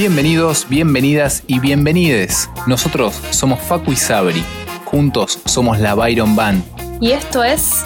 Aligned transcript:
Bienvenidos, 0.00 0.66
bienvenidas 0.66 1.44
y 1.46 1.60
bienvenides. 1.60 2.48
Nosotros 2.66 3.12
somos 3.32 3.60
Facu 3.60 3.92
y 3.92 3.96
Sabri. 3.96 4.42
Juntos 4.86 5.38
somos 5.44 5.78
la 5.78 5.94
Byron 5.94 6.34
Band. 6.34 6.64
Y 7.02 7.12
esto 7.12 7.44
es 7.44 7.84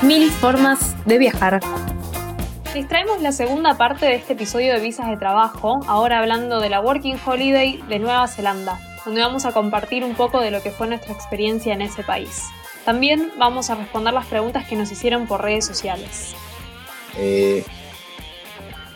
Mil 0.00 0.30
Formas 0.30 0.94
de 1.06 1.18
Viajar. 1.18 1.58
Les 2.72 2.86
traemos 2.86 3.20
la 3.20 3.32
segunda 3.32 3.76
parte 3.76 4.06
de 4.06 4.14
este 4.14 4.34
episodio 4.34 4.74
de 4.74 4.78
visas 4.78 5.08
de 5.08 5.16
trabajo, 5.16 5.80
ahora 5.88 6.20
hablando 6.20 6.60
de 6.60 6.70
la 6.70 6.80
Working 6.80 7.18
Holiday 7.26 7.82
de 7.88 7.98
Nueva 7.98 8.28
Zelanda, 8.28 8.78
donde 9.04 9.22
vamos 9.22 9.44
a 9.44 9.50
compartir 9.50 10.04
un 10.04 10.14
poco 10.14 10.40
de 10.40 10.52
lo 10.52 10.62
que 10.62 10.70
fue 10.70 10.86
nuestra 10.86 11.14
experiencia 11.14 11.74
en 11.74 11.82
ese 11.82 12.04
país. 12.04 12.44
También 12.84 13.32
vamos 13.38 13.70
a 13.70 13.74
responder 13.74 14.14
las 14.14 14.26
preguntas 14.26 14.68
que 14.68 14.76
nos 14.76 14.92
hicieron 14.92 15.26
por 15.26 15.42
redes 15.42 15.66
sociales. 15.66 16.36
Eh, 17.16 17.64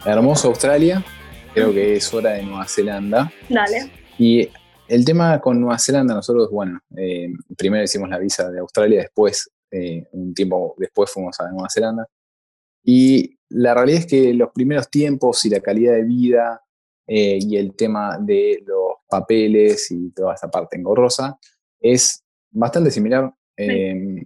hermoso 0.05 0.49
Australia, 0.49 1.05
creo 1.53 1.73
que 1.73 1.97
es 1.97 2.15
hora 2.15 2.33
de 2.33 2.43
Nueva 2.43 2.67
Zelanda. 2.67 3.33
Dale. 3.49 3.91
Y 4.19 4.49
el 4.89 5.05
tema 5.05 5.41
con 5.41 5.61
Nueva 5.61 5.79
Zelanda, 5.79 6.15
nosotros, 6.15 6.51
bueno, 6.51 6.81
eh, 6.97 7.33
primero 7.57 7.85
hicimos 7.85 8.09
la 8.09 8.19
visa 8.19 8.51
de 8.51 8.61
Australia, 8.61 9.01
después, 9.01 9.51
eh, 9.71 10.07
un 10.13 10.35
tiempo 10.35 10.75
después 10.79 11.11
fuimos 11.11 11.39
a 11.41 11.51
Nueva 11.51 11.69
Zelanda. 11.73 12.09
Y 12.83 13.39
la 13.51 13.75
realidad 13.75 14.01
es 14.01 14.07
que 14.07 14.35
los 14.35 14.51
primeros 14.53 14.91
tiempos 14.91 15.45
y 15.45 15.51
la 15.51 15.61
calidad 15.61 15.95
de 15.95 16.05
vida 16.05 16.63
eh, 17.07 17.39
y 17.41 17.57
el 17.57 17.75
tema 17.77 18.19
de 18.19 18.63
los 18.67 18.95
papeles 19.09 19.91
y 19.91 20.11
toda 20.13 20.35
esta 20.35 20.51
parte 20.51 20.77
engorrosa 20.77 21.39
es 21.81 22.25
bastante 22.51 22.91
similar. 22.91 23.33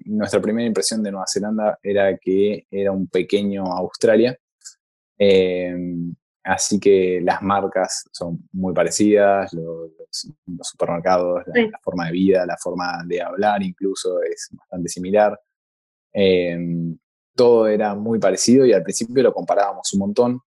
nuestra 0.04 0.40
primera 0.40 0.66
impresión 0.66 1.02
de 1.02 1.10
Nueva 1.10 1.26
Zelanda 1.26 1.78
era 1.82 2.16
que 2.16 2.66
era 2.70 2.92
un 2.92 3.08
pequeño 3.08 3.64
Australia. 3.64 4.38
Así 6.44 6.78
que 6.78 7.20
las 7.22 7.40
marcas 7.40 8.06
son 8.12 8.46
muy 8.52 8.74
parecidas, 8.74 9.50
los, 9.54 9.92
supermercados, 10.60 11.42
la, 11.46 11.78
forma 11.82 12.06
de 12.06 12.12
vida, 12.12 12.44
la 12.44 12.58
forma 12.58 13.02
de 13.06 13.22
hablar 13.22 13.62
incluso 13.62 14.20
es 14.22 14.50
bastante 14.52 14.90
similar. 14.90 15.40
Em, 16.12 16.98
todo 17.34 17.66
era 17.66 17.94
muy 17.94 18.18
parecido 18.18 18.66
y 18.66 18.74
al 18.74 18.82
principio 18.82 19.22
lo 19.22 19.32
comparábamos 19.32 19.90
un 19.94 20.00
montón 20.00 20.40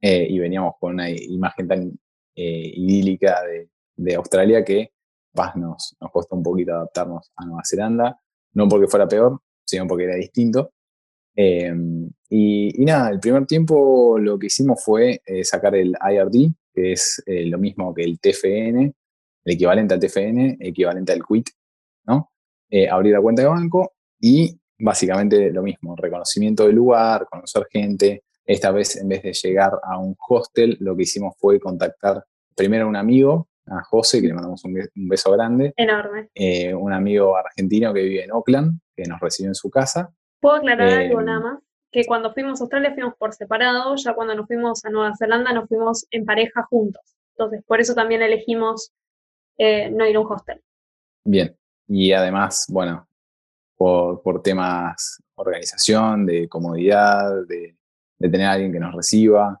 eh, 0.00 0.26
y 0.28 0.38
veníamos 0.40 0.74
con 0.80 0.94
una 0.94 1.08
imagen 1.08 1.68
tan 1.68 1.98
eh, 2.34 2.72
idílica 2.74 3.42
de, 3.96 4.14
Australia 4.16 4.64
que 4.64 4.92
nos, 5.54 5.96
nos 6.00 6.10
costó 6.10 6.34
un 6.34 6.42
poquito 6.42 6.72
adaptarnos 6.72 7.30
a 7.36 7.44
Nueva 7.44 7.62
Zelanda, 7.64 8.20
no 8.54 8.66
porque 8.66 8.88
fuera 8.88 9.06
peor, 9.06 9.40
sino 9.64 9.86
porque 9.86 10.04
era 10.04 10.16
distinto. 10.16 10.72
Em, 11.42 12.10
y, 12.28 12.84
nada, 12.84 13.08
el 13.08 13.18
primer 13.18 13.46
tiempo 13.46 14.18
lo 14.18 14.38
que 14.38 14.48
hicimos 14.48 14.84
fue 14.84 15.22
eh, 15.24 15.42
sacar 15.42 15.74
el 15.74 15.96
IRD, 15.98 16.52
que 16.74 16.92
es 16.92 17.22
eh, 17.24 17.46
lo 17.46 17.56
mismo 17.56 17.94
que 17.94 18.02
el 18.02 18.20
TFN, 18.20 18.78
el 19.44 19.54
equivalente 19.54 19.94
al 19.94 20.00
TFN, 20.00 20.58
equivalente 20.60 21.12
al 21.12 21.24
QUIT, 21.24 21.48
¿no? 22.04 22.30
Eh, 22.68 22.86
abrir 22.90 23.14
la 23.14 23.22
cuenta 23.22 23.40
de 23.40 23.48
banco 23.48 23.94
y 24.20 24.54
básicamente 24.78 25.50
lo 25.50 25.62
mismo, 25.62 25.96
reconocimiento 25.96 26.66
del 26.66 26.76
lugar, 26.76 27.26
conocer 27.30 27.66
gente. 27.70 28.24
Esta 28.44 28.70
vez, 28.70 28.96
en 28.96 29.08
vez 29.08 29.22
de 29.22 29.32
llegar 29.32 29.72
a 29.82 29.98
un 29.98 30.14
hostel, 30.28 30.76
lo 30.80 30.94
que 30.94 31.04
hicimos 31.04 31.36
fue 31.38 31.58
contactar 31.58 32.22
primero 32.54 32.84
a 32.84 32.88
un 32.88 32.96
amigo, 32.96 33.48
a 33.66 33.82
José, 33.84 34.20
que 34.20 34.26
le 34.26 34.34
mandamos 34.34 34.62
un 34.64 35.08
beso 35.08 35.32
grande. 35.32 35.72
Enorme. 35.74 36.28
un 36.74 36.92
amigo 36.92 37.34
argentino 37.34 37.94
que 37.94 38.02
vive 38.02 38.24
en 38.24 38.32
Oakland, 38.32 38.78
que 38.94 39.04
nos 39.04 39.18
recibió 39.20 39.50
en 39.50 39.54
su 39.54 39.70
casa. 39.70 40.12
¿Puedo 40.40 40.56
aclarar 40.56 40.88
algo 40.88 41.20
nada 41.22 41.40
más? 41.40 41.58
Que 41.92 42.04
cuando 42.06 42.32
fuimos 42.32 42.60
a 42.60 42.64
Australia 42.64 42.94
fuimos 42.94 43.14
por 43.16 43.34
separado, 43.34 43.94
ya 43.96 44.14
cuando 44.14 44.34
nos 44.34 44.46
fuimos 44.46 44.84
a 44.84 44.90
Nueva 44.90 45.14
Zelanda 45.16 45.52
nos 45.52 45.68
fuimos 45.68 46.06
en 46.10 46.24
pareja 46.24 46.62
juntos. 46.62 47.02
Entonces, 47.36 47.62
por 47.66 47.80
eso 47.80 47.94
también 47.94 48.22
elegimos 48.22 48.92
eh, 49.58 49.90
no 49.90 50.06
ir 50.06 50.16
a 50.16 50.20
un 50.20 50.32
hostel. 50.32 50.62
Bien, 51.24 51.54
y 51.86 52.12
además, 52.12 52.66
bueno, 52.70 53.06
por, 53.76 54.22
por 54.22 54.42
temas 54.42 55.22
organización, 55.34 56.26
de 56.26 56.48
comodidad, 56.48 57.46
de, 57.46 57.76
tener 58.18 58.46
a 58.46 58.52
alguien 58.52 58.72
que 58.72 58.80
nos 58.80 58.94
reciba, 58.94 59.60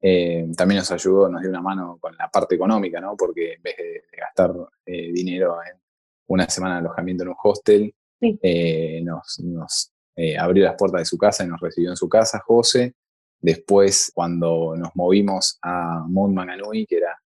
eh, 0.00 0.48
también 0.56 0.78
nos 0.78 0.90
ayudó, 0.90 1.28
nos 1.28 1.40
dio 1.40 1.50
una 1.50 1.62
mano 1.62 1.98
con 2.00 2.16
la 2.16 2.28
parte 2.28 2.56
económica, 2.56 3.00
¿no? 3.00 3.16
Porque 3.16 3.54
en 3.54 3.62
vez 3.62 3.76
de, 3.76 4.02
gastar 4.16 4.52
eh, 4.84 5.12
dinero 5.12 5.56
en 5.62 5.80
una 6.26 6.48
semana 6.48 6.74
de 6.74 6.80
alojamiento 6.80 7.22
en 7.22 7.30
un 7.30 7.36
hostel, 7.42 7.94
nos, 8.20 9.40
nos, 9.40 9.91
eh, 10.16 10.36
abrió 10.36 10.64
las 10.64 10.76
puertas 10.76 11.00
de 11.00 11.04
su 11.06 11.16
casa 11.16 11.44
y 11.44 11.48
nos 11.48 11.60
recibió 11.60 11.90
en 11.90 11.96
su 11.96 12.08
casa, 12.08 12.40
José. 12.44 12.94
Después, 13.40 14.12
cuando 14.14 14.76
nos 14.76 14.94
movimos 14.94 15.58
a 15.62 16.04
Mount 16.06 16.34
Manganui, 16.34 16.86
que 16.86 16.98
era 16.98 17.18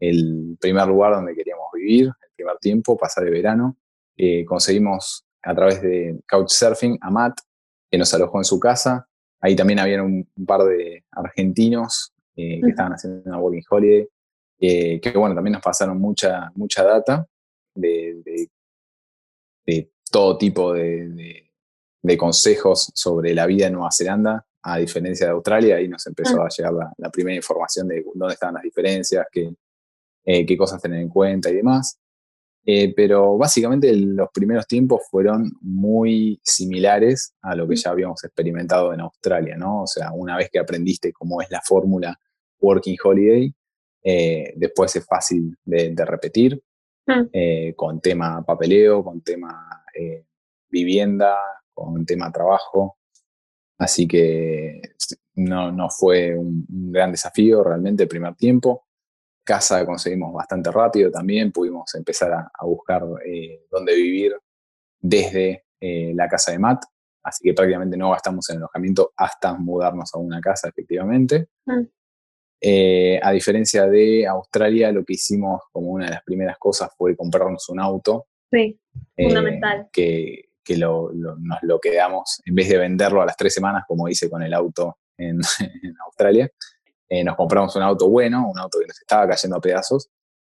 el 0.00 0.56
primer 0.60 0.86
lugar 0.88 1.14
donde 1.14 1.34
queríamos 1.34 1.66
vivir, 1.72 2.06
el 2.06 2.30
primer 2.36 2.58
tiempo, 2.58 2.96
pasar 2.96 3.24
el 3.24 3.30
verano, 3.30 3.76
eh, 4.16 4.44
conseguimos 4.44 5.24
a 5.42 5.54
través 5.54 5.80
de 5.80 6.20
Couchsurfing 6.28 6.98
a 7.00 7.10
Matt, 7.10 7.38
que 7.90 7.98
nos 7.98 8.12
alojó 8.12 8.38
en 8.38 8.44
su 8.44 8.58
casa. 8.58 9.06
Ahí 9.40 9.54
también 9.54 9.78
había 9.78 10.02
un, 10.02 10.28
par 10.46 10.64
de 10.64 11.04
argentinos 11.12 12.12
eh, 12.36 12.60
que 12.62 12.70
estaban 12.70 12.92
haciendo 12.92 13.22
una 13.26 13.38
working 13.38 13.62
holiday, 13.68 14.08
que 14.58 15.12
bueno, 15.16 15.34
también 15.34 15.52
nos 15.52 15.62
pasaron 15.62 16.00
mucha, 16.00 16.50
mucha 16.54 16.82
data 16.82 17.26
de, 17.74 18.48
de, 19.66 19.90
todo 20.10 20.38
tipo 20.38 20.72
de, 20.72 21.08
de 21.08 21.43
consejos 22.18 22.90
sobre 22.94 23.34
la 23.34 23.46
vida 23.46 23.66
en 23.66 23.72
Nueva 23.74 23.90
Zelanda, 23.90 24.46
a 24.62 24.78
diferencia 24.78 25.26
de 25.26 25.32
Australia, 25.32 25.76
ahí 25.76 25.88
nos 25.88 26.06
empezó 26.06 26.40
ah. 26.42 26.46
a 26.46 26.48
llegar 26.48 26.72
la, 26.96 27.10
primera 27.10 27.36
información 27.36 27.88
de 27.88 28.04
dónde 28.14 28.34
estaban 28.34 28.54
las 28.54 28.62
diferencias, 28.62 29.26
qué, 29.30 29.54
eh, 30.24 30.46
qué 30.46 30.56
cosas 30.56 30.80
tener 30.80 31.00
en 31.00 31.08
cuenta 31.08 31.50
y 31.50 31.56
demás. 31.56 31.98
Eh, 32.66 32.94
pero 32.96 33.36
básicamente 33.36 33.94
los 33.94 34.30
primeros 34.32 34.66
tiempos 34.66 35.02
fueron 35.10 35.52
muy 35.60 36.40
similares 36.42 37.34
a 37.42 37.54
lo 37.54 37.68
que 37.68 37.76
ya 37.76 37.90
habíamos 37.90 38.24
experimentado 38.24 38.94
en 38.94 39.00
Australia, 39.00 39.54
¿no? 39.56 39.82
O 39.82 39.86
sea, 39.86 40.12
una 40.12 40.38
vez 40.38 40.48
que 40.50 40.58
aprendiste 40.58 41.12
cómo 41.12 41.42
es 41.42 41.50
la 41.50 41.60
fórmula 41.60 42.18
Working 42.60 42.96
Holiday, 43.04 43.54
eh, 44.02 44.54
después 44.56 44.96
es 44.96 45.04
fácil 45.04 45.54
de, 45.62 45.94
repetir, 46.06 46.62
ah. 47.06 47.22
con 47.76 48.00
tema 48.00 48.42
papeleo, 48.42 49.04
con 49.04 49.20
tema 49.20 49.84
vivienda, 50.70 51.36
con 51.74 52.06
tema 52.06 52.30
trabajo. 52.32 52.98
Así 53.78 54.06
que 54.06 54.80
no, 55.34 55.72
no 55.72 55.90
fue 55.90 56.36
un, 56.36 56.64
gran 56.68 57.10
desafío 57.10 57.62
realmente 57.64 58.04
el 58.04 58.08
primer 58.08 58.34
tiempo. 58.34 58.86
Casa 59.44 59.84
conseguimos 59.84 60.32
bastante 60.32 60.70
rápido 60.70 61.10
también, 61.10 61.52
pudimos 61.52 61.94
empezar 61.94 62.32
a, 62.32 62.64
buscar 62.64 63.04
eh, 63.26 63.66
dónde 63.70 63.94
vivir 63.94 64.34
desde 65.00 65.64
eh, 65.80 66.12
la 66.14 66.28
casa 66.28 66.52
de 66.52 66.58
Matt, 66.58 66.84
así 67.22 67.44
que 67.44 67.52
prácticamente 67.52 67.96
no 67.96 68.10
gastamos 68.12 68.48
en 68.48 68.56
alojamiento 68.56 69.12
hasta 69.16 69.52
mudarnos 69.54 70.14
a 70.14 70.18
una 70.18 70.40
casa 70.40 70.68
efectivamente. 70.68 71.48
Mm. 71.66 71.82
Eh, 72.66 73.20
a 73.22 73.32
diferencia 73.32 73.86
de 73.86 74.26
Australia, 74.26 74.90
lo 74.92 75.04
que 75.04 75.14
hicimos 75.14 75.60
como 75.70 75.88
una 75.88 76.06
de 76.06 76.12
las 76.12 76.22
primeras 76.22 76.56
cosas 76.56 76.90
fue 76.96 77.14
comprarnos 77.14 77.68
un 77.68 77.80
auto. 77.80 78.28
Sí, 78.50 78.80
fundamental. 79.14 79.88
Que, 79.92 80.46
que 80.64 80.76
lo, 80.76 81.10
nos 81.12 81.58
lo 81.62 81.78
quedamos, 81.78 82.40
en 82.44 82.54
vez 82.54 82.68
de 82.68 82.78
venderlo 82.78 83.22
a 83.22 83.26
las 83.26 83.36
tres 83.36 83.54
semanas, 83.54 83.84
como 83.86 84.08
hice 84.08 84.28
con 84.30 84.42
el 84.42 84.54
auto 84.54 84.98
en, 85.18 85.40
Australia, 86.06 86.50
eh, 87.08 87.22
nos 87.22 87.36
compramos 87.36 87.76
un 87.76 87.82
auto 87.82 88.08
bueno, 88.08 88.50
un 88.50 88.58
auto 88.58 88.78
que 88.80 88.86
nos 88.86 88.98
estaba 88.98 89.28
cayendo 89.28 89.56
a 89.56 89.60
pedazos, 89.60 90.10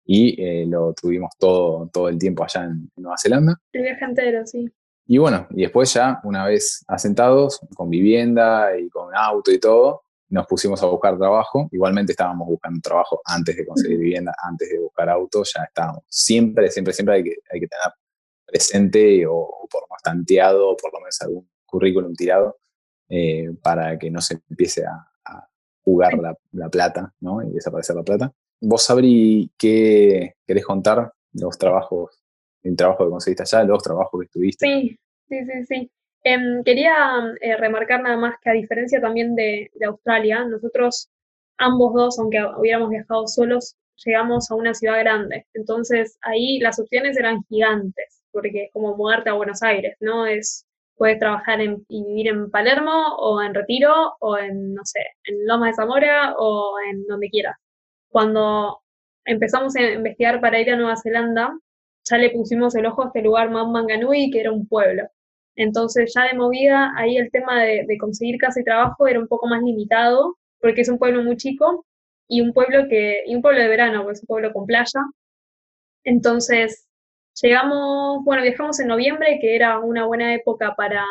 y 0.05 0.41
eh, 0.41 0.65
lo 0.65 0.93
tuvimos 0.93 1.31
todo, 1.37 1.89
todo 1.91 2.07
el 2.07 2.17
tiempo 2.17 2.43
allá 2.43 2.63
en, 2.63 2.89
Nueva 2.95 3.17
Zelanda. 3.21 3.59
El 3.73 3.83
viaje 3.83 4.05
entero, 4.05 4.47
sí. 4.47 4.71
Y 5.05 5.17
bueno, 5.17 5.47
y 5.51 5.61
después 5.61 5.93
ya, 5.93 6.19
una 6.23 6.45
vez 6.45 6.83
asentados, 6.87 7.59
con 7.75 7.89
vivienda 7.89 8.77
y 8.77 8.89
con 8.89 9.13
auto 9.15 9.51
y 9.51 9.59
todo, 9.59 10.03
nos 10.29 10.45
pusimos 10.45 10.81
a 10.83 10.87
buscar 10.87 11.17
trabajo. 11.17 11.69
Igualmente 11.71 12.11
estábamos 12.11 12.47
buscando 12.47 12.79
trabajo 12.81 13.21
antes 13.25 13.55
de 13.55 13.65
conseguir 13.65 13.99
vivienda, 13.99 14.35
antes 14.43 14.69
de 14.69 14.79
buscar 14.79 15.09
auto, 15.09 15.43
ya 15.43 15.63
estábamos. 15.63 16.03
Siempre, 16.07 16.69
siempre, 16.69 16.93
siempre 16.93 17.15
hay 17.15 17.23
que, 17.23 17.35
hay 17.51 17.59
que 17.59 17.67
tener 17.67 17.93
presente 18.47 19.25
o, 19.27 19.67
por 19.69 19.87
más 19.89 20.01
tanteado 20.01 20.69
o 20.69 20.77
por 20.77 20.93
lo 20.93 20.99
menos 20.99 21.21
algún 21.21 21.49
currículum 21.65 22.13
tirado 22.13 22.57
eh, 23.09 23.49
para 23.61 23.99
que 23.99 24.09
no 24.09 24.21
se 24.21 24.39
empiece 24.49 24.85
a, 24.85 25.07
jugar 25.83 26.15
la, 26.51 26.69
plata 26.69 27.13
¿no? 27.21 27.41
y 27.41 27.53
desaparecer 27.53 27.95
la 27.95 28.03
plata. 28.03 28.33
Vos, 28.59 28.83
Sabri, 28.83 29.49
¿qué 29.57 30.33
querés 30.45 30.65
contar 30.65 31.13
los 31.31 31.57
trabajos, 31.57 32.25
el 32.61 32.75
trabajo 32.75 33.05
que 33.05 33.11
conseguiste 33.11 33.43
allá, 33.43 33.63
los 33.63 33.81
trabajos 33.81 34.19
que 34.19 34.25
estuviste? 34.25 34.65
Sí, 34.65 34.99
sí, 35.29 35.45
sí, 35.45 35.65
sí. 35.65 35.91
Em, 36.25 36.61
quería 36.65 36.93
eh, 37.39 37.55
remarcar 37.55 38.01
nada 38.01 38.17
más 38.17 38.35
que 38.41 38.49
a 38.49 38.53
diferencia 38.53 38.99
también 38.99 39.33
de, 39.33 39.71
de 39.75 39.85
Australia, 39.85 40.43
nosotros 40.43 41.09
ambos 41.57 41.93
dos, 41.93 42.19
aunque 42.19 42.43
hubiéramos 42.57 42.89
viajado 42.89 43.25
solos, 43.25 43.77
llegamos 44.03 44.51
a 44.51 44.55
una 44.55 44.73
ciudad 44.73 44.99
grande. 44.99 45.47
Entonces 45.53 46.17
ahí 46.21 46.59
las 46.59 46.79
opciones 46.79 47.15
eran 47.15 47.43
gigantes 47.47 48.16
porque 48.41 48.65
es 48.65 48.73
como 48.73 48.95
mudarte 48.95 49.29
a 49.29 49.33
Buenos 49.33 49.63
Aires, 49.63 49.97
¿no? 49.99 50.25
Es 50.25 50.67
Puedes 50.97 51.19
trabajar 51.19 51.61
en, 51.61 51.85
y 51.89 52.03
vivir 52.03 52.27
en 52.29 52.49
Palermo 52.49 53.15
o 53.19 53.41
en 53.41 53.53
Retiro 53.53 54.15
o 54.19 54.37
en, 54.37 54.73
no 54.73 54.83
sé, 54.83 54.99
en 55.25 55.45
Loma 55.45 55.67
de 55.67 55.75
Zamora 55.75 56.33
o 56.37 56.75
en 56.89 57.05
donde 57.05 57.29
quieras. 57.29 57.55
Cuando 58.09 58.81
empezamos 59.25 59.75
a 59.75 59.81
investigar 59.81 60.41
para 60.41 60.59
ir 60.59 60.71
a 60.71 60.75
Nueva 60.75 60.95
Zelanda, 60.97 61.55
ya 62.09 62.17
le 62.17 62.31
pusimos 62.31 62.75
el 62.75 62.87
ojo 62.87 63.03
a 63.03 63.07
este 63.07 63.21
lugar, 63.21 63.51
Manganui, 63.51 64.31
que 64.31 64.39
era 64.39 64.51
un 64.51 64.67
pueblo. 64.67 65.03
Entonces 65.55 66.13
ya 66.15 66.23
de 66.23 66.37
movida, 66.37 66.93
ahí 66.97 67.17
el 67.17 67.31
tema 67.31 67.63
de, 67.63 67.85
conseguir 67.99 68.37
casa 68.39 68.59
y 68.61 68.63
trabajo 68.63 69.07
era 69.07 69.19
un 69.19 69.27
poco 69.27 69.47
más 69.47 69.61
limitado, 69.61 70.37
porque 70.59 70.81
es 70.81 70.89
un 70.89 70.97
pueblo 70.97 71.23
muy 71.23 71.37
chico 71.37 71.85
y 72.27 72.41
un 72.41 72.53
pueblo 72.53 72.87
que, 72.89 73.23
y 73.27 73.35
un 73.35 73.41
pueblo 73.43 73.61
de 73.61 73.67
verano, 73.67 74.03
porque 74.03 74.13
es 74.13 74.21
un 74.23 74.27
pueblo 74.27 74.53
con 74.53 74.65
playa. 74.65 75.01
Entonces, 76.03 76.86
llegamos, 77.41 78.23
bueno, 78.23 78.43
viajamos 78.43 78.79
en 78.79 78.87
noviembre, 78.87 79.39
que 79.41 79.55
era 79.55 79.79
una 79.79 80.05
buena 80.05 80.33
época 80.33 80.75
para, 80.75 81.05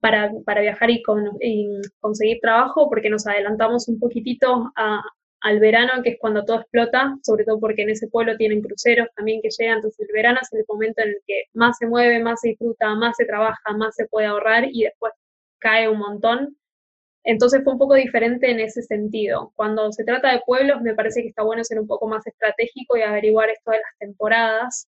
para, 0.00 0.30
para 0.44 0.60
viajar 0.60 0.90
y, 0.90 1.02
y, 1.40 1.80
conseguir 2.00 2.38
trabajo, 2.40 2.88
porque 2.88 3.10
nos 3.10 3.26
adelantamos 3.26 3.88
un 3.88 3.98
poquitito 3.98 4.72
a, 4.76 5.02
al 5.40 5.60
verano, 5.60 6.02
que 6.02 6.10
es 6.10 6.18
cuando 6.20 6.44
todo 6.44 6.60
explota, 6.60 7.16
sobre 7.22 7.44
todo 7.44 7.60
porque 7.60 7.82
en 7.82 7.90
ese 7.90 8.08
pueblo 8.08 8.36
tienen 8.36 8.62
cruceros 8.62 9.08
también 9.14 9.40
que 9.42 9.48
llegan, 9.56 9.76
entonces 9.76 10.00
el 10.08 10.12
verano 10.12 10.38
es 10.42 10.52
el 10.52 10.64
momento 10.68 11.02
en 11.02 11.10
el 11.10 11.18
que 11.26 11.44
más 11.54 11.78
se 11.78 11.86
mueve, 11.86 12.22
más 12.22 12.40
se 12.40 12.48
disfruta, 12.50 12.94
más 12.94 13.16
se 13.16 13.26
trabaja, 13.26 13.72
más 13.76 13.94
se 13.94 14.06
puede 14.08 14.26
ahorrar 14.26 14.64
y 14.70 14.84
después 14.84 15.12
cae 15.58 15.88
un 15.88 15.98
montón. 15.98 16.56
Entonces 17.24 17.62
fue 17.64 17.72
un 17.72 17.78
poco 17.78 17.94
diferente 17.94 18.50
en 18.50 18.60
ese 18.60 18.82
sentido. 18.82 19.52
Cuando 19.56 19.92
se 19.92 20.04
trata 20.04 20.32
de 20.32 20.42
pueblos, 20.46 20.80
me 20.82 20.94
parece 20.94 21.22
que 21.22 21.28
está 21.28 21.42
bueno 21.42 21.64
ser 21.64 21.80
un 21.80 21.86
poco 21.88 22.06
más 22.08 22.26
estratégico 22.26 22.96
y 22.96 23.02
averiguar 23.02 23.50
esto 23.50 23.72
de 23.72 23.78
las 23.78 23.98
temporadas, 23.98 24.88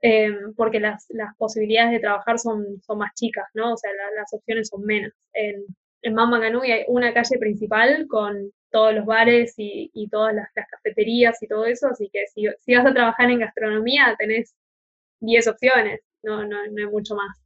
em, 0.00 0.54
porque 0.54 0.80
las, 0.80 1.06
las, 1.10 1.36
posibilidades 1.36 1.92
de 1.92 2.00
trabajar 2.00 2.38
son, 2.38 2.80
son 2.82 2.98
más 2.98 3.12
chicas, 3.14 3.46
¿no? 3.54 3.74
O 3.74 3.76
sea, 3.76 3.90
las 4.16 4.32
opciones 4.32 4.68
son 4.68 4.82
menos. 4.82 5.12
En, 5.32 5.64
en 6.02 6.14
Mamanganui 6.14 6.72
hay 6.72 6.84
una 6.88 7.12
calle 7.12 7.38
principal 7.38 8.06
con 8.08 8.50
todos 8.70 8.94
los 8.94 9.04
bares 9.04 9.54
y, 9.56 9.90
y 9.94 10.08
todas 10.08 10.34
las, 10.34 10.48
cafeterías 10.52 11.42
y 11.42 11.48
todo 11.48 11.66
eso, 11.66 11.88
así 11.88 12.08
que 12.12 12.26
si, 12.28 12.46
si, 12.60 12.74
vas 12.74 12.86
a 12.86 12.94
trabajar 12.94 13.30
en 13.30 13.40
gastronomía 13.40 14.14
tenés 14.18 14.54
10 15.20 15.48
opciones, 15.48 16.00
no, 16.22 16.44
no, 16.44 16.66
no 16.70 16.78
hay 16.78 16.86
mucho 16.86 17.14
más. 17.14 17.38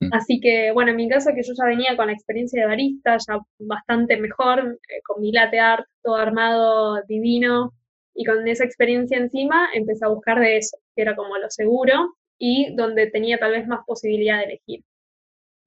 Mm. 0.00 0.08
Así 0.12 0.40
que, 0.40 0.72
bueno, 0.72 0.90
en 0.90 0.96
mi 0.96 1.08
caso 1.08 1.30
que 1.34 1.42
yo 1.42 1.52
ya 1.56 1.66
venía 1.66 1.96
con 1.96 2.06
la 2.06 2.12
experiencia 2.12 2.62
de 2.62 2.68
barista, 2.68 3.16
ya 3.18 3.40
bastante 3.58 4.16
mejor, 4.16 4.78
eh, 4.88 5.00
con 5.04 5.20
mi 5.20 5.32
latte 5.32 5.60
art, 5.60 5.86
todo 6.02 6.16
armado 6.16 7.02
divino, 7.06 7.72
y 8.14 8.24
con 8.24 8.46
esa 8.48 8.64
experiencia 8.64 9.18
encima 9.18 9.68
empecé 9.74 10.04
a 10.04 10.08
buscar 10.08 10.40
de 10.40 10.58
eso, 10.58 10.76
que 10.94 11.02
era 11.02 11.16
como 11.16 11.36
lo 11.38 11.50
seguro 11.50 12.14
y 12.38 12.74
donde 12.74 13.06
tenía 13.06 13.38
tal 13.38 13.52
vez 13.52 13.66
más 13.66 13.84
posibilidad 13.86 14.38
de 14.38 14.44
elegir. 14.44 14.84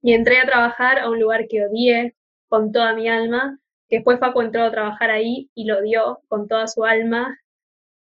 Y 0.02 0.12
entré 0.14 0.38
a 0.38 0.46
trabajar 0.46 0.98
a 0.98 1.10
un 1.10 1.18
lugar 1.18 1.46
que 1.48 1.64
odié 1.66 2.14
con 2.48 2.72
toda 2.72 2.94
mi 2.94 3.08
alma, 3.08 3.58
que 3.88 3.96
después 3.96 4.20
Facu 4.20 4.40
entró 4.40 4.64
a 4.64 4.70
trabajar 4.70 5.10
ahí 5.10 5.50
y 5.54 5.64
lo 5.64 5.82
dio 5.82 6.20
con 6.28 6.48
toda 6.48 6.66
su 6.66 6.84
alma. 6.84 7.38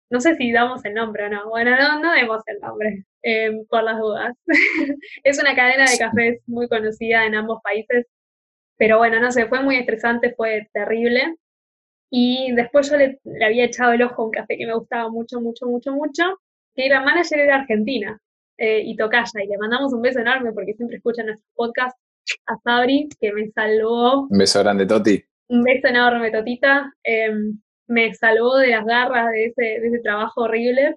No 0.09 0.19
sé 0.21 0.35
si 0.35 0.51
damos 0.51 0.85
el 0.85 0.93
nombre 0.93 1.25
o 1.25 1.29
no. 1.29 1.49
Bueno, 1.49 1.75
no, 1.77 1.99
no 1.99 2.13
demos 2.13 2.43
el 2.47 2.59
nombre, 2.59 3.05
em, 3.23 3.65
por 3.67 3.83
las 3.83 3.97
dudas. 3.99 4.35
es 5.23 5.39
una 5.41 5.55
cadena 5.55 5.85
de 5.89 5.97
cafés 5.97 6.41
muy 6.47 6.67
conocida 6.67 7.25
en 7.25 7.35
ambos 7.35 7.61
países, 7.63 8.05
pero 8.77 8.97
bueno, 8.97 9.19
no 9.19 9.31
sé, 9.31 9.47
fue 9.47 9.61
muy 9.63 9.77
estresante, 9.77 10.33
fue 10.35 10.69
terrible. 10.73 11.35
Y 12.09 12.53
después 12.53 12.89
yo 12.89 12.97
le, 12.97 13.19
había 13.43 13.65
echado 13.65 13.93
el 13.93 14.01
ojo 14.03 14.21
a 14.21 14.25
un 14.25 14.31
café 14.31 14.57
que 14.57 14.65
me 14.65 14.75
gustaba 14.75 15.09
mucho, 15.09 15.41
mucho, 15.41 15.65
mucho, 15.65 15.91
mucho, 15.91 16.23
que 16.73 16.85
era 16.85 17.01
manager 17.01 17.45
de 17.45 17.51
Argentina 17.51 18.19
eh, 18.57 18.81
y 18.85 18.95
Tocaya. 18.95 19.43
Y 19.43 19.47
le 19.47 19.57
mandamos 19.57 19.93
un 19.93 20.01
beso 20.01 20.19
enorme 20.19 20.51
porque 20.53 20.73
siempre 20.73 20.97
escucha 20.97 21.23
nuestro 21.23 21.47
podcast 21.55 21.97
a 22.47 22.57
Sabri, 22.63 23.09
que 23.19 23.33
me 23.33 23.49
salvó. 23.51 24.27
Un 24.27 24.37
beso 24.37 24.59
grande, 24.59 24.85
Toti. 24.85 25.23
Un 25.49 25.63
beso 25.63 25.87
enorme, 25.87 26.31
Totita. 26.31 26.93
Em, 27.03 27.59
me 27.87 28.13
salvó 28.13 28.57
de 28.57 28.69
las 28.69 28.85
garras 28.85 29.29
de 29.31 29.45
ese, 29.45 29.79
de 29.79 29.87
ese 29.87 29.99
trabajo 29.99 30.41
horrible 30.41 30.95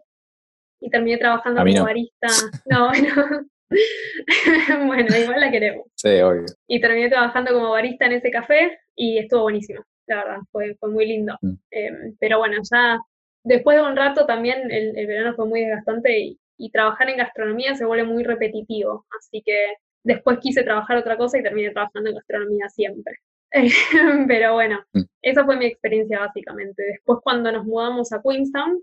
y 0.80 0.90
terminé 0.90 1.18
trabajando 1.18 1.62
como 1.62 1.84
barista. 1.84 2.28
No, 2.66 2.88
bueno. 2.88 3.46
bueno, 4.86 5.16
igual 5.16 5.40
la 5.40 5.50
queremos. 5.50 5.86
Sí, 5.94 6.08
obvio. 6.20 6.46
Y 6.66 6.80
terminé 6.80 7.08
trabajando 7.08 7.52
como 7.52 7.70
barista 7.70 8.06
en 8.06 8.12
ese 8.12 8.30
café 8.30 8.78
y 8.96 9.18
estuvo 9.18 9.42
buenísimo, 9.42 9.84
la 10.08 10.16
verdad, 10.16 10.38
fue, 10.50 10.76
fue 10.80 10.90
muy 10.90 11.06
lindo. 11.06 11.36
Mm. 11.40 11.54
Em, 11.70 12.16
pero 12.18 12.38
bueno, 12.38 12.56
ya 12.70 12.98
después 13.44 13.76
de 13.76 13.82
un 13.82 13.96
rato 13.96 14.26
también 14.26 14.70
el, 14.70 15.06
verano 15.06 15.34
fue 15.34 15.46
muy 15.46 15.60
desgastante 15.60 16.18
y, 16.18 16.40
y, 16.56 16.70
trabajar 16.70 17.08
en 17.08 17.18
gastronomía 17.18 17.74
se 17.74 17.84
vuelve 17.84 18.04
muy 18.04 18.24
repetitivo, 18.24 19.06
así 19.18 19.42
que 19.44 19.74
después 20.02 20.38
quise 20.40 20.62
trabajar 20.64 20.96
otra 20.96 21.16
cosa 21.16 21.38
y 21.38 21.42
terminé 21.42 21.70
trabajando 21.70 22.10
en 22.10 22.16
gastronomía 22.16 22.68
siempre. 22.68 23.16
Pero 24.28 24.54
bueno, 24.54 24.80
mm. 24.92 25.02
esa 25.22 25.44
fue 25.44 25.56
mi 25.56 25.66
experiencia 25.66 26.20
básicamente. 26.20 26.82
Después 26.82 27.20
cuando 27.22 27.52
nos 27.52 27.64
mudamos 27.64 28.12
a 28.12 28.20
Queenstown, 28.22 28.82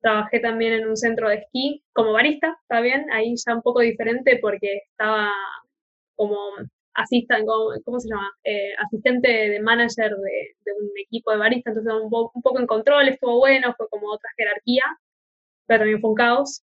trabajé 0.00 0.40
también 0.40 0.74
en 0.74 0.88
un 0.88 0.96
centro 0.96 1.28
de 1.28 1.36
esquí 1.36 1.82
como 1.92 2.12
barista, 2.12 2.56
está 2.62 2.80
bien, 2.80 3.06
ahí 3.10 3.34
ya 3.36 3.54
un 3.54 3.62
poco 3.62 3.80
diferente 3.80 4.38
porque 4.40 4.82
estaba 4.90 5.32
como 6.14 6.36
Eh, 8.44 8.72
asistente 8.78 9.28
de 9.28 9.60
manager 9.60 10.10
de, 10.16 10.72
un 10.80 10.90
equipo 11.00 11.32
de 11.32 11.38
barista, 11.38 11.70
entonces 11.70 11.92
un, 11.92 12.10
poco 12.10 12.58
en 12.60 12.66
control, 12.66 13.08
estuvo 13.08 13.38
bueno, 13.38 13.74
fue 13.76 13.88
como 13.88 14.08
otra 14.12 14.30
jerarquía, 14.36 14.82
pero 15.66 15.80
también 15.80 16.00
fue 16.00 16.10
un 16.10 16.16
caos. 16.16 16.62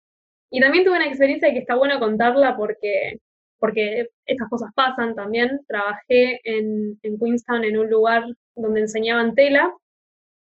Y 0.49 0.61
también 0.61 0.85
tuve 0.85 0.97
una 0.97 1.07
experiencia 1.07 1.51
que 1.51 1.59
está 1.59 1.75
bueno 1.75 1.99
contarla 1.99 2.55
porque 2.57 3.19
porque 3.59 4.09
estas 4.25 4.49
cosas 4.49 4.71
pasan 4.75 5.15
también. 5.15 5.61
Trabajé 5.67 6.41
en, 6.43 6.99
en 7.01 7.17
Queenstown 7.17 7.63
en 7.63 7.77
un 7.77 7.89
lugar 7.89 8.25
donde 8.55 8.81
enseñaban 8.81 9.35
tela, 9.35 9.73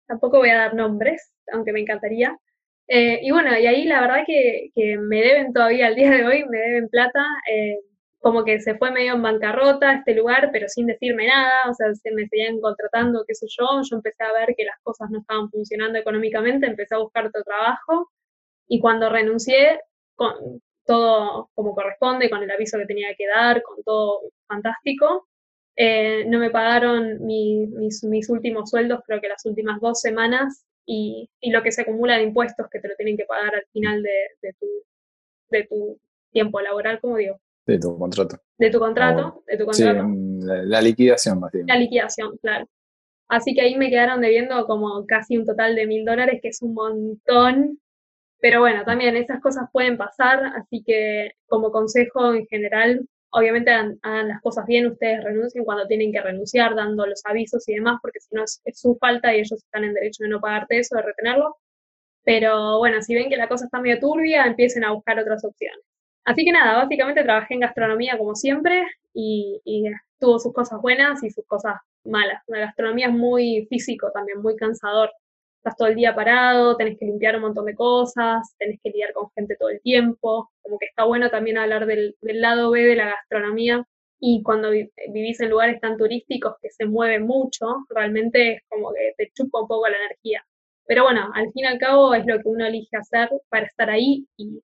tampoco 0.07 0.38
voy 0.38 0.50
a 0.50 0.57
dar 0.57 0.74
nombres, 0.74 1.33
aunque 1.51 1.74
me 1.74 1.81
encantaría. 1.81 2.38
Eh, 2.88 3.19
y 3.24 3.31
bueno, 3.31 3.57
y 3.60 3.65
ahí 3.68 3.86
la 3.86 4.01
verdad 4.01 4.24
que, 4.25 4.69
que, 4.75 4.98
me 4.98 5.21
deben 5.21 5.54
todavía 5.54 5.88
al 5.88 5.95
día 5.95 6.12
de 6.12 6.25
hoy, 6.25 6.45
me 6.50 6.57
deben 6.60 6.89
plata, 6.89 7.25
eh, 7.51 7.77
como 8.24 8.46
que 8.46 8.62
se 8.62 8.75
fue 8.75 8.90
medio 8.90 9.16
en 9.16 9.22
bancarrota 9.22 9.94
este 9.96 10.16
lugar, 10.16 10.50
pero 10.54 10.70
sin 10.70 10.88
decirme 10.88 11.28
nada, 11.28 11.70
o 11.70 11.74
sea, 11.74 11.94
se 11.94 12.12
me 12.12 12.25
seguían 12.30 12.62
contratando, 12.62 13.25
qué 13.28 13.36
sé 13.36 13.48
yo, 13.50 13.66
yo 13.84 13.98
empecé 13.98 14.24
a 14.24 14.31
ver 14.34 14.56
que 14.56 14.64
las 14.64 14.80
cosas 14.81 15.10
no 15.12 15.20
estaban 15.20 15.50
funcionando 15.52 16.00
económicamente, 16.00 16.66
empecé 16.66 16.96
a 16.96 17.00
buscar 17.00 17.28
otro 17.28 17.44
trabajo, 17.44 18.10
y 18.68 18.80
cuando 18.80 19.10
renuncié, 19.10 19.81
con, 20.16 20.62
todo 20.86 21.50
como 21.54 21.75
corresponde, 21.75 22.30
con 22.30 22.42
el 22.44 22.52
aviso 22.52 22.78
que 22.78 22.86
tenía 22.86 23.14
que 23.18 23.28
dar, 23.28 23.62
con 23.62 23.84
todo 23.84 24.22
fantástico. 24.48 25.28
Eh, 25.75 26.25
no 26.28 26.40
me 26.40 26.50
pagaron 26.50 27.25
mis, 27.25 28.04
mis, 28.06 28.30
últimos 28.30 28.70
sueldos, 28.70 29.02
creo 29.06 29.20
que 29.20 29.28
las 29.28 29.46
últimas 29.46 29.81
dos 29.81 30.00
semanas, 30.00 30.65
y, 30.86 31.30
y, 31.42 31.51
lo 31.51 31.62
que 31.63 31.72
se 31.74 31.82
acumula 31.82 32.18
de 32.18 32.24
impuestos 32.24 32.68
que 32.72 32.80
te 32.80 32.88
lo 32.88 32.96
tienen 32.96 33.18
que 33.18 33.25
pagar 33.25 33.56
al 33.56 33.65
final 33.74 34.03
de, 34.03 34.12
de, 34.42 34.53
tu, 34.53 34.68
de 35.50 35.63
tu 35.65 36.00
tiempo 36.32 36.62
laboral, 36.62 37.00
como 37.01 37.18
digo. 37.18 37.39
De 37.65 37.79
tu 37.79 37.98
contrato. 37.98 38.38
De 38.58 38.70
tu 38.70 38.79
contrato, 38.79 39.43
de 39.48 39.58
tu 39.58 39.65
contrato. 39.65 40.03
Sí, 40.03 40.39
la, 40.65 40.82
liquidación, 40.82 41.39
más 41.39 41.51
bien. 41.51 41.65
La 41.67 41.77
liquidación, 41.77 42.38
claro. 42.41 42.67
Así 43.29 43.55
que 43.55 43.62
ahí 43.62 43.75
me 43.75 43.89
quedaron 43.89 44.22
debiendo 44.22 44.65
como 44.67 45.05
casi 45.05 45.38
un 45.38 45.46
total 45.46 45.75
de 45.75 45.88
mil 45.88 46.05
dólares, 46.05 46.39
que 46.41 46.50
es 46.50 46.62
un 46.62 46.74
montón 46.74 47.79
pero 48.43 48.60
bueno, 48.60 48.84
también 48.84 49.15
esas 49.15 49.39
cosas 49.39 49.70
pueden 49.72 49.96
pasar, 49.96 50.43
así 50.58 50.84
que 50.86 51.32
como 51.48 51.72
consejo 51.72 52.34
en 52.34 52.46
general, 52.48 53.08
obviamente 53.29 53.72
hagan, 53.72 54.27
las 54.27 54.41
cosas 54.41 54.65
bien, 54.65 54.88
ustedes 54.88 55.24
renuncien 55.24 55.63
cuando 55.63 55.88
tienen 55.88 56.12
que 56.12 56.22
renunciar, 56.22 56.75
dando 56.75 57.05
los 57.05 57.22
avisos 57.25 57.65
y 57.70 57.75
demás, 57.75 58.00
porque 58.01 58.20
si 58.20 58.36
no 58.36 58.43
es, 58.43 58.62
su 58.74 58.98
falta 59.00 59.34
y 59.34 59.38
ellos 59.39 59.53
están 59.53 59.86
en 59.86 59.93
derecho 59.93 60.25
de 60.25 60.29
no 60.29 60.41
pagarte 60.41 60.77
eso, 60.77 60.98
de 60.98 61.03
retenerlo. 61.03 61.55
Pero 62.25 62.79
bueno, 62.79 63.01
si 63.01 63.15
ven 63.15 63.29
que 63.29 63.38
la 63.38 63.48
cosa 63.48 63.63
está 63.65 63.79
medio 63.79 64.00
turbia, 64.01 64.46
empiecen 64.46 64.84
a 64.84 64.91
buscar 64.91 65.20
otras 65.20 65.46
opciones. 65.46 65.79
Así 66.25 66.46
que 66.46 66.51
nada, 66.51 66.77
básicamente 66.84 67.24
trabajé 67.24 67.56
en 67.56 67.62
gastronomía 67.62 68.18
como 68.18 68.36
siempre 68.36 68.84
y, 69.13 69.62
y 69.65 69.86
tuvo 70.20 70.39
sus 70.39 70.53
cosas 70.53 70.82
buenas 70.82 71.24
y 71.24 71.30
sus 71.30 71.46
cosas 71.46 71.75
malas. 72.06 72.42
La 72.48 72.60
gastronomía 72.60 73.08
es 73.08 73.13
muy 73.13 73.68
físico 73.70 74.10
también, 74.13 74.42
muy 74.42 74.56
cansador 74.56 75.12
estás 75.63 75.77
todo 75.77 75.88
el 75.88 75.96
día 75.96 76.13
parado, 76.13 76.75
tenés 76.75 77.00
que 77.00 77.06
limpiar 77.06 77.38
un 77.38 77.44
montón 77.44 77.65
de 77.65 77.74
cosas, 77.74 78.53
tenés 78.60 78.82
que 78.84 78.89
lidiar 78.89 79.13
con 79.13 79.32
gente 79.32 79.56
todo 79.58 79.70
el 79.70 79.80
tiempo, 79.82 80.51
como 80.62 80.77
que 80.77 80.88
está 80.88 81.06
bueno 81.06 81.30
también 81.30 81.58
hablar 81.58 81.86
del, 81.86 82.18
lado 82.22 82.72
B 82.72 82.82
de 82.84 82.98
la 82.98 83.06
gastronomía 83.06 83.88
y 84.20 84.44
cuando 84.44 84.72
vivís 84.72 85.39
en 85.39 85.50
lugares 85.50 85.80
tan 85.80 85.98
turísticos 85.98 86.56
que 86.62 86.70
se 86.70 86.86
mueve 86.86 87.20
mucho, 87.20 87.65
realmente 87.89 88.56
es 88.56 88.63
como 88.68 88.92
que 88.94 89.13
te 89.18 89.32
chupa 89.34 89.62
un 89.62 89.68
poco 89.70 89.88
la 89.88 89.98
energía. 89.98 90.46
Pero 90.86 91.03
bueno, 91.03 91.32
al 91.34 91.46
fin 91.53 91.63
y 91.63 91.65
al 91.65 91.80
cabo 91.80 92.13
es 92.13 92.25
lo 92.25 92.36
que 92.39 92.50
uno 92.50 92.65
elige 92.65 92.98
hacer 92.98 93.30
para 93.48 93.65
estar 93.65 93.89
ahí 93.89 94.27
y, 94.38 94.62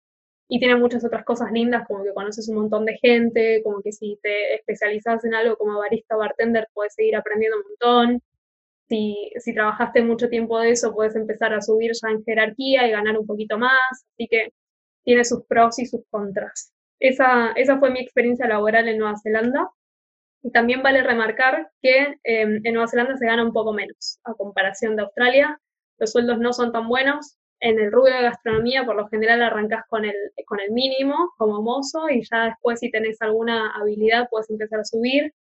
y 0.49 0.59
tiene 0.59 0.77
muchas 0.77 1.05
otras 1.05 1.25
cosas 1.25 1.51
lindas, 1.53 1.87
como 1.87 2.05
que 2.05 2.13
conoces 2.15 2.49
un 2.49 2.57
montón 2.57 2.85
de 2.85 2.99
gente, 2.99 3.63
como 3.65 3.81
que 3.83 3.93
si 3.93 4.19
te 4.23 4.55
especializas 4.55 5.25
en 5.25 5.35
algo 5.35 5.57
como 5.57 5.79
barista 5.79 6.17
o 6.17 6.19
bartender, 6.19 6.69
puedes 6.75 6.95
seguir 6.95 7.17
aprendiendo 7.17 7.59
un 7.59 7.65
montón 7.69 8.23
si, 8.89 9.31
si 9.39 9.55
trabajaste 9.55 10.03
mucho 10.03 10.29
tiempo 10.29 10.59
de 10.59 10.71
eso, 10.71 10.95
puedes 10.95 11.17
empezar 11.17 11.55
a 11.55 11.63
subir 11.63 11.93
ya 11.93 12.11
en 12.11 12.25
jerarquía 12.25 12.87
y 12.87 12.91
ganar 12.91 13.19
un 13.19 13.27
poquito 13.27 13.59
más. 13.59 13.73
Así 13.91 14.29
que 14.29 14.53
tiene 15.05 15.25
sus 15.25 15.45
pros 15.47 15.79
y 15.79 15.87
sus 15.87 16.03
contras. 16.11 16.73
esa, 17.01 17.53
esa 17.53 17.79
fue 17.79 17.91
mi 17.91 18.01
experiencia 18.01 18.47
laboral 18.47 18.89
en 18.89 18.99
Nueva 18.99 19.17
Zelanda. 19.23 19.71
Y 20.43 20.51
también 20.51 20.83
vale 20.83 21.03
remarcar 21.03 21.71
que 21.81 22.17
em, 22.25 22.61
en 22.65 22.75
Nueva 22.75 22.89
Zelanda 22.89 23.17
se 23.17 23.27
gana 23.27 23.45
un 23.45 23.53
poco 23.53 23.73
menos 23.73 24.21
a 24.25 24.35
comparación 24.35 24.97
de 24.97 25.03
Australia. 25.03 25.59
Los 25.99 26.13
sueldos 26.13 26.39
no 26.39 26.53
son 26.53 26.73
tan 26.73 26.89
buenos. 26.89 27.39
En 27.65 27.79
el 27.81 27.91
rubro 27.91 28.13
de 28.15 28.21
gastronomía, 28.23 28.85
por 28.85 28.95
lo 28.95 29.09
general, 29.09 29.43
arrancas 29.43 29.85
con 29.89 30.05
el, 30.05 30.15
con 30.47 30.61
el 30.61 30.71
mínimo 30.71 31.33
como 31.39 31.63
mozo 31.63 32.11
y 32.11 32.23
ya 32.23 32.45
después, 32.49 32.79
si 32.79 32.91
tenés 32.91 33.23
alguna 33.23 33.71
habilidad, 33.71 34.29
puedes 34.31 34.51
empezar 34.51 34.81
a 34.81 34.85
subir, 34.85 35.33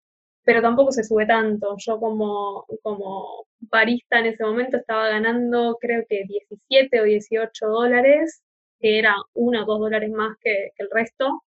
pero 0.44 0.62
tampoco 0.62 0.92
se 0.92 1.02
sube 1.02 1.26
tanto. 1.26 1.74
Yo, 1.78 1.98
como, 1.98 2.64
como 2.82 3.46
barista 3.60 4.20
en 4.20 4.26
ese 4.26 4.44
momento, 4.44 4.76
estaba 4.76 5.08
ganando 5.08 5.76
creo 5.80 6.04
que 6.08 6.22
17 6.28 7.00
o 7.00 7.04
18 7.04 7.66
dólares, 7.66 8.42
que 8.78 9.00
era 9.00 9.16
uno 9.34 9.64
o 9.64 9.66
dos 9.66 9.80
dólares 9.80 10.10
más 10.12 10.36
que, 10.40 10.70
el 10.76 10.88
resto 10.92 11.42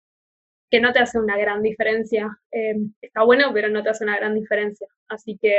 que 0.69 0.79
no 0.81 0.93
te 0.93 0.99
hace 0.99 1.19
una 1.19 1.37
gran 1.37 1.61
diferencia. 1.63 2.29
Eh, 2.51 2.75
está 3.01 3.23
bueno, 3.23 3.51
pero 3.53 3.69
no 3.69 3.83
te 3.83 3.89
hace 3.89 4.05
una 4.05 4.17
gran 4.17 4.35
diferencia. 4.35 4.87
Así 5.09 5.37
que 5.41 5.53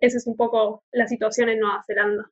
esa 0.00 0.16
es 0.18 0.26
un 0.26 0.36
poco 0.36 0.82
la 0.92 1.06
situación 1.06 1.48
en 1.48 1.60
Nueva 1.60 1.84
Zelanda. 1.86 2.30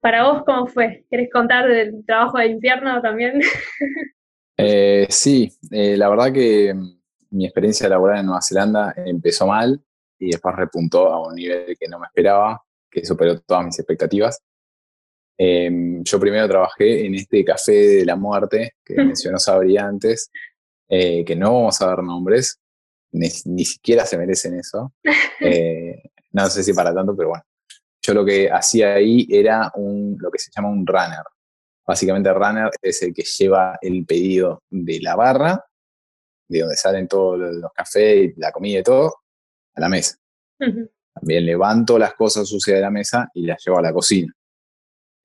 Para 0.00 0.30
vos, 0.30 0.42
¿cómo 0.44 0.66
fue? 0.66 1.04
¿Querés 1.10 1.28
contar 1.30 1.68
del 1.68 2.04
trabajo 2.06 2.38
de 2.38 2.46
infierno 2.46 3.00
también? 3.00 3.40
Eh, 4.62 5.06
sí, 5.08 5.50
eh, 5.70 5.96
la 5.96 6.10
verdad 6.10 6.30
que 6.30 6.74
mi 7.30 7.46
experiencia 7.46 7.88
laboral 7.88 8.18
en 8.18 8.26
Nueva 8.26 8.42
Zelanda 8.42 8.92
empezó 8.94 9.46
mal 9.46 9.82
y 10.18 10.32
después 10.32 10.54
repuntó 10.54 11.10
a 11.10 11.26
un 11.26 11.34
nivel 11.34 11.78
que 11.80 11.88
no 11.88 11.98
me 11.98 12.04
esperaba, 12.08 12.62
que 12.90 13.02
superó 13.02 13.40
todas 13.40 13.64
mis 13.64 13.78
expectativas. 13.78 14.42
yo 15.38 16.20
primero 16.20 16.46
trabajé 16.46 17.06
en 17.06 17.14
este 17.14 17.42
café 17.42 17.72
de 17.72 18.04
la 18.04 18.16
muerte 18.16 18.74
que 18.84 18.94
mencionó 19.02 19.38
Sabri 19.38 19.78
antes, 19.78 20.30
eh, 20.92 21.24
que 21.24 21.36
no 21.36 21.54
vamos 21.54 21.80
a 21.80 21.86
dar 21.86 22.02
nombres, 22.02 22.60
ni, 23.12 23.30
siquiera 23.64 24.04
se 24.04 24.18
merecen 24.18 24.58
eso. 24.58 24.92
Eh, 25.42 26.02
no 26.32 26.50
sé 26.50 26.62
si 26.62 26.74
para 26.74 26.94
tanto, 26.94 27.16
pero 27.16 27.30
bueno. 27.30 27.44
Yo 28.02 28.14
lo 28.14 28.24
que 28.24 28.50
hacía 28.50 28.94
ahí 28.94 29.26
era 29.30 29.70
un, 29.74 30.16
lo 30.18 30.30
que 30.30 30.38
se 30.38 30.50
llama 30.54 30.70
un 30.70 30.86
runner. 30.86 31.22
Básicamente 31.86 32.32
runner 32.32 32.70
es 32.80 33.02
el 33.02 33.12
que 33.12 33.22
lleva 33.22 33.78
el 33.80 34.06
pedido 34.06 34.62
de 34.70 35.00
la 35.00 35.16
barra, 35.16 35.64
de 36.48 36.60
donde 36.60 36.76
salen 36.76 37.06
todos 37.08 37.38
los 37.38 37.72
cafés, 37.72 38.32
la 38.36 38.52
comida 38.52 38.80
y 38.80 38.82
todo, 38.82 39.14
a 39.74 39.80
la 39.80 39.88
mesa. 39.88 40.16
También 41.14 41.44
levanto 41.44 41.98
las 41.98 42.14
cosas 42.14 42.48
sucias 42.48 42.76
de 42.76 42.80
la 42.80 42.90
mesa 42.90 43.28
y 43.34 43.46
las 43.46 43.62
llevo 43.64 43.78
a 43.78 43.82
la 43.82 43.92
cocina. 43.92 44.32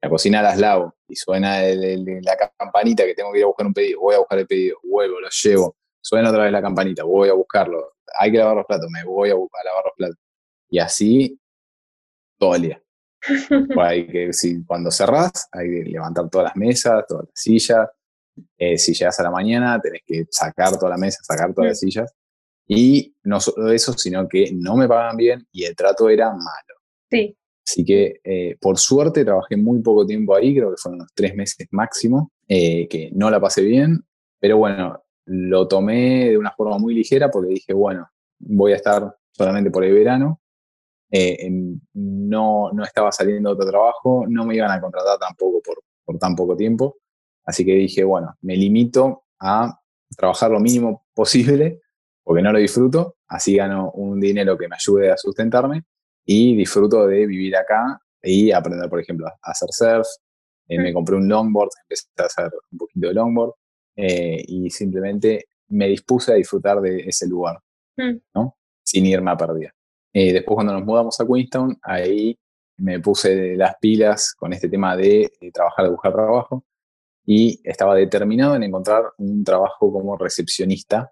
La 0.01 0.09
cocina 0.09 0.41
las 0.41 0.59
lavo 0.59 0.95
y 1.07 1.15
suena 1.15 1.61
la 1.61 2.51
campanita 2.57 3.05
que 3.05 3.15
tengo 3.15 3.31
que 3.31 3.39
ir 3.39 3.43
a 3.43 3.47
buscar 3.47 3.65
un 3.65 3.73
pedido, 3.73 4.01
voy 4.01 4.15
a 4.15 4.19
buscar 4.19 4.39
el 4.39 4.47
pedido, 4.47 4.77
vuelvo, 4.83 5.19
lo 5.19 5.29
llevo, 5.29 5.75
suena 6.01 6.29
otra 6.29 6.43
vez 6.43 6.51
la 6.51 6.61
campanita, 6.61 7.03
voy 7.03 7.29
a 7.29 7.33
buscarlo, 7.33 7.93
hay 8.19 8.31
que 8.31 8.37
lavar 8.37 8.57
los 8.57 8.65
platos, 8.65 8.89
me 8.91 9.03
voy 9.03 9.29
a, 9.29 9.33
a 9.33 9.63
lavar 9.63 9.83
los 9.85 9.93
platos. 9.95 10.17
Y 10.69 10.79
así 10.79 11.39
todo 12.37 12.55
el 12.55 12.61
día. 12.63 12.81
Pues 13.49 13.87
hay 13.87 14.07
que, 14.07 14.33
si, 14.33 14.63
cuando 14.63 14.91
cerrás, 14.91 15.47
hay 15.51 15.67
que 15.69 15.89
levantar 15.89 16.29
todas 16.29 16.45
las 16.45 16.55
mesas, 16.55 17.05
todas 17.07 17.25
las 17.25 17.33
sillas. 17.33 17.89
Eh, 18.57 18.77
si 18.77 18.93
llegas 18.93 19.19
a 19.19 19.23
la 19.23 19.31
mañana, 19.31 19.79
tenés 19.81 20.01
que 20.05 20.25
sacar 20.29 20.77
toda 20.77 20.91
la 20.91 20.97
mesa, 20.97 21.23
sacar 21.23 21.53
todas 21.53 21.69
las 21.69 21.79
sillas. 21.79 22.13
Y 22.67 23.15
no 23.23 23.39
solo 23.39 23.71
eso, 23.71 23.93
sino 23.93 24.27
que 24.27 24.51
no 24.53 24.75
me 24.75 24.87
pagan 24.87 25.17
bien 25.17 25.47
y 25.51 25.65
el 25.65 25.75
trato 25.75 26.09
era 26.09 26.29
malo. 26.31 26.79
Sí. 27.09 27.35
Así 27.67 27.83
que 27.83 28.19
eh, 28.23 28.57
por 28.59 28.77
suerte 28.77 29.25
trabajé 29.25 29.57
muy 29.57 29.81
poco 29.81 30.05
tiempo 30.05 30.35
ahí, 30.35 30.55
creo 30.55 30.69
que 30.69 30.77
fueron 30.77 31.01
unos 31.01 31.11
tres 31.15 31.35
meses 31.35 31.67
máximo, 31.71 32.31
eh, 32.47 32.87
que 32.87 33.09
no 33.13 33.29
la 33.31 33.39
pasé 33.39 33.63
bien, 33.63 34.03
pero 34.39 34.57
bueno, 34.57 35.03
lo 35.25 35.67
tomé 35.67 36.29
de 36.29 36.37
una 36.37 36.51
forma 36.51 36.77
muy 36.77 36.93
ligera 36.93 37.31
porque 37.31 37.53
dije, 37.53 37.73
bueno, 37.73 38.07
voy 38.37 38.73
a 38.73 38.75
estar 38.75 39.15
solamente 39.31 39.71
por 39.71 39.83
el 39.83 39.93
verano, 39.93 40.41
eh, 41.11 41.49
no, 41.93 42.71
no 42.71 42.83
estaba 42.83 43.11
saliendo 43.11 43.51
otro 43.51 43.67
trabajo, 43.67 44.25
no 44.27 44.45
me 44.45 44.55
iban 44.55 44.71
a 44.71 44.81
contratar 44.81 45.17
tampoco 45.19 45.61
por, 45.61 45.81
por 46.03 46.17
tan 46.17 46.35
poco 46.35 46.55
tiempo, 46.55 46.97
así 47.45 47.65
que 47.65 47.73
dije, 47.73 48.03
bueno, 48.03 48.35
me 48.41 48.55
limito 48.55 49.23
a 49.39 49.79
trabajar 50.17 50.51
lo 50.51 50.59
mínimo 50.59 51.05
posible 51.13 51.81
porque 52.25 52.41
no 52.41 52.51
lo 52.51 52.57
disfruto, 52.57 53.17
así 53.27 53.55
gano 53.55 53.91
un 53.91 54.19
dinero 54.19 54.57
que 54.57 54.67
me 54.67 54.75
ayude 54.75 55.11
a 55.11 55.17
sustentarme 55.17 55.83
y 56.25 56.55
disfruto 56.55 57.05
de 57.05 57.27
vivir 57.27 57.55
acá 57.55 58.01
y 58.23 58.51
aprender, 58.51 58.89
por 58.89 58.99
ejemplo, 58.99 59.27
a 59.27 59.51
hacer 59.51 59.69
surf. 59.71 60.07
Eh, 60.67 60.79
me 60.79 60.91
compré 60.91 61.15
un 61.15 61.27
longboard, 61.27 61.69
empecé 61.83 62.07
a 62.17 62.23
hacer 62.23 62.51
un 62.71 62.79
poquito 62.79 63.07
de 63.07 63.13
longboard 63.13 63.53
eh, 63.95 64.43
y 64.47 64.71
simplemente 64.71 65.45
me 65.67 65.87
dispuse 65.87 66.31
a 66.31 66.35
disfrutar 66.35 66.81
de 66.81 67.01
ese 67.01 67.27
lugar, 67.27 67.59
mm. 67.97 68.17
¿no? 68.33 68.57
Sin 68.83 69.05
irme 69.05 69.29
a 69.29 69.37
pérdida. 69.37 69.74
Eh, 70.17 70.31
después 70.31 70.55
cuando 70.55 70.71
nos 70.71 70.85
mudamos 70.85 71.19
a 71.19 71.27
Queenstown, 71.27 71.77
ahí 71.83 72.39
me 72.77 73.01
puse 73.01 73.57
las 73.57 73.75
pilas 73.81 74.33
con 74.33 74.53
este 74.53 74.69
tema 74.69 74.95
de, 74.95 75.29
trabajar, 75.53 75.83
de 75.83 75.91
buscar 75.91 76.13
trabajo. 76.13 76.63
Y 77.25 77.59
estaba 77.65 77.95
determinado 77.95 78.55
en 78.55 78.63
encontrar 78.63 79.03
un 79.17 79.43
trabajo 79.43 79.91
como 79.91 80.15
recepcionista 80.15 81.11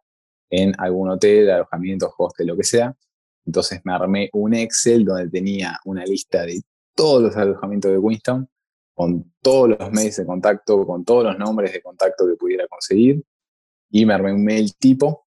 en 0.49 0.73
algún 0.77 1.09
hotel, 1.09 1.49
alojamiento, 1.49 2.13
hostel, 2.17 2.47
lo 2.47 2.55
que 2.55 2.63
sea, 2.63 2.95
entonces 3.45 3.81
me 3.83 3.91
armé 3.91 4.29
un 4.31 4.53
Excel 4.53 5.03
donde 5.03 5.29
tenía 5.29 5.79
una 5.83 6.05
lista 6.05 6.45
de 6.45 6.61
todos 6.95 7.21
los 7.21 7.35
alojamientos 7.35 7.91
de 7.91 7.97
Winston, 7.97 8.47
con 8.93 9.33
todos 9.41 9.69
los 9.69 9.91
meses 9.91 10.17
de 10.17 10.25
contacto, 10.25 10.85
con 10.85 11.03
todos 11.03 11.25
los 11.25 11.37
nombres 11.37 11.73
de 11.73 11.81
contacto 11.81 12.25
que 12.25 12.35
pudiera 12.35 12.67
conseguir, 12.67 13.21
y 13.89 14.05
me 14.05 14.13
armé 14.13 14.31
un 14.31 14.45
mail 14.45 14.73
tipo 14.77 15.22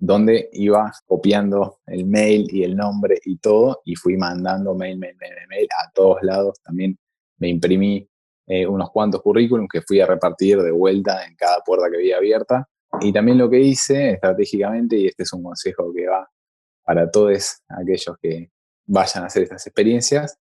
donde 0.00 0.48
iba 0.54 0.90
copiando 1.06 1.80
el 1.86 2.06
mail 2.06 2.48
y 2.50 2.64
el 2.64 2.74
nombre 2.74 3.20
y 3.24 3.36
todo, 3.36 3.82
y 3.84 3.94
fui 3.94 4.16
mandando 4.16 4.74
mail, 4.74 4.98
mail, 4.98 5.14
mail, 5.20 5.32
mail 5.48 5.68
a 5.78 5.90
todos 5.92 6.22
lados. 6.22 6.58
También 6.62 6.98
me 7.38 7.48
imprimí 7.48 8.08
eh, 8.46 8.66
unos 8.66 8.90
cuantos 8.90 9.20
currículums 9.20 9.68
que 9.70 9.82
fui 9.82 10.00
a 10.00 10.06
repartir 10.06 10.60
de 10.62 10.70
vuelta 10.70 11.24
en 11.26 11.36
cada 11.36 11.60
puerta 11.60 11.90
que 11.90 11.98
había 11.98 12.16
abierta. 12.16 12.66
Y 13.00 13.12
también 13.12 13.36
lo 13.36 13.50
que 13.50 13.60
hice 13.60 14.12
estratégicamente, 14.12 14.96
y 14.96 15.06
este 15.06 15.24
es 15.24 15.32
un 15.34 15.42
consejo 15.42 15.92
que 15.94 16.08
va 16.08 16.28
para 16.82 17.10
todos 17.10 17.60
aquellos 17.68 18.16
que 18.20 18.50
vayan 18.86 19.24
a 19.24 19.26
hacer 19.26 19.42
estas 19.42 19.66
experiencias. 19.66 20.38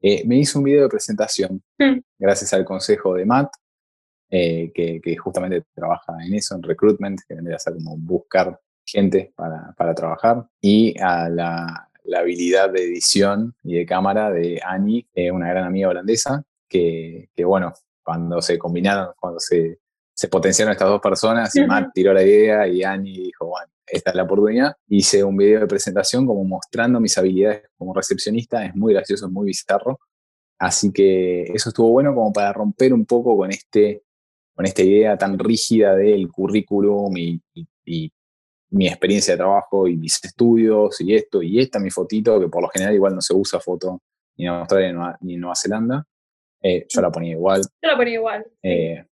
Eh, 0.00 0.22
me 0.24 0.36
hizo 0.36 0.60
un 0.60 0.64
video 0.64 0.84
de 0.84 0.88
presentación 0.88 1.62
mm. 1.78 1.98
gracias 2.18 2.54
al 2.54 2.64
consejo 2.64 3.14
de 3.14 3.26
Matt, 3.26 3.52
eh, 4.30 4.70
que, 4.72 5.16
justamente 5.16 5.64
trabaja 5.74 6.14
en 6.24 6.34
eso, 6.34 6.54
en 6.54 6.62
recruitment, 6.62 7.20
que 7.26 7.34
vendría 7.34 7.56
a 7.56 7.58
ser 7.58 7.74
como 7.74 7.96
buscar 7.98 8.58
gente 8.84 9.32
para, 9.36 9.94
trabajar, 9.94 10.46
y 10.60 10.98
a 11.00 11.28
la, 11.28 11.86
habilidad 12.16 12.70
de 12.70 12.82
edición 12.82 13.54
y 13.62 13.76
de 13.76 13.86
cámara 13.86 14.30
de 14.30 14.60
Annie, 14.64 15.06
una 15.32 15.48
gran 15.48 15.64
amiga 15.64 15.88
holandesa, 15.88 16.42
que, 16.68 17.28
bueno, 17.44 17.72
cuando 18.02 18.42
se 18.42 18.58
combinaron, 18.58 19.12
cuando 19.18 19.38
se, 19.38 19.78
potenciaron 20.28 20.72
estas 20.72 20.88
dos 20.88 21.00
personas, 21.00 21.52
Matt 21.66 21.90
tiró 21.94 22.12
la 22.12 22.22
idea 22.22 22.66
y 22.66 22.82
Annie 22.82 23.24
dijo, 23.24 23.46
bueno, 23.46 23.70
esta 23.90 24.10
es 24.10 24.16
la 24.16 24.22
oportunidad. 24.22 24.76
Hice 24.88 25.24
un 25.24 25.36
video 25.36 25.60
de 25.60 25.66
presentación 25.66 26.26
como 26.26 26.44
mostrando 26.44 27.00
mis 27.00 27.16
habilidades 27.18 27.62
como 27.76 27.94
recepcionista, 27.94 28.64
es 28.64 28.74
muy 28.74 28.94
gracioso, 28.94 29.26
es 29.26 29.32
muy 29.32 29.46
bizarro. 29.46 29.98
Así 30.58 30.92
que 30.92 31.44
eso 31.54 31.70
estuvo 31.70 31.90
bueno 31.90 32.14
como 32.14 32.32
para 32.32 32.52
romper 32.52 32.92
un 32.92 33.06
poco 33.06 33.36
con, 33.36 33.50
este, 33.50 34.02
con 34.54 34.66
esta 34.66 34.82
idea 34.82 35.16
tan 35.16 35.38
rígida 35.38 35.96
del 35.96 36.28
currículum 36.28 37.16
y, 37.16 38.12
mi 38.70 38.86
experiencia 38.86 39.34
de 39.34 39.38
trabajo 39.38 39.86
y 39.86 39.96
mis 39.96 40.22
estudios 40.24 41.00
y 41.00 41.14
esto 41.14 41.42
y 41.42 41.58
esta 41.58 41.78
mi 41.78 41.90
fotito, 41.90 42.40
que 42.40 42.48
por 42.48 42.62
lo 42.62 42.68
general 42.68 42.94
igual 42.94 43.14
no 43.14 43.20
se 43.20 43.34
usa 43.34 43.60
foto 43.60 44.00
ni 44.36 44.46
en 44.46 44.52
Australia 44.52 45.18
ni 45.20 45.34
en 45.34 45.40
Nueva 45.40 45.56
Zelanda. 45.56 46.04
Eh, 46.62 46.86
yo 46.88 47.00
la 47.00 47.10
ponía 47.10 47.32
igual. 47.32 47.62
Yo 47.62 47.88
la 47.88 47.96
ponía 47.96 48.14
igual. 48.14 48.46
Eh, 48.62 49.04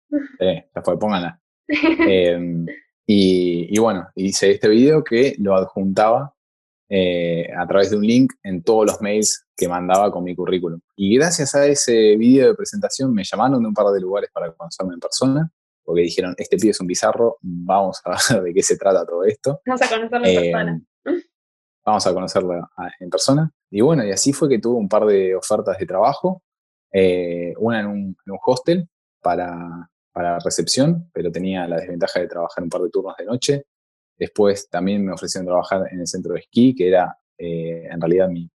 eh, 0.41 0.69
fue, 0.85 0.99
pónganla. 0.99 1.41
eh, 1.69 2.67
y, 3.07 3.79
bueno, 3.79 4.09
hice 4.17 4.51
este 4.51 4.69
video 4.69 5.05
que 5.05 5.37
lo 5.39 5.55
adjuntaba 5.55 6.35
eh, 6.89 7.49
a 7.57 7.67
través 7.67 7.91
de 7.91 7.97
un 7.97 8.07
link 8.07 8.33
en 8.43 8.63
todos 8.63 8.87
los 8.87 9.01
mails 9.01 9.47
que 9.57 9.69
mandaba 9.69 10.11
con 10.11 10.25
mi 10.25 10.35
currículum. 10.35 10.81
Y 10.97 11.17
gracias 11.17 11.55
a 11.55 11.67
ese 11.67 12.17
video 12.17 12.49
de 12.49 12.55
presentación 12.55 13.15
me 13.15 13.25
llamaron 13.25 13.63
de 13.63 13.69
un 13.69 13.75
par 13.75 13.93
de 13.93 14.01
lugares 14.01 14.31
para 14.33 14.53
conocerme 14.53 14.95
en 14.95 15.01
persona, 15.01 15.51
porque 15.87 16.03
dijeron, 16.03 16.35
este 16.37 16.57
pibe 16.57 16.73
es 16.73 16.81
un 16.81 16.89
bizarro, 16.89 17.39
vamos 17.41 18.03
a 18.05 18.35
ver 18.35 18.43
de 18.45 18.55
qué 18.55 18.63
se 18.63 18.77
trata 18.77 19.07
todo 19.07 19.25
esto. 19.25 19.61
Vamos 19.65 19.83
a 19.83 19.89
conocerlo 19.89 20.27
en 20.27 20.35
persona. 20.35 20.83
Eh, 21.05 21.23
vamos 21.85 22.07
a 22.07 22.13
conocerlo 22.13 22.69
en 22.99 23.11
persona. 23.11 23.53
Y 23.71 23.81
bueno, 23.81 24.05
y 24.05 24.11
así 24.11 24.33
fue 24.33 24.49
que 24.49 24.59
tuve 24.59 24.77
un 24.77 24.89
par 24.89 25.07
de 25.07 25.37
ofertas 25.37 25.79
de 25.79 25.87
trabajo, 25.87 26.43
eh, 26.93 27.55
una 27.59 27.81
en 27.81 27.87
un, 27.87 28.17
en 28.27 28.33
un 28.33 28.39
hostel 28.45 28.89
para, 29.23 29.89
para 30.13 30.39
recepción, 30.41 31.09
pero 31.13 31.31
tenía 31.31 31.69
la 31.69 31.77
desventaja 31.77 32.21
de 32.21 32.27
trabajar 32.27 32.65
un 32.65 32.71
par 32.71 32.81
de 32.81 32.91
turnos 32.91 33.15
de 33.17 33.25
noche. 33.27 33.67
Después 34.19 34.69
también 34.69 35.05
me 35.05 35.13
ofrecieron 35.13 35.47
trabajar 35.47 35.87
en 35.93 36.01
el 36.01 36.07
centro 36.07 36.33
de 36.33 36.41
esquí, 36.41 36.75
que 36.75 36.89
era 36.89 37.17
eh, 37.39 37.87
en 37.91 38.01
realidad 38.01 38.29
mi, 38.29 38.51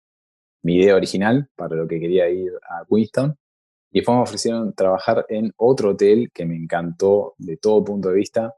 idea 0.63 0.95
original 0.95 1.49
para 1.55 1.75
lo 1.75 1.87
que 1.87 1.99
quería 1.99 2.29
ir 2.29 2.51
a 2.69 2.85
Queenstown. 2.87 3.35
Y 3.91 3.99
después 3.99 4.15
me 4.15 4.23
ofrecieron 4.23 4.73
trabajar 4.73 5.25
en 5.29 5.51
otro 5.57 5.91
hotel 5.91 6.29
que 6.33 6.45
me 6.45 6.55
encantó 6.55 7.35
de 7.37 7.57
todo 7.57 7.83
punto 7.83 8.09
de 8.09 8.15
vista, 8.15 8.53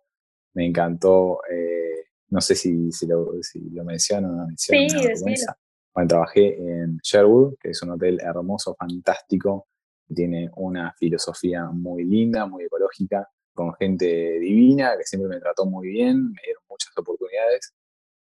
me 0.54 0.66
encantó, 0.66 1.40
eh, 1.52 2.06
no 2.30 2.42
sé 2.42 2.56
si, 2.56 2.92
si, 2.92 3.06
lo, 3.06 3.32
si 3.42 3.60
lo 3.70 3.84
menciono 3.84 4.30
o 4.30 4.32
no 4.32 4.48
menciono. 4.48 4.90
Sí, 4.90 5.46
bueno, 5.94 6.08
trabajé 6.08 6.56
en 6.58 7.00
Sherwood, 7.04 7.56
que 7.60 7.72
es 7.72 7.82
un 7.82 7.92
hotel 7.92 8.20
hermoso, 8.22 8.76
fantástico, 8.76 9.68
tiene 10.14 10.50
una 10.56 10.94
filosofía 10.98 11.66
muy 11.66 12.06
linda, 12.06 12.46
muy 12.46 12.64
ecológica, 12.64 13.28
con 13.54 13.74
gente 13.76 14.40
divina, 14.40 14.96
que 14.98 15.04
siempre 15.04 15.30
me 15.30 15.40
trató 15.40 15.66
muy 15.66 15.90
bien, 15.90 16.32
me 16.32 16.42
dieron 16.46 16.64
muchas 16.70 16.98
oportunidades. 16.98 17.74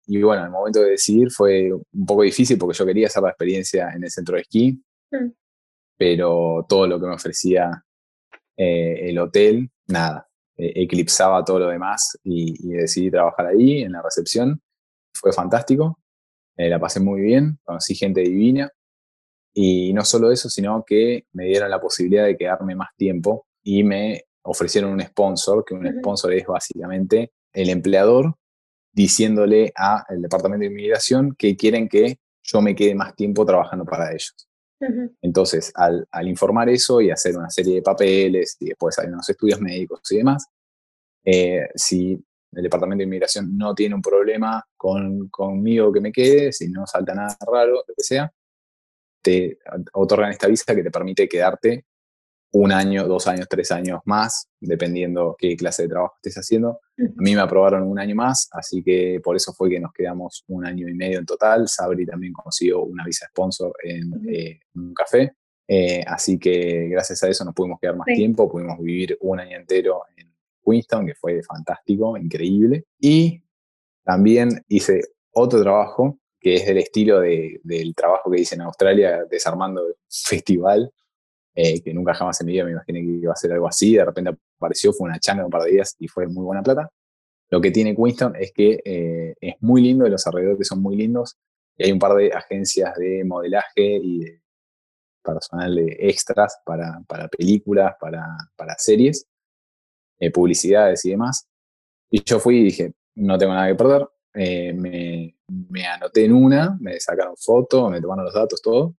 Y 0.06 0.22
bueno, 0.22 0.44
el 0.44 0.50
momento 0.50 0.80
de 0.80 0.90
decidir 0.90 1.30
fue 1.30 1.72
un 1.72 2.06
poco 2.06 2.22
difícil 2.22 2.58
porque 2.58 2.78
yo 2.78 2.86
quería 2.86 3.08
hacer 3.08 3.22
la 3.22 3.30
experiencia 3.30 3.90
en 3.92 4.04
el 4.04 4.10
centro 4.10 4.36
de 4.36 4.42
esquí, 4.42 4.80
mm. 5.10 5.30
Pero 5.96 6.66
todo 6.68 6.86
lo 6.86 7.00
que 7.00 7.06
me 7.06 7.14
ofrecía 7.14 7.84
eh, 8.56 9.10
el 9.10 9.18
hotel, 9.18 9.70
nada, 9.88 10.28
eh, 10.56 10.72
eclipsaba 10.76 11.44
todo 11.44 11.60
lo 11.60 11.68
demás 11.68 12.18
y, 12.24 12.68
decidí 12.68 13.10
trabajar 13.10 13.46
ahí 13.46 13.82
en 13.82 13.92
la 13.92 14.02
recepción. 14.02 14.60
Fue 15.14 15.32
fantástico, 15.32 15.98
eh, 16.56 16.68
la 16.68 16.78
pasé 16.78 17.00
muy 17.00 17.20
bien, 17.20 17.58
conocí 17.64 17.94
gente 17.94 18.20
divina 18.20 18.70
y 19.52 19.92
no 19.92 20.04
solo 20.04 20.30
eso, 20.30 20.48
sino 20.48 20.84
que 20.86 21.26
me 21.32 21.46
dieron 21.46 21.70
la 21.70 21.80
posibilidad 21.80 22.24
de 22.24 22.36
quedarme 22.36 22.74
más 22.74 22.88
tiempo 22.96 23.46
y 23.62 23.82
me 23.82 24.24
ofrecieron 24.42 24.92
un 24.92 25.00
sponsor, 25.02 25.64
que 25.64 25.74
un 25.74 25.86
sponsor 25.98 26.32
es 26.32 26.46
básicamente 26.46 27.32
el 27.52 27.70
empleador 27.70 28.34
diciéndole 28.92 29.72
al 29.74 30.22
departamento 30.22 30.62
de 30.62 30.70
inmigración 30.70 31.34
que 31.36 31.56
quieren 31.56 31.88
que 31.88 32.18
yo 32.42 32.62
me 32.62 32.74
quede 32.74 32.94
más 32.94 33.14
tiempo 33.14 33.44
trabajando 33.44 33.84
para 33.84 34.10
ellos. 34.10 34.48
Entonces, 35.23 35.73
al, 35.75 36.06
informar 36.28 36.68
eso 36.68 37.00
y 37.00 37.11
hacer 37.11 37.37
una 37.37 37.50
serie 37.50 37.76
de 37.76 37.83
papeles 37.83 38.56
y 38.61 38.66
después 38.66 38.99
hay 38.99 39.09
unos 39.09 39.28
estudios 39.28 39.61
médicos 39.61 40.00
y 40.11 40.18
demás, 40.18 40.47
eh, 41.25 41.68
si 41.75 42.12
el 42.52 42.62
Departamento 42.62 43.00
de 43.00 43.04
Inmigración 43.04 43.56
no 43.56 43.75
tiene 43.75 43.95
un 43.95 44.02
problema 44.02 44.64
con, 44.76 45.28
conmigo 45.28 45.92
que 45.92 46.00
me 46.00 46.12
quede, 46.12 46.52
si 46.52 46.68
no 46.68 46.87
salta 46.87 47.14
nada 47.14 47.37
raro, 47.52 47.83
lo 47.87 47.95
que 47.97 48.02
sea, 48.02 48.33
te 49.23 49.59
otorgan 49.95 50.30
esta 50.30 50.47
visa 50.47 50.75
que 50.75 50.83
te 50.83 50.90
permite 50.90 51.28
quedarte 51.28 51.85
un 52.58 52.72
año, 52.72 53.06
dos 53.06 53.26
años, 53.26 53.46
tres 53.50 53.70
años 53.70 54.00
más, 54.06 54.48
dependiendo 54.60 55.36
qué 55.38 55.56
clase 55.56 55.82
de 55.82 55.88
trabajo 55.90 56.14
estés 56.16 56.36
haciendo. 56.36 56.80
A 56.98 57.22
mí 57.22 57.34
me 57.34 57.40
aprobaron 57.40 57.82
un 57.82 57.98
año 57.98 58.14
más, 58.14 58.48
así 58.52 58.82
que 58.82 59.20
por 59.22 59.36
eso 59.36 59.52
fue 59.52 59.68
que 59.68 59.78
nos 59.78 59.92
quedamos 59.92 60.42
un 60.48 60.64
año 60.64 60.88
y 60.88 60.94
medio 60.94 61.18
en 61.18 61.26
total. 61.26 61.68
Sabri 61.68 62.06
también 62.06 62.32
consiguió 62.32 62.82
una 62.82 63.04
visa 63.04 63.26
sponsor 63.28 63.75
en, 63.82 64.10
eh, 64.28 64.60
un 64.75 64.94
café, 64.94 65.34
eh, 65.68 66.02
así 66.06 66.38
que 66.38 66.88
gracias 66.88 67.22
a 67.22 67.28
eso 67.28 67.44
nos 67.44 67.54
pudimos 67.54 67.78
quedar 67.78 67.96
más 67.96 68.06
tiempo, 68.06 68.50
pudimos 68.50 68.78
vivir 68.78 69.18
un 69.20 69.38
año 69.38 69.58
entero 69.58 70.02
en 70.16 70.32
Queenstown, 70.64 71.06
que 71.06 71.14
fue 71.14 71.42
fantástico, 71.42 72.16
increíble. 72.16 72.86
Y 72.98 73.42
también 74.02 74.64
hice 74.68 75.02
otro 75.32 75.60
trabajo 75.60 76.18
que 76.40 76.54
es 76.54 76.66
del 76.66 76.78
estilo 76.78 77.20
del 77.20 77.94
trabajo 77.94 78.30
que 78.30 78.40
hice 78.40 78.54
en 78.54 78.62
Australia, 78.62 79.25
desarmando 79.28 79.82
festival 80.08 80.90
eh, 81.58 81.82
que 81.82 81.94
nunca 81.94 82.12
jamás 82.12 82.38
en 82.42 82.48
mi 82.48 82.52
vida 82.52 82.64
me 82.64 82.72
imaginé 82.72 83.00
que 83.00 83.06
iba 83.06 83.32
a 83.32 83.36
ser 83.36 83.50
algo 83.50 83.66
así, 83.66 83.94
de 83.94 84.04
repente 84.04 84.36
apareció, 84.58 84.92
fue 84.92 85.08
una 85.08 85.18
changa 85.18 85.42
un 85.42 85.50
par 85.50 85.62
de 85.62 85.70
días 85.70 85.96
y 85.98 86.06
fue 86.06 86.26
muy 86.26 86.44
buena 86.44 86.62
plata. 86.62 86.90
Lo 87.48 87.62
que 87.62 87.70
tiene 87.70 87.96
Queenstown 87.96 88.36
es 88.36 88.52
que 88.52 88.82
eh, 88.84 89.34
es 89.40 89.54
muy 89.60 89.80
lindo, 89.80 90.06
los 90.06 90.26
alrededores 90.26 90.68
son 90.68 90.82
muy 90.82 90.96
lindos, 90.96 91.38
y 91.78 91.84
hay 91.84 91.92
un 91.92 91.98
par 91.98 92.14
de 92.14 92.30
agencias 92.30 92.94
de 92.96 93.25
modelaje 93.25 94.00
y 94.02 94.18
de 94.20 94.42
personal 95.25 95.75
de 95.75 95.96
extras 95.98 96.58
para, 96.62 97.00
para 97.08 97.26
películas, 97.28 97.94
para, 97.98 98.26
para 98.54 98.75
series, 98.76 99.26
eh, 100.18 100.30
publicidades 100.30 101.06
y 101.06 101.10
demás. 101.10 101.48
Y 102.10 102.22
yo 102.22 102.38
fui 102.38 102.58
y 102.58 102.64
dije, 102.64 102.92
no 103.14 103.38
tengo 103.38 103.54
nada 103.54 103.68
que 103.68 103.75
perder, 103.76 104.06
me, 104.75 105.34
me, 105.48 105.86
anoté 105.86 106.26
en 106.26 106.34
una, 106.34 106.76
me 106.78 107.00
sacaron 107.00 107.34
fotos, 107.38 107.90
me 107.90 108.02
tomaron 108.02 108.26
los 108.26 108.34
datos, 108.34 108.60
todo, 108.60 108.94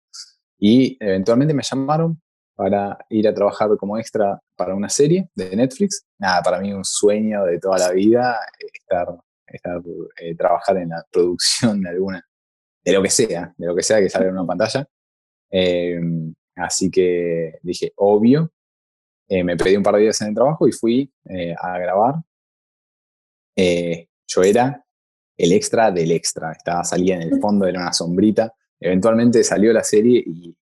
y 0.58 0.96
eventualmente 0.98 1.54
me 1.54 1.62
llamaron 1.62 2.20
para 2.58 2.98
ir 3.10 3.28
a 3.28 3.32
trabajar 3.32 3.68
como 3.76 3.96
extra 3.96 4.36
para 4.56 4.74
una 4.74 4.88
serie 4.88 5.28
de 5.36 5.54
Netflix. 5.54 6.04
Nada, 6.18 6.42
para 6.42 6.58
mí 6.58 6.72
un 6.72 6.84
sueño 6.84 7.44
de 7.44 7.60
toda 7.60 7.78
la 7.78 7.92
vida 7.92 8.36
estar, 8.58 9.06
estar 9.46 9.80
eh, 10.16 10.34
trabajar 10.34 10.76
en 10.78 10.88
la 10.88 11.06
producción 11.08 11.80
de 11.80 11.90
alguna, 11.90 12.28
de 12.84 12.92
lo 12.92 13.00
que 13.00 13.10
sea, 13.10 13.54
de 13.56 13.64
lo 13.64 13.76
que 13.76 13.84
sea 13.84 14.00
que 14.00 14.10
salga 14.10 14.30
en 14.30 14.34
una 14.34 14.44
pantalla. 14.44 14.84
Em, 15.48 16.34
así 16.56 16.90
que 16.90 17.60
dije, 17.62 17.92
obvio, 17.94 18.50
eh, 19.28 19.44
me 19.44 19.56
pedí 19.56 19.76
un 19.76 19.84
par 19.84 19.94
de 19.94 20.00
días 20.00 20.20
en 20.22 20.28
el 20.30 20.34
trabajo 20.34 20.66
y 20.66 20.72
fui 20.72 21.12
eh, 21.26 21.54
a 21.56 21.78
grabar. 21.78 22.16
yo 23.56 24.42
era 24.42 24.84
el 25.36 25.52
extra 25.52 25.92
del 25.92 26.10
extra, 26.10 26.50
estaba 26.50 26.82
salía 26.82 27.14
en 27.14 27.22
el 27.22 27.40
fondo, 27.40 27.68
era 27.68 27.82
una 27.82 27.92
sombrita. 27.92 28.52
Eventualmente 28.80 29.44
salió 29.44 29.72
la 29.72 29.84
serie 29.84 30.24
y 30.26 30.56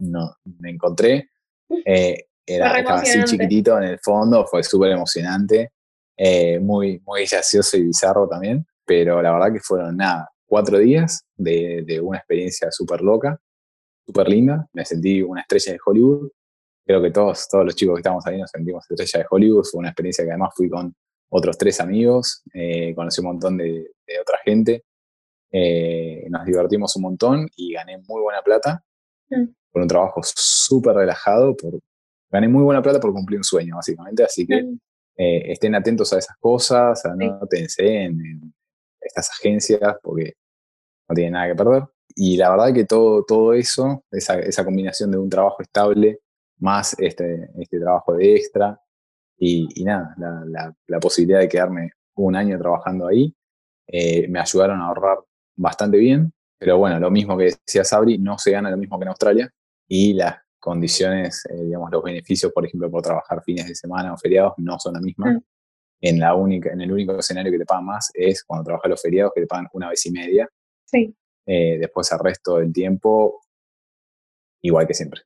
no, 0.00 0.36
me 0.58 0.70
encontré. 0.70 1.30
Eh, 1.84 2.24
era, 2.44 2.80
estaba 2.80 2.98
así 2.98 3.22
chiquitito 3.22 3.78
en 3.78 3.84
el 3.84 4.00
fondo, 4.00 4.44
fue 4.44 4.64
súper 4.64 4.90
emocionante, 4.90 5.70
eh, 6.16 6.58
muy, 6.58 7.00
muy 7.06 7.26
gracioso 7.30 7.76
y 7.76 7.84
bizarro 7.84 8.28
también, 8.28 8.66
pero 8.84 9.22
la 9.22 9.30
verdad 9.30 9.52
que 9.52 9.60
fueron 9.60 9.96
nada, 9.96 10.28
cuatro 10.46 10.78
días 10.78 11.22
de, 11.36 11.84
de 11.86 12.00
una 12.00 12.18
experiencia 12.18 12.72
súper 12.72 13.02
loca, 13.02 13.40
súper 14.04 14.28
linda, 14.28 14.68
me 14.72 14.84
sentí 14.84 15.22
una 15.22 15.42
estrella 15.42 15.74
de 15.74 15.78
Hollywood, 15.86 16.30
creo 16.84 17.00
que 17.00 17.12
todos, 17.12 17.46
todos 17.48 17.66
los 17.66 17.76
chicos 17.76 17.94
que 17.94 18.00
estamos 18.00 18.26
ahí 18.26 18.40
nos 18.40 18.50
sentimos 18.50 18.84
estrella 18.90 19.20
de 19.20 19.26
Hollywood, 19.30 19.64
fue 19.70 19.78
una 19.78 19.90
experiencia 19.90 20.24
que 20.24 20.30
además 20.30 20.50
fui 20.56 20.68
con 20.68 20.92
otros 21.28 21.56
tres 21.56 21.80
amigos, 21.80 22.42
eh, 22.52 22.92
conocí 22.96 23.20
un 23.20 23.28
montón 23.28 23.58
de, 23.58 23.92
de 24.08 24.20
otra 24.20 24.38
gente, 24.44 24.82
nos 26.28 26.44
divertimos 26.44 26.96
un 26.96 27.02
montón 27.02 27.48
y 27.54 27.74
gané 27.74 27.98
muy 28.08 28.22
buena 28.22 28.42
plata. 28.42 28.82
Mm 29.28 29.59
por 29.72 29.82
un 29.82 29.88
trabajo 29.88 30.20
súper 30.22 30.96
relajado, 30.96 31.56
por, 31.56 31.78
gané 32.30 32.48
muy 32.48 32.62
buena 32.62 32.82
plata 32.82 33.00
por 33.00 33.12
cumplir 33.12 33.38
un 33.38 33.44
sueño, 33.44 33.76
básicamente, 33.76 34.24
así 34.24 34.46
que 34.46 34.58
eh, 35.16 35.52
estén 35.52 35.74
atentos 35.74 36.12
a 36.12 36.18
esas 36.18 36.36
cosas, 36.38 37.04
anótense 37.04 37.86
en, 37.86 38.20
en 38.20 38.54
estas 39.00 39.30
agencias, 39.30 39.96
porque 40.02 40.34
no 41.08 41.14
tienen 41.14 41.34
nada 41.34 41.48
que 41.48 41.54
perder. 41.54 41.82
Y 42.14 42.36
la 42.36 42.50
verdad 42.50 42.72
que 42.72 42.84
todo, 42.84 43.24
todo 43.24 43.52
eso, 43.54 44.04
esa, 44.10 44.38
esa 44.40 44.64
combinación 44.64 45.10
de 45.10 45.18
un 45.18 45.28
trabajo 45.28 45.62
estable, 45.62 46.20
más 46.58 46.98
este, 46.98 47.50
este 47.58 47.80
trabajo 47.80 48.14
de 48.14 48.36
extra, 48.36 48.80
y, 49.38 49.68
y 49.74 49.84
nada, 49.84 50.14
la, 50.18 50.44
la, 50.46 50.74
la, 50.86 51.00
posibilidad 51.00 51.40
de 51.40 51.48
quedarme 51.48 51.92
un 52.16 52.36
año 52.36 52.58
trabajando 52.58 53.06
ahí, 53.06 53.34
eh, 53.86 54.28
me 54.28 54.38
ayudaron 54.38 54.80
a 54.80 54.88
ahorrar 54.88 55.18
bastante 55.56 55.96
bien. 55.96 56.32
Pero 56.58 56.76
bueno, 56.76 57.00
lo 57.00 57.10
mismo 57.10 57.38
que 57.38 57.44
decía 57.44 57.84
Sabri, 57.84 58.18
no 58.18 58.38
se 58.38 58.50
gana 58.50 58.70
lo 58.70 58.76
mismo 58.76 58.98
que 58.98 59.04
en 59.04 59.08
Australia 59.08 59.50
y 59.92 60.12
las 60.12 60.36
condiciones, 60.60 61.44
eh, 61.46 61.64
digamos, 61.64 61.90
los 61.90 62.02
beneficios, 62.02 62.52
por 62.52 62.64
ejemplo, 62.64 62.88
por 62.88 63.02
trabajar 63.02 63.42
fines 63.42 63.66
de 63.66 63.74
semana 63.74 64.14
o 64.14 64.16
feriados, 64.16 64.52
no 64.58 64.78
son 64.78 64.94
las 64.94 65.02
mismas. 65.02 65.34
Mm. 65.34 65.38
En, 66.02 66.20
la 66.20 66.34
única, 66.34 66.72
en 66.72 66.80
el 66.80 66.92
único 66.92 67.18
escenario 67.18 67.50
que 67.50 67.58
te 67.58 67.66
pagan 67.66 67.86
más 67.86 68.10
es 68.14 68.44
cuando 68.44 68.64
trabajas 68.64 68.88
los 68.88 69.02
feriados, 69.02 69.32
que 69.34 69.40
te 69.40 69.46
pagan 69.48 69.66
una 69.72 69.88
vez 69.88 70.06
y 70.06 70.12
media. 70.12 70.48
Sí. 70.84 71.12
Eh, 71.44 71.78
después, 71.80 72.10
el 72.12 72.20
resto 72.20 72.58
del 72.58 72.72
tiempo, 72.72 73.40
igual 74.62 74.86
que 74.86 74.94
siempre. 74.94 75.22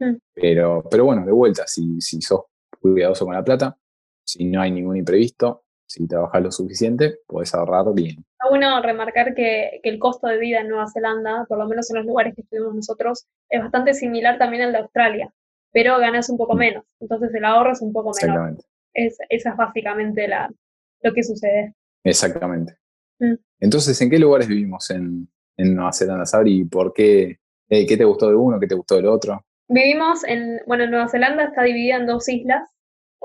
Mm. 0.00 0.16
Pero, 0.32 0.88
pero 0.90 1.04
bueno, 1.04 1.26
de 1.26 1.32
vuelta, 1.32 1.66
si, 1.66 2.00
si 2.00 2.22
sos 2.22 2.40
cuidadoso 2.80 3.26
con 3.26 3.34
la 3.34 3.44
plata, 3.44 3.76
si 4.24 4.46
no 4.46 4.62
hay 4.62 4.70
ningún 4.70 4.96
imprevisto, 4.96 5.65
si 5.86 6.06
trabajas 6.06 6.42
lo 6.42 6.50
suficiente, 6.50 7.18
puedes 7.26 7.54
ahorrar 7.54 7.86
bien. 7.94 8.24
Está 8.32 8.48
bueno 8.50 8.82
remarcar 8.82 9.34
que, 9.34 9.80
el 9.82 9.98
costo 9.98 10.26
de 10.26 10.38
vida 10.38 10.60
en 10.60 10.68
Nueva 10.68 10.86
Zelanda, 10.92 11.46
por 11.48 11.58
lo 11.58 11.68
menos 11.68 11.90
en 11.90 11.98
los 11.98 12.06
lugares 12.06 12.34
que 12.34 12.42
estuvimos 12.42 12.74
nosotros, 12.74 13.26
es 13.48 13.60
bastante 13.60 13.94
similar 13.94 14.38
también 14.38 14.64
al 14.64 14.72
de 14.72 14.78
Australia, 14.78 15.32
pero 15.72 15.98
ganas 15.98 16.28
un 16.28 16.36
poco 16.36 16.54
mm. 16.54 16.58
menos, 16.58 16.84
entonces 17.00 17.32
el 17.34 17.44
ahorro 17.44 17.72
es 17.72 17.80
un 17.80 17.92
poco 17.92 18.12
menor. 18.20 18.56
Es, 18.92 19.18
esa 19.28 19.50
es 19.50 19.56
básicamente 19.56 20.26
la, 20.26 20.50
lo 21.02 21.12
que 21.12 21.22
sucede. 21.22 21.74
Exactamente. 22.04 22.76
Mm. 23.18 23.34
Entonces, 23.60 24.00
¿en 24.00 24.10
qué 24.10 24.18
lugares 24.18 24.48
vivimos 24.48 24.90
en, 24.90 25.28
en 25.56 25.74
Nueva 25.74 25.92
Zelanda, 25.92 26.26
Sabri? 26.26 26.60
¿Y 26.60 26.64
por 26.64 26.92
qué? 26.92 27.38
Eh, 27.68 27.86
¿Qué 27.86 27.96
te 27.96 28.04
gustó 28.04 28.28
de 28.28 28.36
uno? 28.36 28.60
¿Qué 28.60 28.66
te 28.66 28.74
gustó 28.74 28.96
del 28.96 29.06
otro? 29.06 29.44
Vivimos 29.68 30.22
en, 30.24 30.60
bueno, 30.66 30.86
Nueva 30.86 31.08
Zelanda 31.08 31.44
está 31.44 31.62
dividida 31.62 31.96
en 31.96 32.06
dos 32.06 32.28
islas, 32.28 32.68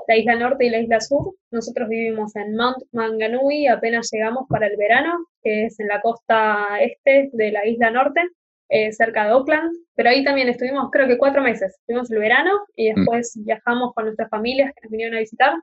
la 0.08 0.16
isla 0.16 0.36
norte 0.36 0.66
y 0.66 0.70
la 0.70 0.80
isla 0.80 1.00
sur. 1.00 1.34
Nosotros 1.50 1.88
vivimos 1.88 2.34
en 2.36 2.54
Mount 2.56 2.78
Manganui, 2.92 3.66
apenas 3.66 4.10
llegamos 4.12 4.46
para 4.48 4.66
el 4.66 4.76
verano, 4.76 5.26
que 5.42 5.66
es 5.66 5.78
en 5.80 5.88
la 5.88 6.00
costa 6.00 6.66
este 6.80 7.30
de 7.32 7.52
la 7.52 7.66
isla 7.66 7.90
norte, 7.90 8.22
eh, 8.68 8.92
cerca 8.92 9.24
de 9.24 9.30
Auckland. 9.30 9.72
Pero 9.94 10.10
ahí 10.10 10.24
también 10.24 10.48
estuvimos, 10.48 10.90
creo 10.90 11.06
que 11.06 11.18
cuatro 11.18 11.42
meses. 11.42 11.76
Estuvimos 11.80 12.10
el 12.10 12.18
verano 12.18 12.50
y 12.76 12.90
mm. 12.90 12.94
después 12.94 13.32
viajamos 13.44 13.92
con 13.94 14.04
nuestras 14.04 14.30
familias 14.30 14.72
que 14.74 14.82
nos 14.82 14.90
vinieron 14.90 15.16
a 15.16 15.20
visitar. 15.20 15.54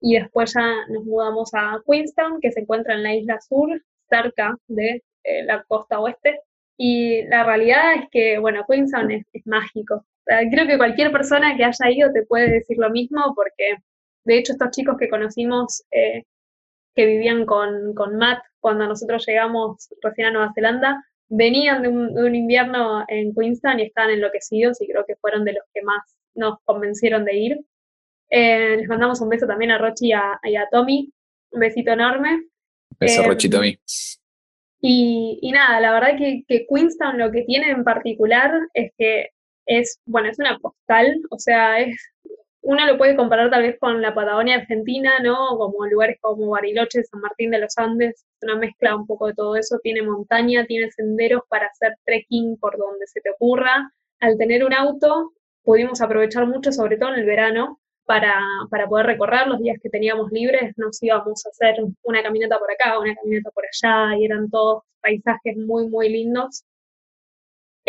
Y 0.00 0.18
después 0.18 0.54
ya 0.54 0.86
nos 0.88 1.04
mudamos 1.04 1.50
a 1.54 1.80
Queenstown, 1.86 2.40
que 2.40 2.52
se 2.52 2.60
encuentra 2.60 2.94
en 2.94 3.02
la 3.02 3.14
isla 3.14 3.38
sur, 3.40 3.68
cerca 4.08 4.56
de 4.66 5.02
eh, 5.24 5.42
la 5.44 5.62
costa 5.64 6.00
oeste. 6.00 6.40
Y 6.76 7.22
la 7.24 7.44
realidad 7.44 7.94
es 7.96 8.08
que, 8.10 8.38
bueno, 8.38 8.64
Queenstown 8.66 9.10
es 9.10 9.46
mágico 9.46 10.06
creo 10.50 10.66
que 10.66 10.78
cualquier 10.78 11.12
persona 11.12 11.56
que 11.56 11.64
haya 11.64 11.90
ido 11.90 12.12
te 12.12 12.24
puede 12.24 12.50
decir 12.50 12.76
lo 12.78 12.90
mismo, 12.90 13.32
porque 13.34 13.76
de 14.24 14.38
hecho 14.38 14.52
estos 14.52 14.70
chicos 14.70 14.96
que 14.98 15.08
conocimos 15.08 15.82
eh, 15.90 16.24
que 16.94 17.06
vivían 17.06 17.46
con, 17.46 17.94
con 17.94 18.16
Matt 18.16 18.42
cuando 18.60 18.86
nosotros 18.86 19.24
llegamos 19.26 19.88
recién 20.02 20.28
a 20.28 20.30
Nueva 20.32 20.52
Zelanda, 20.54 21.04
venían 21.28 21.82
de 21.82 21.88
un, 21.88 22.34
invierno 22.34 23.04
en 23.08 23.32
Queenstown 23.34 23.78
y 23.80 23.84
estaban 23.84 24.10
enloquecidos 24.10 24.80
y 24.82 24.88
creo 24.88 25.04
que 25.06 25.16
fueron 25.16 25.44
de 25.44 25.54
los 25.54 25.64
que 25.72 25.82
más 25.82 26.02
nos 26.34 26.58
convencieron 26.64 27.24
de 27.24 27.36
ir. 27.36 27.60
Eh, 28.28 28.76
les 28.78 28.88
mandamos 28.88 29.20
un 29.20 29.28
beso 29.28 29.46
también 29.46 29.70
a 29.70 29.78
Rochi 29.78 30.08
y 30.08 30.12
a, 30.12 30.68
Tommy, 30.70 31.12
un 31.52 31.60
besito 31.60 31.92
enorme. 31.92 32.46
Beso, 32.98 33.22
eh, 33.22 33.26
Rochi 33.26 33.46
y 33.46 33.50
Tommy. 33.50 33.78
Y, 34.82 35.50
nada, 35.52 35.80
la 35.80 35.92
verdad 35.92 36.18
que, 36.18 36.42
que 36.48 36.66
Queenstown 36.66 37.18
lo 37.18 37.30
que 37.30 37.42
tiene 37.42 37.70
en 37.70 37.84
particular 37.84 38.52
es 38.74 38.92
que 38.98 39.30
es, 39.70 40.00
bueno, 40.04 40.28
es 40.28 40.38
una 40.38 40.58
postal, 40.58 41.20
o 41.30 41.38
sea, 41.38 41.80
es 41.80 41.96
uno 42.62 42.86
lo 42.86 42.98
puede 42.98 43.16
comparar 43.16 43.50
tal 43.50 43.62
vez 43.62 43.78
con 43.78 44.02
la 44.02 44.14
Patagonia 44.14 44.56
Argentina, 44.56 45.12
¿no? 45.22 45.56
Como 45.56 45.86
lugares 45.86 46.18
como 46.20 46.50
Bariloche, 46.50 47.02
San 47.04 47.20
Martín 47.20 47.50
de 47.50 47.58
los 47.58 47.76
Andes, 47.78 48.26
una 48.42 48.56
mezcla 48.56 48.96
un 48.96 49.06
poco 49.06 49.28
de 49.28 49.34
todo 49.34 49.56
eso. 49.56 49.78
Tiene 49.82 50.02
montaña, 50.02 50.66
tiene 50.66 50.90
senderos 50.90 51.42
para 51.48 51.66
hacer 51.66 51.94
trekking 52.04 52.58
por 52.58 52.76
donde 52.76 53.06
se 53.06 53.20
te 53.22 53.30
ocurra. 53.30 53.90
Al 54.20 54.36
tener 54.36 54.64
un 54.64 54.74
auto, 54.74 55.32
pudimos 55.62 56.02
aprovechar 56.02 56.46
mucho, 56.46 56.70
sobre 56.72 56.98
todo 56.98 57.14
en 57.14 57.20
el 57.20 57.26
verano, 57.26 57.80
para, 58.04 58.34
para 58.70 58.86
poder 58.88 59.06
recorrer 59.06 59.46
los 59.46 59.60
días 59.60 59.78
que 59.82 59.88
teníamos 59.88 60.30
libres. 60.30 60.74
Nos 60.76 61.02
íbamos 61.02 61.46
a 61.46 61.48
hacer 61.50 61.82
una 62.02 62.22
caminata 62.22 62.58
por 62.58 62.70
acá, 62.70 62.98
una 62.98 63.14
caminata 63.14 63.50
por 63.52 63.64
allá, 63.64 64.18
y 64.18 64.26
eran 64.26 64.50
todos 64.50 64.82
paisajes 65.00 65.56
muy, 65.56 65.88
muy 65.88 66.10
lindos. 66.10 66.64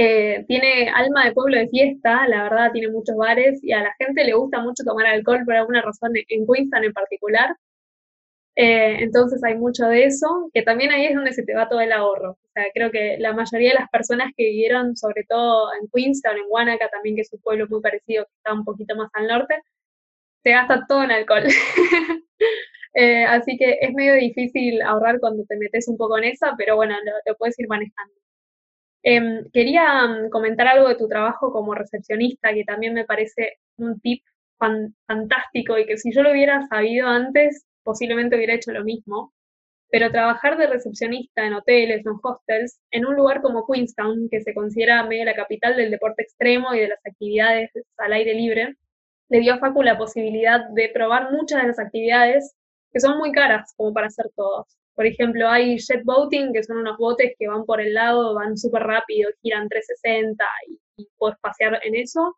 Eh, 0.04 0.46
tiene 0.48 0.90
alma 0.90 1.26
de 1.26 1.32
pueblo 1.34 1.58
de 1.60 1.68
fiesta, 1.68 2.28
la 2.28 2.44
verdad, 2.44 2.72
tiene 2.72 2.88
muchos 2.92 3.16
bares 3.16 3.64
y 3.64 3.72
a 3.72 3.84
la 3.84 3.94
gente 4.00 4.24
le 4.24 4.34
gusta 4.34 4.60
mucho 4.60 4.84
tomar 4.84 5.06
alcohol 5.06 5.44
por 5.46 5.54
alguna 5.54 5.84
razón 5.84 6.14
en 6.16 6.48
Queensland 6.48 6.86
en 6.86 6.94
particular. 6.94 7.56
Eh, 8.56 8.98
entonces 9.04 9.44
hay 9.44 9.56
mucho 9.58 9.86
de 9.86 10.06
eso, 10.06 10.50
que 10.54 10.64
también 10.64 10.92
ahí 10.92 11.06
es 11.06 11.14
donde 11.16 11.34
se 11.34 11.44
te 11.44 11.54
va 11.54 11.70
todo 11.70 11.82
el 11.82 11.92
ahorro. 11.92 12.32
O 12.32 12.50
sea, 12.56 12.66
creo 12.74 12.90
que 12.90 13.18
la 13.20 13.34
mayoría 13.34 13.70
de 13.70 13.80
las 13.80 13.90
personas 13.92 14.32
que 14.36 14.46
vivieron, 14.46 14.98
sobre 14.98 15.24
todo 15.26 15.70
en 15.80 15.88
Queenstown, 15.94 16.38
en 16.38 16.46
Wanaka, 16.50 16.90
también 16.90 17.16
que 17.16 17.22
es 17.22 17.34
un 17.34 17.42
pueblo 17.42 17.68
muy 17.70 17.82
parecido, 17.82 18.26
que 18.26 18.32
está 18.38 18.54
un 18.54 18.66
poquito 18.66 18.96
más 18.96 19.10
al 19.14 19.28
norte, 19.28 19.62
se 20.44 20.52
gasta 20.52 20.86
todo 20.88 21.04
en 21.04 21.12
alcohol. 21.12 21.44
Eh, 22.94 23.24
así 23.26 23.58
que 23.58 23.78
es 23.82 23.94
medio 23.94 24.16
difícil 24.16 24.82
ahorrar 24.82 25.20
cuando 25.22 25.46
te 25.46 25.56
metes 25.58 25.88
un 25.88 25.98
poco 25.98 26.18
en 26.18 26.26
esa, 26.26 26.56
pero 26.58 26.76
bueno, 26.76 26.96
lo 27.26 27.36
puedes 27.38 27.58
ir 27.60 27.68
manejando. 27.70 28.14
Em, 29.04 29.50
quería 29.52 30.08
mm, 30.08 30.30
comentar 30.30 30.68
algo 30.68 30.88
de 30.88 30.96
tu 30.96 31.08
trabajo 31.08 31.52
como 31.52 31.74
recepcionista, 31.76 32.54
que 32.54 32.64
también 32.64 32.94
me 32.94 33.06
parece 33.06 33.58
un 33.78 34.00
tip 34.00 34.24
fantástico 35.08 35.78
y 35.78 35.86
que 35.88 35.98
si 35.98 36.14
yo 36.14 36.22
lo 36.24 36.32
hubiera 36.32 36.68
sabido 36.68 37.08
antes, 37.08 37.66
posiblemente 37.84 38.36
hubiera 38.36 38.54
hecho 38.56 38.72
lo 38.72 38.84
mismo. 38.84 39.34
Pero 39.90 40.12
trabajar 40.12 40.58
de 40.58 40.68
recepcionista 40.68 41.46
en 41.46 41.54
hoteles 41.54 42.06
en 42.06 42.14
hostels, 42.24 42.80
en 42.92 43.06
un 43.06 43.16
lugar 43.16 43.42
como 43.42 43.66
Queenstown, 43.68 44.30
que 44.32 44.42
se 44.42 44.54
considera 44.54 45.04
medio 45.06 45.26
la 45.26 45.36
capital 45.36 45.76
del 45.78 45.92
deporte 45.92 46.24
extremo 46.24 46.74
y 46.74 46.80
de 46.82 46.90
las 46.90 47.00
actividades 47.06 47.72
al 47.98 48.14
aire 48.14 48.34
libre, 48.36 48.76
le 49.30 49.40
dio 49.42 49.54
a 49.56 49.60
Facu 49.60 49.84
la 49.84 49.98
posibilidad 49.98 50.62
de 50.72 50.90
probar 50.94 51.32
muchas 51.32 51.62
de 51.62 51.70
las 51.70 51.80
actividades 51.80 52.56
que 52.94 53.00
son 53.00 53.18
muy 53.18 53.32
caras 53.32 53.74
como 53.78 53.94
para 53.94 54.08
hacer 54.08 54.28
todos. 54.36 54.68
Por 54.96 55.06
ejemplo, 55.06 55.48
hay 55.48 55.78
jet 55.78 56.04
boating, 56.04 56.54
que 56.54 56.64
son 56.64 56.78
unos 56.78 56.98
botes 56.98 57.34
que 57.40 57.48
van 57.48 57.66
por 57.66 57.82
el 57.82 57.94
lado, 57.94 58.36
van 58.36 58.58
súper 58.58 58.84
rápido, 58.84 59.30
giran 59.42 59.70
360 59.70 60.46
y, 60.68 60.80
puedes 61.18 61.38
pasear 61.40 61.80
en 61.84 61.96
eso. 61.96 62.38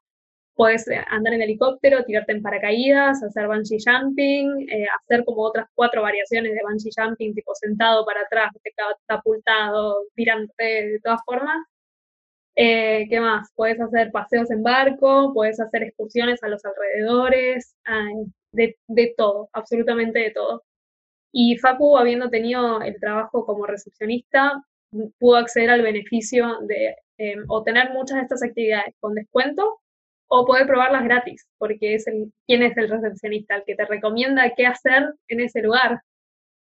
Puedes 0.56 0.88
eh, 0.88 1.04
andar 1.10 1.34
en 1.34 1.42
helicóptero, 1.42 2.04
tirarte 2.06 2.34
en 2.34 2.42
paracaídas, 2.44 3.24
hacer 3.24 3.48
bungee 3.48 3.80
jumping, 3.84 4.70
eh, 4.70 4.86
hacer 5.02 5.26
como 5.26 5.42
otras 5.44 5.68
cuatro 5.76 6.02
variaciones 6.04 6.54
de 6.54 6.62
bungee 6.64 6.92
jumping, 6.96 7.34
tipo 7.34 7.54
sentado 7.56 8.06
para 8.06 8.22
atrás, 8.22 8.52
catapultado, 9.08 9.98
tirante 10.16 10.64
de 10.64 11.00
todas 11.04 11.22
formas. 11.26 11.58
Eh, 12.56 13.08
¿Qué 13.10 13.20
más? 13.20 13.50
Puedes 13.56 13.82
hacer 13.82 14.12
paseos 14.12 14.52
en 14.52 14.64
barco, 14.64 15.34
puedes 15.34 15.60
hacer 15.60 15.84
excursiones 15.84 16.42
a 16.44 16.50
los 16.50 16.64
alrededores, 16.66 17.76
de, 18.52 18.78
de 18.88 19.14
todo, 19.18 19.50
absolutamente 19.54 20.20
de 20.20 20.32
todo. 20.32 20.64
Y 21.36 21.58
Facu, 21.58 21.98
habiendo 21.98 22.30
tenido 22.30 22.82
el 22.82 23.00
trabajo 23.00 23.44
como 23.46 23.66
recepcionista, 23.66 24.64
pudo 25.20 25.38
acceder 25.38 25.72
al 25.72 25.82
beneficio 25.82 26.60
de 26.68 26.96
eh, 27.18 27.36
obtener 27.48 27.92
muchas 27.92 28.18
de 28.18 28.22
estas 28.22 28.44
actividades 28.44 28.94
con 29.00 29.16
descuento 29.16 29.80
o 30.28 30.46
poder 30.46 30.68
probarlas 30.68 31.04
gratis, 31.04 31.48
porque 31.58 31.96
es 31.96 32.08
el, 32.08 32.32
quién 32.48 32.64
es 32.64 32.78
el 32.78 32.90
recepcionista, 32.90 33.56
el 33.56 33.64
que 33.66 33.76
te 33.76 33.86
recomienda 33.86 34.54
qué 34.56 34.68
hacer 34.68 35.14
en 35.28 35.42
ese 35.42 35.62
lugar. 35.62 36.02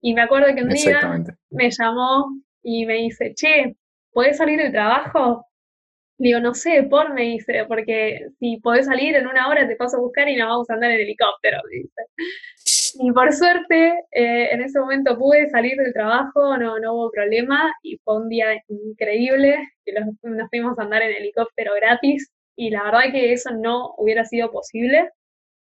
Y 0.00 0.14
me 0.14 0.22
acuerdo 0.22 0.54
que 0.54 0.62
un 0.62 0.68
día 0.68 1.24
me 1.50 1.70
llamó 1.70 2.26
y 2.62 2.86
me 2.86 2.94
dice, 2.94 3.34
che, 3.34 3.76
¿podés 4.12 4.36
salir 4.36 4.58
del 4.58 4.72
trabajo? 4.72 5.46
Digo, 6.18 6.40
no 6.40 6.54
sé, 6.54 6.84
por 6.84 7.14
me 7.14 7.22
dice, 7.22 7.64
porque 7.66 8.26
si 8.38 8.58
podés 8.58 8.86
salir 8.86 9.14
en 9.16 9.26
una 9.26 9.48
hora 9.48 9.66
te 9.66 9.76
paso 9.76 9.96
a 9.96 10.00
buscar 10.00 10.28
y 10.28 10.36
nos 10.36 10.48
vamos 10.48 10.70
a 10.70 10.74
andar 10.74 10.90
en 10.92 11.00
helicóptero, 11.00 11.58
dice. 11.70 12.02
Y 12.98 13.12
por 13.12 13.32
suerte, 13.32 13.94
eh, 14.10 14.48
en 14.52 14.62
ese 14.62 14.78
momento 14.80 15.18
pude 15.18 15.48
salir 15.50 15.76
del 15.76 15.92
trabajo, 15.92 16.56
no, 16.58 16.78
no 16.78 16.94
hubo 16.94 17.10
problema 17.10 17.72
y 17.82 17.98
fue 18.04 18.16
un 18.16 18.28
día 18.28 18.62
increíble, 18.68 19.56
que 19.84 19.92
nos 19.92 20.48
fuimos 20.50 20.78
a 20.78 20.82
andar 20.82 21.02
en 21.02 21.16
helicóptero 21.16 21.74
gratis 21.74 22.30
y 22.56 22.70
la 22.70 22.84
verdad 22.84 23.12
que 23.12 23.32
eso 23.32 23.50
no 23.52 23.94
hubiera 23.96 24.24
sido 24.24 24.50
posible 24.50 25.10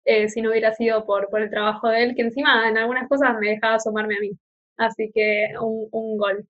eh, 0.05 0.29
si 0.29 0.41
no 0.41 0.51
hubiera 0.51 0.73
sido 0.73 1.05
por, 1.05 1.29
por 1.29 1.41
el 1.41 1.49
trabajo 1.49 1.89
de 1.89 2.03
él, 2.03 2.15
que 2.15 2.23
encima 2.23 2.67
en 2.67 2.77
algunas 2.77 3.07
cosas 3.07 3.37
me 3.39 3.49
dejaba 3.49 3.75
asomarme 3.75 4.15
a 4.17 4.19
mí. 4.21 4.31
Así 4.77 5.11
que 5.13 5.49
un, 5.61 5.87
un 5.91 6.17
gol. 6.17 6.47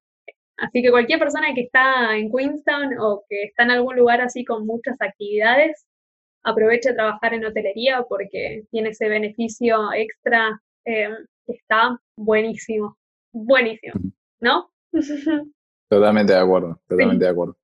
Así 0.57 0.81
que 0.81 0.91
cualquier 0.91 1.19
persona 1.19 1.53
que 1.55 1.61
está 1.61 2.15
en 2.17 2.31
Queenstown 2.31 2.97
o 2.99 3.23
que 3.29 3.43
está 3.45 3.63
en 3.63 3.71
algún 3.71 3.95
lugar 3.97 4.21
así 4.21 4.45
con 4.45 4.65
muchas 4.65 4.95
actividades, 5.01 5.85
aproveche 6.43 6.89
a 6.91 6.95
trabajar 6.95 7.33
en 7.33 7.45
hotelería 7.45 8.03
porque 8.07 8.63
tiene 8.71 8.89
ese 8.89 9.09
beneficio 9.09 9.93
extra 9.93 10.61
Em, 10.89 11.13
está 11.45 11.99
buenísimo, 12.17 12.97
buenísimo, 13.31 13.93
¿no? 14.39 14.71
Totalmente 15.87 16.33
de 16.33 16.39
acuerdo, 16.39 16.81
totalmente 16.87 17.25
de 17.25 17.29
acuerdo. 17.29 17.55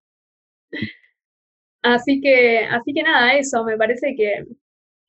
Así 1.82 2.22
que, 2.22 2.60
así 2.60 2.94
que 2.94 3.02
nada, 3.02 3.34
eso, 3.34 3.64
me 3.64 3.78
parece 3.78 4.14
que, 4.16 4.46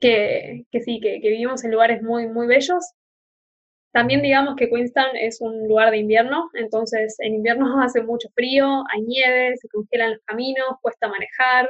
que, 0.00 0.64
que 0.70 0.80
sí, 0.80 0.98
que, 0.98 1.20
que, 1.20 1.28
vivimos 1.28 1.62
en 1.64 1.72
lugares 1.72 2.02
muy, 2.02 2.26
muy 2.26 2.46
bellos. 2.46 2.94
También 3.92 4.22
digamos 4.22 4.56
que 4.56 4.70
Queenstown 4.70 5.14
es 5.16 5.42
un 5.42 5.68
lugar 5.68 5.90
de 5.90 5.98
invierno, 5.98 6.48
entonces 6.54 7.16
en 7.18 7.34
invierno 7.34 7.66
hace 7.82 8.02
mucho 8.02 8.30
frío, 8.34 8.82
hay 8.94 9.02
nieve, 9.02 9.58
se 9.58 9.68
congelan 9.68 10.12
los 10.12 10.22
caminos, 10.24 10.78
cuesta 10.80 11.06
manejar, 11.08 11.68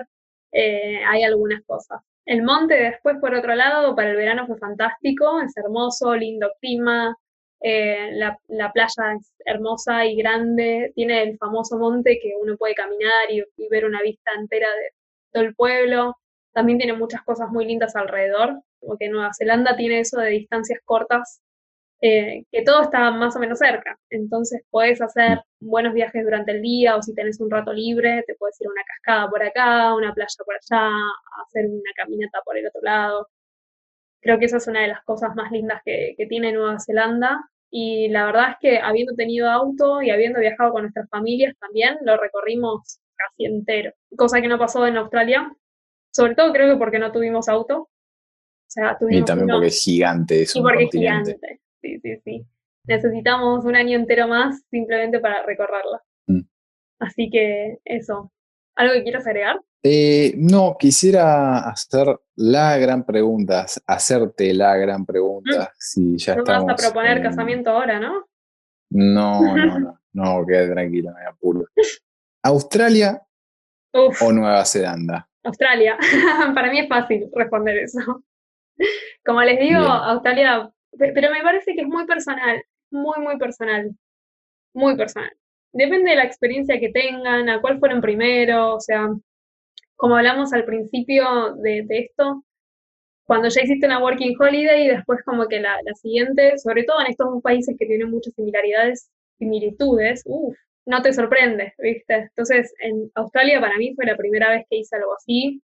eh, 0.52 1.00
hay 1.04 1.24
algunas 1.24 1.60
cosas. 1.64 2.00
El 2.26 2.42
monte 2.42 2.74
después, 2.74 3.18
por 3.20 3.34
otro 3.34 3.54
lado, 3.54 3.94
para 3.94 4.10
el 4.10 4.16
verano 4.16 4.46
fue 4.46 4.58
fantástico, 4.58 5.40
es 5.40 5.56
hermoso, 5.56 6.14
lindo 6.16 6.50
clima, 6.60 7.16
eh, 7.60 8.10
la, 8.14 8.72
playa 8.72 9.14
es 9.18 9.32
hermosa 9.44 10.04
y 10.04 10.16
grande, 10.16 10.92
tiene 10.94 11.22
el 11.22 11.38
famoso 11.38 11.78
monte 11.78 12.18
que 12.20 12.32
uno 12.40 12.56
puede 12.56 12.74
caminar 12.74 13.30
y, 13.30 13.44
ver 13.68 13.84
una 13.86 14.02
vista 14.02 14.32
entera 14.36 14.68
de 14.68 14.90
todo 15.32 15.44
el 15.44 15.54
pueblo. 15.54 16.16
También 16.52 16.78
tiene 16.78 16.94
muchas 16.94 17.22
cosas 17.22 17.48
muy 17.50 17.64
lindas 17.64 17.96
alrededor, 17.96 18.60
porque 18.80 19.08
Nueva 19.08 19.30
Zelanda 19.36 19.76
tiene 19.76 20.00
eso 20.00 20.18
de 20.20 20.30
distancias 20.30 20.80
cortas 20.84 21.40
eh, 22.02 22.44
que 22.52 22.62
todo 22.62 22.82
está 22.82 23.10
más 23.10 23.36
o 23.36 23.38
menos 23.38 23.58
cerca. 23.58 23.98
Entonces 24.10 24.62
puedes 24.70 25.00
hacer 25.00 25.40
buenos 25.60 25.94
viajes 25.94 26.22
durante 26.24 26.52
el 26.52 26.62
día 26.62 26.96
o 26.96 27.02
si 27.02 27.14
tenés 27.14 27.40
un 27.40 27.50
rato 27.50 27.72
libre, 27.72 28.22
te 28.26 28.34
puedes 28.34 28.60
ir 28.60 28.66
a 28.66 28.70
una 28.70 28.82
cascada 28.84 29.30
por 29.30 29.42
acá, 29.42 29.94
una 29.94 30.12
playa 30.12 30.44
por 30.44 30.54
allá, 30.54 30.90
hacer 31.46 31.66
una 31.66 31.90
caminata 31.96 32.40
por 32.44 32.58
el 32.58 32.66
otro 32.66 32.82
lado. 32.82 33.28
Creo 34.20 34.38
que 34.38 34.46
esa 34.46 34.58
es 34.58 34.66
una 34.66 34.82
de 34.82 34.88
las 34.88 35.02
cosas 35.04 35.34
más 35.34 35.50
lindas 35.52 35.80
que, 35.84 36.14
que 36.18 36.26
tiene 36.26 36.52
Nueva 36.52 36.78
Zelanda. 36.80 37.48
Y 37.70 38.08
la 38.08 38.26
verdad 38.26 38.50
es 38.50 38.56
que 38.60 38.78
habiendo 38.78 39.14
tenido 39.14 39.50
auto 39.50 40.02
y 40.02 40.10
habiendo 40.10 40.40
viajado 40.40 40.72
con 40.72 40.82
nuestras 40.82 41.08
familias 41.08 41.54
también, 41.58 41.96
lo 42.02 42.16
recorrimos 42.16 43.00
casi 43.14 43.46
entero. 43.46 43.92
Cosa 44.16 44.40
que 44.40 44.48
no 44.48 44.58
pasó 44.58 44.86
en 44.86 44.96
Australia. 44.96 45.50
Sobre 46.10 46.34
todo 46.34 46.52
creo 46.52 46.72
que 46.72 46.78
porque 46.78 46.98
no 46.98 47.12
tuvimos 47.12 47.48
auto. 47.48 47.78
O 47.78 48.68
sea, 48.68 48.96
tuvimos 48.98 49.22
y 49.22 49.24
también 49.24 49.48
porque 49.48 49.66
es 49.68 49.82
gigante. 49.82 50.42
Es 50.42 50.56
y 50.56 50.60
porque 50.60 50.84
es 50.84 50.90
gigante 50.90 51.60
sí, 51.86 52.00
sí, 52.00 52.20
sí. 52.24 52.46
Necesitamos 52.84 53.64
un 53.64 53.76
año 53.76 53.98
entero 53.98 54.28
más 54.28 54.62
simplemente 54.70 55.18
para 55.20 55.44
recorrerla. 55.44 56.02
Mm. 56.26 56.42
Así 57.00 57.30
que 57.30 57.78
eso. 57.84 58.32
¿Algo 58.76 58.94
que 58.94 59.02
quieras 59.02 59.26
agregar? 59.26 59.60
Eh, 59.82 60.34
no, 60.36 60.76
quisiera 60.78 61.58
hacer 61.68 62.08
la 62.36 62.76
gran 62.76 63.04
pregunta, 63.04 63.66
hacerte 63.86 64.52
la 64.52 64.76
gran 64.76 65.06
pregunta. 65.06 65.64
Mm. 65.64 65.76
Si 65.78 66.18
ya 66.18 66.36
no 66.36 66.44
vas 66.44 66.64
a 66.68 66.76
proponer 66.76 67.22
casamiento 67.22 67.70
ahora, 67.70 67.98
¿no? 67.98 68.26
No, 68.90 69.56
no, 69.56 69.78
no, 69.78 70.00
no, 70.12 70.46
quédate 70.46 70.72
tranquila, 70.72 71.12
me 71.12 71.26
apuro. 71.26 71.66
¿Australia 72.42 73.20
o 73.92 74.32
Nueva 74.32 74.64
Zelanda? 74.64 75.28
Australia. 75.44 75.96
Para 76.54 76.70
mí 76.70 76.80
es 76.80 76.88
fácil 76.88 77.28
responder 77.34 77.78
eso. 77.78 78.22
Como 79.24 79.42
les 79.42 79.58
digo, 79.58 79.80
Australia 79.80 80.70
pero 80.98 81.30
me 81.30 81.42
parece 81.42 81.74
que 81.74 81.82
es 81.82 81.88
muy 81.88 82.06
personal. 82.06 82.62
muy, 82.90 83.18
muy 83.20 83.38
personal. 83.38 83.90
Muy 84.74 84.96
personal. 84.96 85.32
Depende 85.72 86.10
de 86.10 86.16
la 86.16 86.24
experiencia 86.24 86.80
que 86.80 86.90
tengan, 86.90 87.48
a 87.48 87.60
cuál 87.60 87.78
fueron 87.78 88.00
primero, 88.00 88.76
o 88.76 88.80
sea, 88.80 89.08
como 89.96 90.16
hablamos 90.16 90.52
al 90.52 90.64
principio 90.64 91.54
de, 91.56 91.86
esto, 91.90 92.44
cuando 93.26 93.48
ya 93.48 93.62
hiciste 93.62 93.86
una 93.86 94.02
working 94.02 94.36
holiday 94.40 94.86
y 94.86 94.88
después 94.88 95.22
como 95.24 95.46
que 95.48 95.60
la, 95.60 95.78
la 95.84 95.94
siguiente, 95.94 96.58
sobre 96.58 96.84
todo 96.84 97.00
en 97.00 97.08
estos 97.08 97.42
países 97.42 97.76
que 97.78 97.86
tienen 97.86 98.10
muchas 98.10 98.34
similaridades, 98.34 99.10
similitudes, 99.38 100.22
uff, 100.26 100.56
no 100.86 101.02
te 101.02 101.12
sorprende, 101.12 101.74
¿viste? 101.78 102.14
Entonces, 102.14 102.72
en 102.80 103.10
Australia 103.14 103.60
para 103.60 103.76
mí 103.78 103.94
fue 103.94 104.06
la 104.06 104.16
primera 104.16 104.50
vez 104.50 104.64
que 104.70 104.76
hice 104.78 104.96
algo 104.96 105.14
así, 105.14 105.62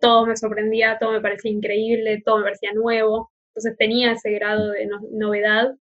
todo 0.00 0.26
me 0.26 0.36
sorprendía, 0.36 0.98
todo 0.98 1.12
me 1.12 1.20
parecía 1.20 1.50
increíble, 1.52 2.22
todo 2.24 2.38
me 2.38 2.44
parecía 2.44 2.72
nuevo, 2.72 3.30
entonces 3.54 3.76
tenía 3.78 4.12
ese 4.12 4.32
grado 4.32 4.70
de 4.70 4.88
novedad. 5.12 5.74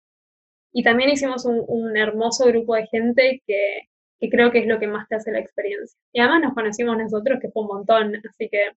Y 0.71 0.83
también 0.83 1.09
hicimos 1.09 1.45
un, 1.45 1.97
hermoso 1.97 2.45
grupo 2.45 2.75
de 2.75 2.87
gente 2.87 3.41
que, 3.47 3.89
que, 4.19 4.29
creo 4.29 4.51
que 4.51 4.59
es 4.59 4.67
lo 4.67 4.79
que 4.79 4.87
más 4.87 5.07
te 5.07 5.15
hace 5.15 5.31
la 5.31 5.39
experiencia. 5.39 5.99
Y 6.13 6.19
además 6.19 6.41
nos 6.43 6.53
conocimos 6.53 6.97
nosotros, 6.97 7.39
que 7.41 7.49
fue 7.49 7.63
un 7.63 7.69
montón, 7.69 8.15
así 8.27 8.49
que 8.49 8.71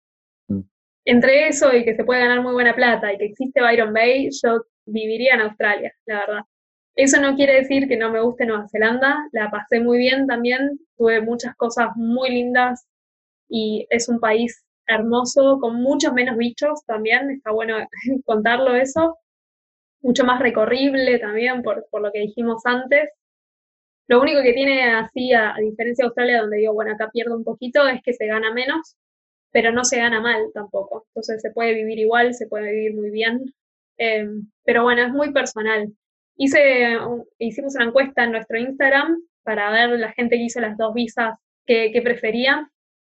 mm. 0.49 0.61
entre 1.07 1.49
eso 1.49 1.75
y 1.75 1.85
que 1.85 1.97
se 1.97 2.05
puede 2.05 2.21
ganar 2.21 2.41
muy 2.43 2.53
buena 2.53 2.75
plata 2.75 3.13
y 3.13 3.19
que 3.19 3.27
existe 3.27 3.61
Byron 3.61 3.93
Bay, 3.93 4.29
yo 4.43 4.65
viviría 4.87 5.35
en 5.35 5.43
Australia, 5.43 5.93
la 6.07 6.21
verdad. 6.21 6.43
Eso 6.97 7.21
no 7.21 7.35
quiere 7.35 7.55
decir 7.55 7.89
que 7.89 7.97
no 7.97 8.11
me 8.11 8.21
guste 8.21 8.47
Nueva 8.47 8.69
Zelanda, 8.69 9.29
la 9.33 9.51
pasé 9.51 9.81
muy 9.81 9.99
bien 9.99 10.29
también, 10.29 10.79
tuve 10.97 11.21
muchas 11.21 11.57
cosas 11.57 11.89
muy 11.97 12.31
lindas 12.31 12.87
y 13.49 13.87
es 13.91 14.09
un 14.09 14.21
país 14.21 14.63
hermoso 14.87 15.59
con 15.61 15.77
muchos 15.77 16.12
menos 16.12 16.37
bichos 16.37 16.85
también, 16.87 17.31
está 17.31 17.51
bueno 17.53 17.77
contarlo 18.25 18.75
eso, 18.75 19.18
mucho 20.03 20.25
más 20.25 20.40
recorrible 20.40 21.18
también 21.18 21.62
por, 21.62 21.87
lo 21.92 22.12
que 22.12 22.20
dijimos 22.20 22.62
antes. 22.66 23.11
Lo 24.07 24.20
único 24.20 24.42
que 24.42 24.53
tiene 24.53 24.92
así, 24.92 25.33
a, 25.33 25.55
diferencia 25.59 26.05
de 26.05 26.07
Australia, 26.09 26.40
donde 26.42 26.59
digo, 26.59 26.75
bueno, 26.75 26.92
acá 26.92 27.11
pierdo 27.11 27.37
un 27.37 27.44
poquito, 27.44 27.88
es 27.88 28.03
que 28.03 28.12
se 28.12 28.27
gana 28.27 28.53
menos, 28.53 28.97
pero 29.51 29.73
no 29.73 29.85
se 29.85 29.99
gana 29.99 30.20
mal 30.20 30.51
tampoco. 30.53 31.07
Entonces 31.09 31.40
se 31.40 31.51
puede 31.53 31.75
vivir 31.75 31.99
igual, 31.99 32.35
se 32.35 32.47
puede 32.47 32.70
vivir 32.73 32.94
muy 32.94 33.11
bien. 33.11 33.55
Em, 33.97 34.51
pero 34.64 34.83
bueno, 34.83 35.03
es 35.03 35.12
muy 35.12 35.33
personal. 35.33 35.88
Hice, 36.37 36.99
hicimos 37.38 37.75
una 37.77 37.87
encuesta 37.87 38.25
en 38.25 38.33
nuestro 38.33 38.59
Instagram 38.59 39.23
para 39.44 39.70
ver 39.70 39.90
la 39.99 40.12
gente 40.12 40.37
que 40.37 40.44
hizo 40.44 40.61
las 40.61 40.77
dos 40.77 40.92
visas 40.94 41.38
que, 41.66 42.01
prefería. 42.03 42.68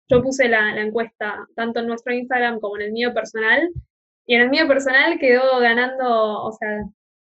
Yo 0.08 0.22
puse 0.22 0.48
la, 0.48 0.80
encuesta 0.80 1.46
tanto 1.54 1.80
en 1.80 1.88
nuestro 1.88 2.12
Instagram 2.12 2.60
como 2.60 2.76
en 2.76 2.82
el 2.82 2.92
mío 2.92 3.12
personal. 3.12 3.68
Y 4.26 4.34
en 4.34 4.42
el 4.42 4.50
mío 4.50 4.66
personal 4.66 5.18
quedó 5.18 5.60
ganando, 5.60 6.42
o 6.42 6.52
sea, 6.52 6.84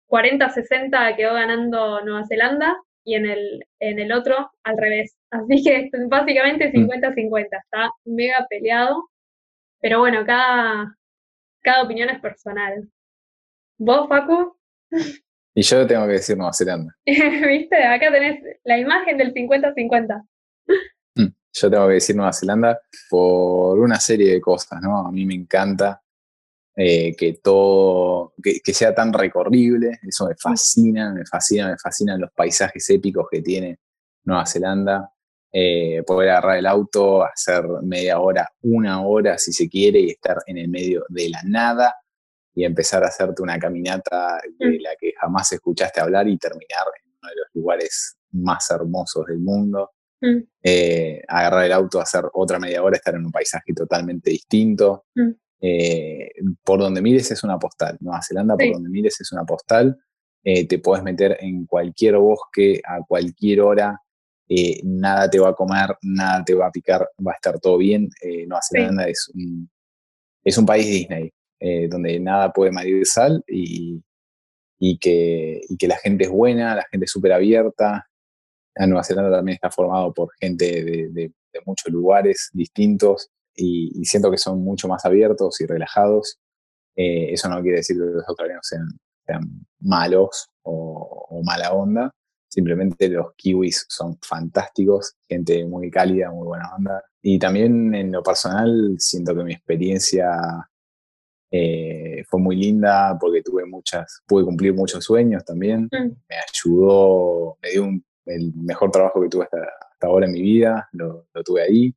40-60 0.07 1.15
quedó 1.15 1.33
ganando 1.33 2.01
Nueva 2.01 2.25
Zelanda 2.27 2.75
y 3.05 3.15
en 3.15 3.25
el, 3.25 3.65
en 3.79 3.99
el 3.99 4.11
otro 4.11 4.51
al 4.63 4.77
revés. 4.77 5.15
Así 5.31 5.63
que 5.63 5.89
básicamente 6.07 6.71
50-50, 6.71 7.29
mm. 7.29 7.37
está 7.37 7.91
mega 8.05 8.45
peleado. 8.49 9.09
Pero 9.81 9.99
bueno, 9.99 10.25
cada, 10.25 10.95
cada 11.61 11.83
opinión 11.83 12.09
es 12.09 12.19
personal. 12.19 12.89
¿Vos, 13.77 14.09
Facu? 14.09 14.57
Y 15.55 15.61
yo 15.61 15.87
tengo 15.87 16.05
que 16.05 16.13
decir 16.13 16.37
Nueva 16.37 16.53
Zelanda. 16.53 16.93
¿Viste? 17.05 17.83
Acá 17.83 18.11
tenés 18.11 18.41
la 18.63 18.77
imagen 18.77 19.17
del 19.17 19.33
50-50. 19.33 20.23
Yo 21.61 21.69
tengo 21.69 21.87
que 21.87 21.95
decir 21.95 22.15
Nueva 22.15 22.33
Zelanda 22.33 22.79
por 23.09 23.79
una 23.79 23.99
serie 23.99 24.33
de 24.33 24.41
cosas, 24.41 24.81
¿no? 24.81 25.07
A 25.07 25.11
mí 25.11 25.25
me 25.25 25.35
encanta 25.35 26.01
eh, 26.75 27.13
que 27.15 27.33
todo, 27.43 28.33
que, 28.41 28.73
sea 28.73 28.95
tan 28.95 29.11
recorrible, 29.11 29.99
eso 30.07 30.27
me 30.27 30.35
fascina, 30.35 31.13
me 31.13 31.25
fascina, 31.25 31.69
me 31.69 31.77
fascinan 31.77 32.21
los 32.21 32.31
paisajes 32.31 32.89
épicos 32.89 33.27
que 33.29 33.41
tiene 33.41 33.79
Nueva 34.23 34.45
Zelanda. 34.45 35.11
Eh, 35.51 36.03
poder 36.05 36.29
agarrar 36.29 36.57
el 36.57 36.67
auto, 36.67 37.23
hacer 37.23 37.65
media 37.81 38.19
hora, 38.19 38.47
una 38.61 39.01
hora 39.01 39.37
si 39.39 39.51
se 39.51 39.67
quiere 39.67 39.99
y 39.99 40.11
estar 40.11 40.37
en 40.45 40.59
el 40.59 40.69
medio 40.69 41.05
de 41.09 41.29
la 41.29 41.41
nada 41.43 41.95
y 42.53 42.63
empezar 42.63 43.03
a 43.03 43.07
hacerte 43.07 43.41
una 43.41 43.57
caminata 43.57 44.39
de 44.59 44.77
mm. 44.77 44.81
la 44.81 44.91
que 44.99 45.13
jamás 45.19 45.51
escuchaste 45.51 46.01
hablar 46.01 46.27
y 46.27 46.37
terminar 46.37 46.85
en 47.01 47.11
uno 47.11 47.29
de 47.29 47.35
los 47.35 47.47
lugares 47.55 48.17
más 48.31 48.69
hermosos 48.69 49.25
del 49.25 49.39
mundo. 49.39 49.91
Mm. 50.21 50.39
Eh, 50.63 51.21
agarrar 51.27 51.65
el 51.65 51.71
auto, 51.71 52.01
hacer 52.01 52.25
otra 52.33 52.59
media 52.59 52.83
hora, 52.83 52.97
estar 52.97 53.15
en 53.15 53.25
un 53.25 53.31
paisaje 53.31 53.73
totalmente 53.73 54.31
distinto. 54.31 55.05
Mm. 55.15 55.29
Eh, 55.61 56.31
por 56.63 56.79
donde 56.79 57.01
mires 57.01 57.31
es 57.31 57.43
una 57.43 57.57
postal. 57.57 57.97
Nueva 57.99 58.21
Zelanda, 58.21 58.55
por 58.55 58.71
donde 58.73 58.89
mires 58.89 59.19
es 59.19 59.31
una 59.31 59.45
postal. 59.45 59.97
Eh, 60.43 60.67
te 60.67 60.79
puedes 60.79 61.03
meter 61.03 61.37
en 61.39 61.65
cualquier 61.65 62.17
bosque 62.17 62.81
a 62.85 62.99
cualquier 63.05 63.61
hora. 63.61 64.01
nada 64.83 65.29
te 65.29 65.39
va 65.39 65.49
a 65.49 65.53
comer, 65.53 65.95
nada 66.01 66.43
te 66.43 66.55
va 66.55 66.67
a 66.67 66.71
picar, 66.71 67.07
va 67.25 67.33
a 67.33 67.35
estar 67.35 67.59
todo 67.59 67.77
bien. 67.77 68.09
Nueva 68.47 68.61
Zelanda 68.67 69.07
es, 69.07 69.29
un, 69.33 69.69
es 70.43 70.57
un 70.57 70.65
país 70.65 70.85
Disney. 70.85 71.31
Donde 71.89 72.19
nada 72.21 72.53
puede 72.53 72.71
medir 72.71 73.05
sal 73.05 73.43
y, 73.45 74.01
que, 74.99 75.61
que 75.77 75.87
la 75.87 75.97
gente 75.97 76.23
es 76.23 76.29
buena, 76.29 76.73
la 76.73 76.85
gente 76.89 77.05
es 77.05 77.11
súper 77.11 77.33
abierta. 77.33 78.08
Nueva 78.87 79.03
Zelanda 79.03 79.37
también 79.37 79.55
está 79.55 79.69
formado 79.69 80.13
por 80.13 80.29
gente 80.39 80.83
de, 81.11 81.31
muchos 81.65 81.91
lugares 81.91 82.49
distintos 82.53 83.29
y, 83.55 84.05
siento 84.05 84.31
que 84.31 84.37
son 84.37 84.63
mucho 84.63 84.87
más 84.87 85.03
abiertos 85.05 85.59
y 85.61 85.65
relajados. 85.65 86.37
Eh, 86.95 87.33
eso 87.33 87.49
no 87.49 87.61
quiere 87.61 87.77
decir 87.77 87.97
que 87.97 88.05
los 88.05 88.27
australianos 88.27 88.65
sean, 88.65 88.87
malos 89.81 90.49
o, 90.63 91.25
o, 91.29 91.43
mala 91.43 91.73
onda. 91.73 92.11
Simplemente 92.49 93.09
los 93.09 93.33
kiwis 93.35 93.85
son 93.89 94.17
fantásticos, 94.21 95.15
gente 95.27 95.65
muy 95.65 95.91
cálida, 95.91 96.31
muy 96.31 96.47
buena 96.47 96.73
onda. 96.75 97.03
Y 97.21 97.37
también 97.37 97.93
en 97.93 98.11
lo 98.11 98.23
personal 98.23 98.95
siento 98.97 99.35
que 99.35 99.43
mi 99.43 99.53
experiencia 99.53 100.69
eh, 101.51 102.23
fue 102.27 102.39
muy 102.39 102.55
linda 102.55 103.17
porque 103.19 103.41
tuve 103.41 103.65
muchas, 103.65 104.21
pude 104.27 104.45
cumplir 104.45 104.73
muchos 104.73 105.03
sueños 105.03 105.43
también. 105.43 105.89
Mm. 105.91 106.11
Me 106.29 106.35
ayudó, 106.47 107.57
me 107.61 107.69
dio 107.71 107.83
el 108.29 108.53
mejor 108.55 108.91
trabajo 108.91 109.21
que 109.21 109.29
tuve 109.29 109.43
hasta, 109.45 109.57
ahora 110.01 110.25
en 110.25 110.33
mi 110.33 110.41
vida, 110.41 110.87
lo, 110.93 111.27
tuve 111.45 111.63
ahí, 111.63 111.95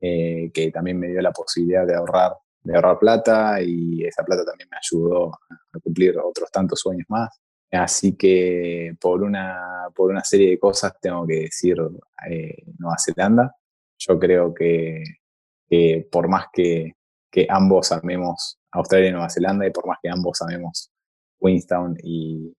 eh, 0.00 0.50
que 0.52 0.70
también 0.70 0.98
me 0.98 1.08
dio 1.08 1.20
la 1.20 1.32
posibilidad 1.32 1.86
de 1.86 1.94
ahorrar, 1.94 2.32
de 2.62 2.74
ahorrar 2.74 2.98
plata 2.98 3.60
y 3.62 4.04
esa 4.04 4.24
plata 4.24 4.44
también 4.44 4.68
me 4.70 4.78
ayudó 4.78 5.34
a, 5.34 5.78
cumplir 5.82 6.18
otros 6.18 6.50
tantos 6.50 6.80
sueños 6.80 7.06
más. 7.08 7.40
Así 7.70 8.16
que 8.16 8.94
por 9.00 9.22
una, 9.22 9.88
por 9.94 10.10
una 10.10 10.22
serie 10.22 10.50
de 10.50 10.58
cosas 10.58 10.94
tengo 11.00 11.26
que 11.26 11.40
decir 11.40 11.76
eh, 12.30 12.64
Nueva 12.78 12.96
Zelanda. 13.04 13.56
Yo 13.98 14.18
creo 14.18 14.54
que, 14.54 15.02
que 15.68 16.06
por 16.10 16.28
más 16.28 16.46
que, 16.52 16.94
que 17.30 17.46
ambos 17.50 17.90
amemos 17.90 18.58
Australia 18.74 19.08
y 19.08 19.12
Nueva 19.12 19.30
Zelanda, 19.30 19.66
y 19.66 19.70
por 19.70 19.86
más 19.86 19.98
que 20.02 20.10
ambos 20.10 20.38
sabemos 20.38 20.90
Queenstown 21.40 21.96
y, 22.02 22.52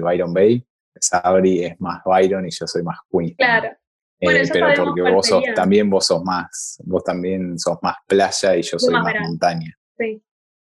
Byron 0.00 0.34
Bay, 0.34 0.66
Sabri 1.00 1.64
es 1.64 1.80
más 1.80 2.02
Byron 2.04 2.46
y 2.46 2.50
yo 2.50 2.66
soy 2.66 2.82
más 2.82 2.98
Queenstown. 3.10 3.36
Claro. 3.36 3.76
Eh, 4.20 4.48
pero 4.52 4.84
porque 4.84 5.02
vos 5.10 5.26
sos, 5.26 5.42
también 5.54 5.90
vos 5.90 6.06
sos 6.06 6.22
más, 6.22 6.80
vos 6.84 7.02
también 7.02 7.58
sos 7.58 7.78
más 7.82 7.96
playa 8.06 8.54
y 8.56 8.62
yo 8.62 8.78
soy 8.78 8.94
más, 8.94 9.14
montaña. 9.20 9.76
Sí. 9.98 10.22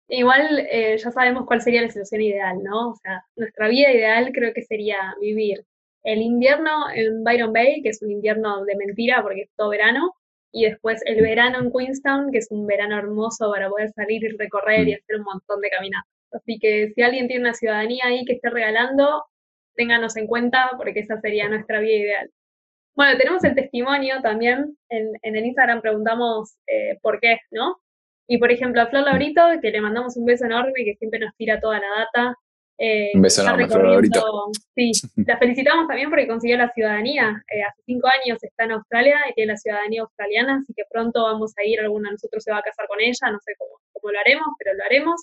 Igual 0.10 0.68
eh, 0.70 0.98
ya 0.98 1.12
sabemos 1.12 1.46
cuál 1.46 1.62
sería 1.62 1.82
la 1.82 1.88
situación 1.88 2.22
ideal, 2.22 2.62
¿no? 2.62 2.90
O 2.90 2.96
sea, 2.96 3.24
nuestra 3.36 3.70
vida 3.70 3.92
ideal 3.92 4.32
creo 4.34 4.54
que 4.54 4.64
sería 4.64 5.16
vivir 5.22 5.66
el 6.04 6.22
invierno 6.22 6.90
en 6.94 7.24
Byron 7.24 7.54
Bay, 7.54 7.82
que 7.82 7.90
es 7.90 8.02
un 8.02 8.12
invierno 8.12 8.64
de 8.66 8.76
mentira 8.76 9.22
porque 9.22 9.42
es 9.42 9.50
todo 9.56 9.70
verano, 9.70 10.14
y 10.52 10.66
después 10.66 11.02
el 11.06 11.22
verano 11.22 11.60
en 11.60 11.72
Queenstown, 11.72 12.32
que 12.32 12.40
es 12.40 12.48
un 12.50 12.66
verano 12.66 12.98
hermoso 12.98 13.52
para 13.52 13.70
poder 13.70 13.92
salir 13.92 14.24
y 14.24 14.30
recorrer 14.38 14.88
y 14.88 14.94
mm. 14.94 14.96
hacer 14.96 15.16
un 15.18 15.24
montón 15.24 15.62
de 15.62 15.70
caminatas. 15.70 16.12
Así 16.32 16.60
que 16.60 16.92
si 16.94 17.02
alguien 17.02 17.28
tiene 17.28 17.44
una 17.44 17.54
ciudadanía 17.54 18.06
ahí 18.06 18.26
que 18.26 18.34
esté 18.34 18.50
regalando, 18.50 19.26
ténganos 19.78 20.18
en 20.18 20.28
cuenta 20.28 20.72
porque 20.76 21.00
esa 21.00 21.22
sería 21.22 21.48
nuestra 21.48 21.80
vida 21.80 21.96
ideal. 21.96 22.32
Bueno, 22.96 23.18
tenemos 23.18 23.44
el 23.44 23.56
testimonio 23.56 24.22
también. 24.22 24.78
En, 24.90 25.14
el 25.22 25.46
Instagram 25.46 25.82
preguntamos 25.82 26.58
eh, 26.68 26.98
por 27.02 27.20
qué, 27.22 27.38
¿no? 27.52 27.78
Y 28.28 28.40
por 28.40 28.52
ejemplo, 28.52 28.82
a 28.82 28.88
Flor 28.88 29.06
Laurito, 29.06 29.42
que 29.62 29.72
le 29.72 29.80
mandamos 29.80 30.18
un 30.18 30.26
beso 30.26 30.46
enorme, 30.46 30.84
que 30.84 30.96
siempre 30.96 31.20
nos 31.20 31.34
tira 31.38 31.62
toda 31.62 31.80
la 31.80 31.88
data, 31.88 32.36
eh, 32.80 33.12
un 33.16 33.22
beso 33.22 33.42
enorme, 33.42 33.68
Sí, 34.76 34.92
la 35.26 35.38
felicitamos 35.38 35.88
también 35.88 36.10
porque 36.10 36.28
consiguió 36.28 36.58
la 36.58 36.72
ciudadanía. 36.72 37.44
Eh, 37.50 37.64
hace 37.64 37.82
cinco 37.86 38.08
años 38.08 38.44
está 38.44 38.66
en 38.66 38.74
Australia 38.74 39.18
y 39.30 39.34
tiene 39.34 39.54
la 39.54 39.58
ciudadanía 39.58 40.02
australiana, 40.02 40.60
así 40.62 40.74
que 40.76 40.84
pronto 40.90 41.24
vamos 41.24 41.54
a 41.58 41.64
ir, 41.66 41.80
alguna 41.80 42.10
de 42.10 42.14
nosotros 42.14 42.44
se 42.44 42.52
va 42.52 42.60
a 42.60 42.62
casar 42.62 42.88
con 42.88 43.00
ella, 43.02 43.32
no 43.32 43.40
sé 43.40 43.54
cómo, 43.58 43.80
cómo 43.94 44.12
lo 44.12 44.20
haremos, 44.20 44.48
pero 44.60 44.76
lo 44.76 44.84
haremos. 44.84 45.22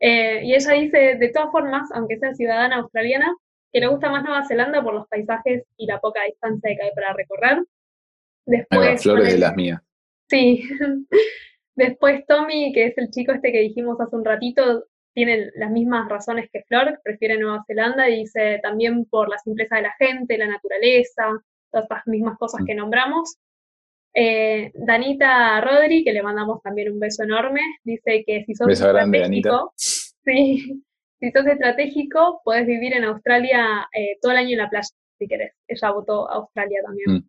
Eh, 0.00 0.40
y 0.44 0.54
ella 0.54 0.72
dice, 0.72 1.14
de 1.14 1.28
todas 1.28 1.52
formas, 1.52 1.88
aunque 1.92 2.18
sea 2.18 2.34
ciudadana 2.34 2.76
australiana, 2.76 3.32
que 3.74 3.80
le 3.80 3.88
gusta 3.88 4.08
más 4.08 4.22
Nueva 4.22 4.46
Zelanda 4.46 4.80
por 4.84 4.94
los 4.94 5.08
paisajes 5.08 5.64
y 5.76 5.86
la 5.86 5.98
poca 5.98 6.20
distancia 6.24 6.76
que 6.76 6.80
hay 6.80 6.92
para 6.94 7.12
recorrer. 7.12 7.58
Después, 8.46 9.02
flores 9.02 9.32
de 9.32 9.38
las 9.38 9.56
mías. 9.56 9.82
Sí. 10.30 10.62
Después 11.74 12.24
Tommy, 12.28 12.72
que 12.72 12.86
es 12.86 12.98
el 12.98 13.10
chico 13.10 13.32
este 13.32 13.50
que 13.50 13.58
dijimos 13.58 14.00
hace 14.00 14.14
un 14.14 14.24
ratito, 14.24 14.84
tiene 15.12 15.50
las 15.56 15.72
mismas 15.72 16.08
razones 16.08 16.48
que 16.52 16.62
Flor, 16.68 17.00
prefiere 17.02 17.36
Nueva 17.36 17.64
Zelanda 17.66 18.08
y 18.08 18.20
dice 18.20 18.60
también 18.62 19.06
por 19.06 19.28
la 19.28 19.38
simpleza 19.38 19.76
de 19.76 19.82
la 19.82 19.94
gente, 19.98 20.38
la 20.38 20.46
naturaleza, 20.46 21.24
todas 21.72 21.84
estas 21.84 22.06
mismas 22.06 22.38
cosas 22.38 22.62
que 22.64 22.76
nombramos. 22.76 23.38
Eh, 24.14 24.70
Danita 24.74 25.60
Rodri, 25.60 26.04
que 26.04 26.12
le 26.12 26.22
mandamos 26.22 26.62
también 26.62 26.92
un 26.92 27.00
beso 27.00 27.24
enorme, 27.24 27.60
dice 27.82 28.22
que 28.24 28.44
si 28.44 28.54
sos 28.54 28.68
estratégico, 28.68 29.72
si 31.24 31.30
sos 31.30 31.46
estratégico, 31.46 32.42
puedes 32.44 32.66
vivir 32.66 32.92
en 32.92 33.04
Australia 33.04 33.88
eh, 33.94 34.18
todo 34.20 34.32
el 34.32 34.38
año 34.38 34.50
en 34.50 34.58
la 34.58 34.68
playa, 34.68 34.88
si 35.18 35.26
querés. 35.26 35.54
Ella 35.66 35.90
votó 35.90 36.30
Australia 36.30 36.80
también. 36.84 37.10
Mm. 37.12 37.28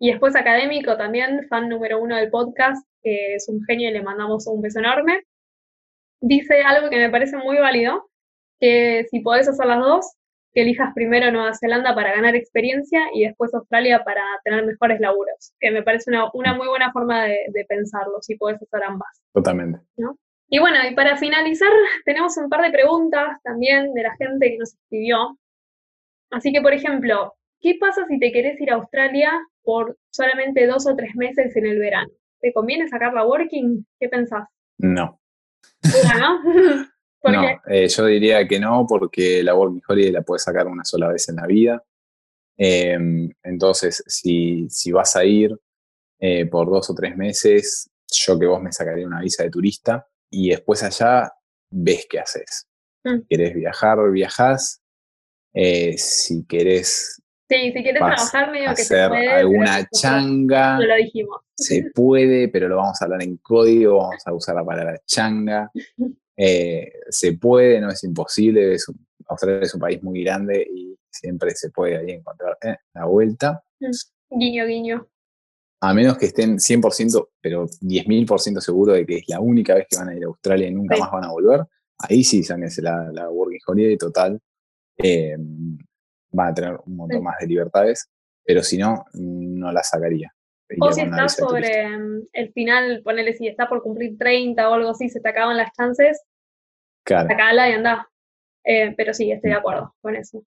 Y 0.00 0.10
después 0.10 0.34
académico 0.34 0.96
también, 0.96 1.46
fan 1.48 1.68
número 1.68 2.00
uno 2.00 2.16
del 2.16 2.30
podcast, 2.30 2.84
que 3.02 3.34
es 3.34 3.48
un 3.48 3.62
genio 3.64 3.90
y 3.90 3.92
le 3.92 4.02
mandamos 4.02 4.46
un 4.48 4.60
beso 4.60 4.80
enorme. 4.80 5.22
Dice 6.20 6.62
algo 6.62 6.90
que 6.90 6.96
me 6.96 7.10
parece 7.10 7.36
muy 7.36 7.58
válido, 7.58 8.08
que 8.58 9.06
si 9.10 9.20
podés 9.20 9.48
hacer 9.48 9.66
las 9.66 9.78
dos, 9.78 10.16
que 10.52 10.62
elijas 10.62 10.92
primero 10.94 11.30
Nueva 11.30 11.54
Zelanda 11.54 11.94
para 11.94 12.12
ganar 12.12 12.34
experiencia 12.34 13.00
y 13.14 13.24
después 13.24 13.54
Australia 13.54 14.02
para 14.04 14.22
tener 14.42 14.66
mejores 14.66 14.98
laburos, 14.98 15.52
que 15.60 15.70
me 15.70 15.84
parece 15.84 16.10
una, 16.10 16.28
una 16.32 16.54
muy 16.54 16.66
buena 16.66 16.90
forma 16.90 17.24
de, 17.24 17.64
pensarlo, 17.68 18.18
si 18.20 18.36
podés 18.36 18.60
hacer 18.60 18.82
ambas. 18.82 19.22
Totalmente. 19.32 19.78
Y 20.50 20.58
bueno, 20.58 20.78
y 20.90 20.94
para 20.94 21.16
finalizar, 21.16 21.70
tenemos 22.04 22.36
un 22.36 22.48
par 22.48 22.62
de 22.62 22.70
preguntas 22.70 23.38
también 23.42 23.92
de 23.94 24.02
la 24.02 24.16
gente 24.16 24.50
que 24.50 24.58
nos 24.58 24.74
escribió. 24.74 25.38
Así 26.30 26.52
que, 26.52 26.60
por 26.60 26.72
ejemplo, 26.72 27.34
¿qué 27.60 27.76
pasa 27.80 28.06
si 28.08 28.18
te 28.18 28.32
querés 28.32 28.60
ir 28.60 28.70
a 28.70 28.76
Australia 28.76 29.32
por 29.62 29.96
solamente 30.10 30.66
dos 30.66 30.86
o 30.86 30.96
tres 30.96 31.14
meses 31.14 31.54
en 31.56 31.66
el 31.66 31.78
verano? 31.78 32.10
¿Te 32.40 32.52
conviene 32.52 32.88
sacar 32.88 33.12
la 33.12 33.26
working? 33.26 33.86
¿Qué 33.98 34.08
pensás? 34.08 34.48
No. 34.78 35.20
¿No? 36.18 36.42
no, 37.24 37.60
eh, 37.66 37.88
yo 37.88 38.06
diría 38.06 38.46
que 38.46 38.60
no, 38.60 38.86
porque 38.88 39.42
la 39.42 39.54
Working 39.54 39.82
Holiday 39.88 40.12
la 40.12 40.22
puedes 40.22 40.44
sacar 40.44 40.66
una 40.66 40.84
sola 40.84 41.08
vez 41.08 41.28
en 41.28 41.36
la 41.36 41.46
vida. 41.46 41.82
Em, 42.56 43.30
entonces, 43.42 44.02
si, 44.06 44.68
si, 44.68 44.92
vas 44.92 45.16
a 45.16 45.24
ir 45.24 45.56
eh, 46.20 46.46
por 46.46 46.70
dos 46.70 46.90
o 46.90 46.94
tres 46.94 47.16
meses, 47.16 47.90
yo 48.10 48.38
que 48.38 48.46
vos 48.46 48.62
me 48.62 48.72
sacaría 48.72 49.06
una 49.06 49.20
visa 49.20 49.42
de 49.42 49.50
turista 49.50 50.06
y 50.30 50.50
después 50.50 50.82
allá 50.82 51.32
ves 51.70 52.06
qué 52.08 52.20
haces. 52.20 52.66
Mm. 53.04 53.20
¿Querés 53.28 53.54
viajar? 53.54 54.10
Viajás. 54.10 54.80
Eh, 55.54 55.96
si 55.96 56.44
querés 56.44 57.22
Sí, 57.50 57.72
si 57.72 57.82
quieres 57.82 58.00
trabajar 58.00 58.50
medio 58.50 58.74
que 58.74 58.84
se 58.84 59.08
puede, 59.08 59.28
alguna 59.28 59.88
changa. 59.90 60.78
lo 60.78 60.96
dijimos. 60.96 61.38
Se 61.56 61.90
puede, 61.94 62.48
pero 62.48 62.68
lo 62.68 62.76
vamos 62.76 63.00
a 63.00 63.06
hablar 63.06 63.22
en 63.22 63.38
código, 63.38 63.96
vamos 63.96 64.22
a 64.26 64.34
usar 64.34 64.54
la 64.54 64.64
palabra 64.64 65.00
changa. 65.06 65.70
Eh, 66.40 66.92
se 67.08 67.32
puede, 67.32 67.80
no 67.80 67.90
es 67.90 68.04
imposible. 68.04 68.74
Es 68.74 68.86
Australia 69.26 69.62
es 69.62 69.74
un 69.74 69.80
país 69.80 70.00
muy 70.04 70.22
grande 70.22 70.64
y 70.72 70.96
siempre 71.10 71.50
se 71.50 71.70
puede 71.70 71.96
ahí 71.96 72.12
encontrar 72.12 72.56
eh, 72.62 72.76
la 72.94 73.06
vuelta. 73.06 73.60
Mm, 73.80 74.38
guiño, 74.38 74.66
guiño. 74.66 75.08
A 75.80 75.94
menos 75.94 76.18
que 76.18 76.26
estén 76.26 76.58
100%, 76.58 77.28
pero 77.40 77.66
10.000% 77.66 78.60
seguro 78.60 78.94
de 78.94 79.06
que 79.06 79.18
es 79.18 79.28
la 79.28 79.40
única 79.40 79.74
vez 79.74 79.86
que 79.88 79.96
van 79.96 80.08
a 80.08 80.16
ir 80.16 80.24
a 80.24 80.26
Australia 80.26 80.68
y 80.68 80.74
nunca 80.74 80.96
más 80.96 81.10
van 81.10 81.24
a 81.24 81.30
volver. 81.30 81.60
Ahí 81.98 82.24
sí, 82.24 82.42
sáquense 82.42 82.82
la, 82.82 83.10
la 83.12 83.30
Working 83.30 83.60
Holiday 83.66 83.96
total. 83.96 84.40
Eh, 84.96 85.36
van 86.32 86.48
a 86.48 86.54
tener 86.54 86.78
un 86.84 86.96
montón 86.96 87.22
más 87.22 87.36
de 87.40 87.46
libertades, 87.46 88.10
pero 88.44 88.62
si 88.62 88.76
no, 88.76 89.04
no 89.14 89.72
la 89.72 89.82
sacaría. 89.82 90.32
O 90.80 90.92
si 90.92 91.00
estás 91.00 91.36
sobre 91.36 91.86
el 92.32 92.52
final, 92.52 93.00
ponele 93.02 93.32
si 93.32 93.46
está 93.46 93.68
por 93.68 93.82
cumplir 93.82 94.18
30 94.18 94.68
o 94.68 94.74
algo 94.74 94.90
así, 94.90 95.08
se 95.08 95.20
te 95.20 95.28
acaban 95.28 95.56
las 95.56 95.72
chances, 95.72 96.22
claro. 97.04 97.28
sacala 97.28 97.70
y 97.70 97.72
anda. 97.72 98.08
Eh, 98.64 98.92
pero 98.96 99.14
sí, 99.14 99.30
estoy 99.30 99.50
de 99.50 99.56
mm. 99.56 99.60
acuerdo 99.60 99.94
con 100.02 100.14
eso. 100.16 100.44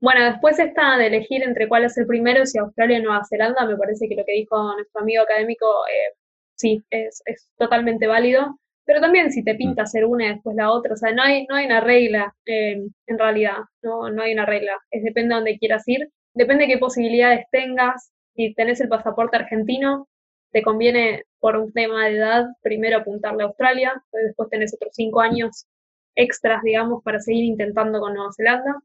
Bueno, 0.00 0.24
después 0.24 0.58
está 0.58 0.98
de 0.98 1.06
elegir 1.06 1.42
entre 1.42 1.68
cuál 1.68 1.84
es 1.84 1.96
el 1.96 2.06
primero, 2.06 2.44
si 2.46 2.58
Australia 2.58 2.98
o 2.98 3.02
Nueva 3.02 3.24
Zelanda, 3.28 3.66
me 3.66 3.76
parece 3.76 4.08
que 4.08 4.14
lo 4.14 4.24
que 4.24 4.32
dijo 4.32 4.74
nuestro 4.74 5.00
amigo 5.00 5.22
académico, 5.22 5.66
eh, 5.88 6.14
sí, 6.54 6.84
es, 6.90 7.22
es 7.26 7.48
totalmente 7.56 8.06
válido. 8.06 8.58
Pero 8.86 9.00
también 9.00 9.32
si 9.32 9.42
te 9.44 9.54
mm. 9.54 9.58
pinta 9.58 9.82
hacer 9.82 10.04
una 10.06 10.26
y 10.26 10.28
después 10.34 10.56
la 10.56 10.70
otra, 10.70 10.94
o 10.94 10.96
sea, 10.96 11.12
no 11.12 11.22
hay, 11.22 11.46
no 11.46 11.56
hay 11.56 11.66
una 11.66 11.80
regla 11.80 12.34
eh, 12.46 12.86
en 13.06 13.18
realidad, 13.18 13.56
no, 13.82 14.10
no 14.10 14.22
hay 14.22 14.32
una 14.32 14.46
regla, 14.46 14.72
es 14.90 15.02
depende 15.02 15.34
de 15.34 15.40
dónde 15.40 15.58
quieras 15.58 15.82
ir, 15.88 16.08
depende 16.34 16.66
de 16.66 16.74
qué 16.74 16.78
posibilidades 16.78 17.46
tengas, 17.50 18.12
si 18.36 18.54
tenés 18.54 18.80
el 18.80 18.88
pasaporte 18.88 19.36
argentino, 19.36 20.08
te 20.52 20.62
conviene 20.62 21.24
por 21.40 21.56
un 21.56 21.72
tema 21.72 22.06
de 22.06 22.16
edad 22.16 22.46
primero 22.62 22.98
apuntarle 22.98 23.42
a 23.42 23.46
Australia, 23.46 23.92
después 24.12 24.48
tenés 24.50 24.74
otros 24.74 24.92
cinco 24.94 25.20
años 25.20 25.66
extras, 26.14 26.62
digamos, 26.62 27.02
para 27.02 27.20
seguir 27.20 27.44
intentando 27.44 28.00
con 28.00 28.14
Nueva 28.14 28.30
Zelanda. 28.36 28.76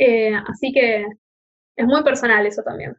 Eh, 0.00 0.32
así 0.48 0.72
que 0.72 1.06
es 1.76 1.86
muy 1.86 2.02
personal 2.02 2.46
eso 2.46 2.62
también. 2.62 2.96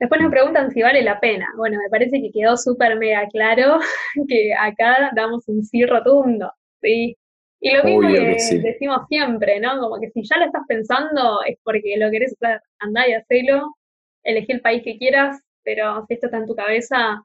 Después 0.00 0.20
nos 0.20 0.32
preguntan 0.32 0.72
si 0.72 0.82
vale 0.82 1.02
la 1.02 1.20
pena. 1.20 1.48
Bueno, 1.56 1.78
me 1.78 1.88
parece 1.88 2.20
que 2.20 2.32
quedó 2.32 2.56
súper 2.56 2.98
mega 2.98 3.26
claro 3.28 3.78
que 4.28 4.52
acá 4.54 5.12
damos 5.14 5.48
un 5.48 5.64
sí 5.64 5.86
rotundo, 5.86 6.52
¿sí? 6.82 7.16
Y 7.60 7.74
lo 7.74 7.84
mismo 7.84 8.08
que, 8.08 8.60
decimos 8.62 9.02
siempre, 9.08 9.60
¿no? 9.60 9.80
Como 9.80 10.00
que 10.00 10.10
si 10.10 10.22
ya 10.24 10.38
lo 10.38 10.46
estás 10.46 10.62
pensando 10.68 11.42
es 11.46 11.56
porque 11.62 11.96
lo 11.96 12.10
querés 12.10 12.34
hacer, 12.40 12.60
andá 12.80 13.08
y 13.08 13.14
hacelo, 13.14 13.76
elegí 14.24 14.52
el 14.52 14.60
país 14.60 14.82
que 14.84 14.98
quieras, 14.98 15.40
pero 15.62 16.04
si 16.06 16.14
esto 16.14 16.26
está 16.26 16.38
en 16.38 16.46
tu 16.46 16.54
cabeza, 16.54 17.22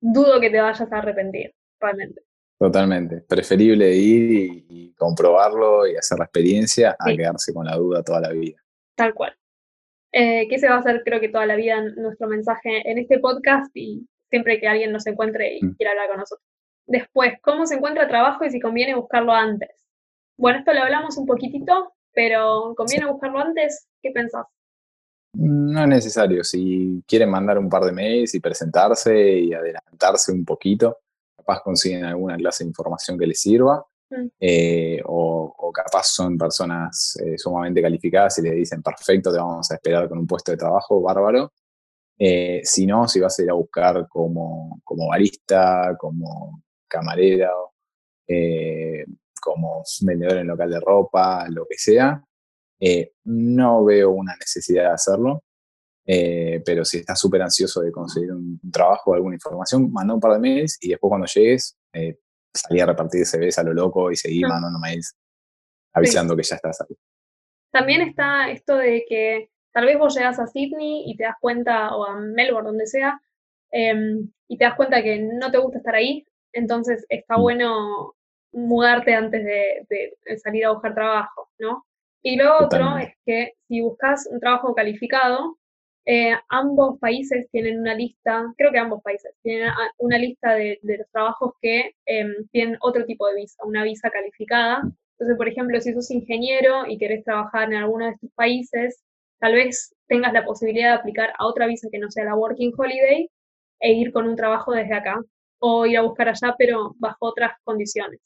dudo 0.00 0.40
que 0.40 0.50
te 0.50 0.60
vayas 0.60 0.90
a 0.92 0.98
arrepentir, 0.98 1.52
realmente. 1.80 2.22
Totalmente. 2.62 3.22
Preferible 3.22 3.92
ir 3.92 4.64
y, 4.68 4.94
comprobarlo 4.94 5.84
y 5.84 5.96
hacer 5.96 6.16
la 6.18 6.26
experiencia 6.26 6.96
a 6.96 7.12
quedarse 7.12 7.52
con 7.52 7.66
la 7.66 7.74
duda 7.74 8.04
toda 8.04 8.20
la 8.20 8.28
vida. 8.28 8.62
Tal 8.94 9.12
cual 9.14 9.34
eh, 10.12 10.46
que 10.46 10.54
ese 10.54 10.68
va 10.68 10.76
a 10.76 10.82
ser 10.82 11.02
creo 11.04 11.18
que 11.18 11.28
toda 11.28 11.44
la 11.44 11.56
vida 11.56 11.82
nuestro 11.96 12.28
mensaje 12.28 12.88
en 12.88 12.98
este 12.98 13.18
podcast 13.18 13.68
y 13.74 14.06
siempre 14.30 14.60
que 14.60 14.68
alguien 14.68 14.92
nos 14.92 15.04
encuentre 15.08 15.56
y 15.56 15.64
mm. 15.64 15.74
quiera 15.74 15.90
hablar 15.90 16.08
con 16.10 16.18
nosotros. 16.18 16.46
Después, 16.86 17.32
¿cómo 17.42 17.66
se 17.66 17.74
encuentra 17.74 18.06
trabajo 18.06 18.44
y 18.44 18.50
si 18.50 18.60
conviene 18.60 18.94
buscarlo 18.94 19.32
antes? 19.32 19.70
Bueno, 20.38 20.60
esto 20.60 20.72
lo 20.72 20.82
hablamos 20.82 21.16
un 21.16 21.26
poquitito, 21.26 21.94
pero 22.12 22.74
¿conviene 22.76 23.10
buscarlo 23.10 23.40
antes? 23.40 23.88
¿Qué 24.00 24.12
pensás? 24.12 24.46
No 25.34 25.82
es 25.82 25.88
necesario. 25.88 26.44
Si 26.44 27.02
quieren 27.08 27.30
mandar 27.30 27.58
un 27.58 27.68
par 27.68 27.82
de 27.82 27.92
mails 27.92 28.36
y 28.36 28.40
presentarse 28.40 29.38
y 29.38 29.52
adelantarse 29.52 30.30
un 30.30 30.44
poquito, 30.44 30.98
capaz 31.42 31.62
consiguen 31.62 32.04
alguna 32.04 32.36
clase 32.36 32.64
de 32.64 32.68
información 32.68 33.18
que 33.18 33.26
les 33.26 33.40
sirva. 33.40 33.84
Eh, 34.38 35.00
o, 35.06 35.72
capaz 35.74 36.08
son 36.08 36.36
personas 36.36 37.18
eh, 37.24 37.38
sumamente 37.38 37.80
calificadas 37.80 38.38
y 38.38 38.42
les 38.42 38.54
dicen, 38.54 38.82
perfecto, 38.82 39.32
te 39.32 39.38
vamos 39.38 39.70
a 39.70 39.74
esperar 39.74 40.06
con 40.06 40.18
un 40.18 40.26
puesto 40.26 40.52
de 40.52 40.58
trabajo, 40.58 41.00
bárbaro. 41.00 41.52
Eh, 42.18 42.60
si 42.62 42.86
no, 42.86 43.08
si 43.08 43.20
vas 43.20 43.38
a 43.38 43.42
ir 43.42 43.50
a 43.50 43.54
buscar 43.54 44.06
como, 44.08 44.80
como 44.84 45.08
barista, 45.08 45.96
como 45.98 46.62
camarera, 46.86 47.50
como 49.40 49.82
vendedor 50.02 50.38
en 50.38 50.46
local 50.46 50.70
de 50.70 50.80
ropa, 50.80 51.48
lo 51.48 51.66
que 51.66 51.78
sea, 51.78 52.22
no 53.24 53.84
veo 53.84 54.10
una 54.10 54.36
necesidad 54.36 54.84
de 54.84 54.94
hacerlo. 54.94 55.42
Pero 56.04 56.84
si 56.84 56.98
estás 56.98 57.18
súper 57.18 57.42
ansioso 57.42 57.80
de 57.80 57.92
conseguir 57.92 58.32
un, 58.32 58.60
trabajo 58.72 59.10
o 59.10 59.14
alguna 59.14 59.36
información, 59.36 59.92
manda 59.92 60.14
un 60.14 60.20
par 60.20 60.32
de 60.32 60.38
mails 60.40 60.78
y 60.80 60.90
después 60.90 61.08
cuando 61.08 61.26
llegues 61.26 61.78
salir 62.54 62.82
a 62.82 62.86
repartir 62.86 63.24
CVs 63.24 63.58
a 63.58 63.62
lo 63.62 63.72
loco 63.72 64.10
y 64.10 64.16
seguir 64.16 64.42
no. 64.42 64.48
mandando 64.48 64.78
mails 64.78 65.16
avisando 65.94 66.36
que 66.36 66.42
ya 66.42 66.56
estás 66.56 66.80
ahí. 66.80 66.96
También 67.70 68.02
está 68.02 68.50
esto 68.50 68.76
de 68.76 69.04
que 69.08 69.50
tal 69.72 69.86
vez 69.86 69.98
vos 69.98 70.14
llegas 70.14 70.38
a 70.38 70.46
Sydney 70.46 71.04
y 71.06 71.16
te 71.16 71.24
das 71.24 71.36
cuenta, 71.40 71.94
o 71.94 72.04
a 72.04 72.16
Melbourne, 72.16 72.68
donde 72.68 72.86
sea, 72.86 73.20
em, 73.70 74.30
y 74.48 74.58
te 74.58 74.64
das 74.64 74.74
cuenta 74.74 75.02
que 75.02 75.18
no 75.20 75.50
te 75.50 75.58
gusta 75.58 75.78
estar 75.78 75.94
ahí, 75.94 76.26
entonces 76.52 77.06
está 77.08 77.36
mm. 77.36 77.40
bueno 77.40 78.14
mudarte 78.52 79.14
antes 79.14 79.42
de, 79.44 80.16
salir 80.36 80.66
a 80.66 80.72
buscar 80.72 80.94
trabajo, 80.94 81.50
¿no? 81.58 81.86
Y 82.22 82.36
lo 82.36 82.58
otro 82.58 82.98
es 82.98 83.14
que 83.24 83.54
si 83.66 83.80
buscas 83.80 84.28
un 84.30 84.38
trabajo 84.38 84.74
calificado, 84.74 85.58
eh, 86.04 86.34
ambos 86.48 86.98
países 86.98 87.48
tienen 87.50 87.80
una 87.80 87.94
lista, 87.94 88.52
creo 88.56 88.72
que 88.72 88.78
ambos 88.78 89.02
países 89.02 89.32
tienen 89.42 89.70
una 89.98 90.18
lista 90.18 90.54
de, 90.54 90.78
los 90.82 91.08
trabajos 91.12 91.52
que 91.60 91.94
em, 92.06 92.34
tienen 92.50 92.76
otro 92.80 93.04
tipo 93.04 93.26
de 93.28 93.36
visa, 93.36 93.62
una 93.64 93.84
visa 93.84 94.10
calificada. 94.10 94.82
Entonces, 95.12 95.36
por 95.36 95.48
ejemplo, 95.48 95.80
si 95.80 95.92
sos 95.92 96.10
ingeniero 96.10 96.86
y 96.88 96.98
querés 96.98 97.24
trabajar 97.24 97.72
en 97.72 97.78
alguno 97.78 98.06
de 98.06 98.12
estos 98.12 98.30
países, 98.34 99.02
tal 99.38 99.54
vez 99.54 99.94
tengas 100.08 100.32
la 100.32 100.44
posibilidad 100.44 100.90
de 100.90 100.98
aplicar 100.98 101.32
a 101.38 101.46
otra 101.46 101.66
visa 101.66 101.88
que 101.90 101.98
no 101.98 102.10
sea 102.10 102.24
la 102.24 102.34
Working 102.34 102.72
Holiday 102.76 103.30
e 103.80 103.92
ir 103.92 104.12
con 104.12 104.28
un 104.28 104.36
trabajo 104.36 104.72
desde 104.72 104.94
acá 104.94 105.20
o 105.60 105.86
ir 105.86 105.96
a 105.98 106.02
buscar 106.02 106.28
allá, 106.28 106.54
pero 106.58 106.94
bajo 106.98 107.26
otras 107.26 107.52
condiciones. 107.62 108.20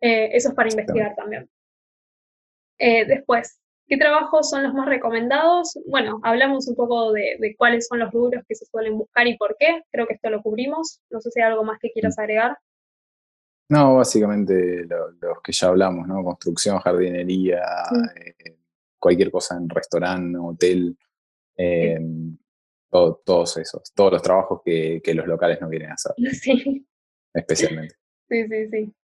Eh, 0.00 0.30
eso 0.32 0.48
es 0.48 0.54
para 0.54 0.68
investigar 0.68 1.14
también. 1.14 1.48
Eh, 2.78 3.04
después, 3.06 3.60
¿Qué 3.88 3.96
trabajos 3.96 4.50
son 4.50 4.64
los 4.64 4.74
más 4.74 4.88
recomendados? 4.88 5.78
Bueno, 5.86 6.18
hablamos 6.24 6.66
un 6.66 6.74
poco 6.74 7.12
de, 7.12 7.54
cuáles 7.56 7.86
son 7.86 8.00
los 8.00 8.10
rubros 8.10 8.42
que 8.48 8.56
se 8.56 8.66
suelen 8.66 8.98
buscar 8.98 9.26
y 9.28 9.36
por 9.36 9.56
qué. 9.58 9.82
Creo 9.92 10.06
que 10.06 10.14
esto 10.14 10.28
lo 10.28 10.42
cubrimos. 10.42 11.00
No 11.10 11.20
sé 11.20 11.30
si 11.30 11.40
hay 11.40 11.50
algo 11.50 11.62
más 11.62 11.78
que 11.80 11.92
quieras 11.92 12.16
mm. 12.16 12.20
agregar. 12.20 12.58
No, 13.68 13.96
básicamente 13.96 14.86
los 14.86 15.42
que 15.42 15.52
ya 15.52 15.68
hablamos, 15.68 16.06
¿no? 16.06 16.22
Construcción, 16.24 16.78
jardinería, 16.78 17.62
eh, 18.16 18.58
cualquier 18.98 19.30
cosa 19.30 19.56
en 19.56 19.68
restaurante, 19.68 20.38
hotel, 20.38 20.96
eh, 21.56 21.98
todos 22.90 23.56
esos, 23.56 23.92
todos 23.92 24.12
los 24.12 24.22
trabajos 24.22 24.62
que, 24.64 25.02
los 25.14 25.26
locales 25.26 25.60
no 25.60 25.68
quieren 25.68 25.90
hacer. 25.90 26.12
Sí. 26.32 26.86
Especialmente. 27.32 27.96
Sí, 28.28 28.46
sí, 28.48 28.68
sí. 28.70 28.94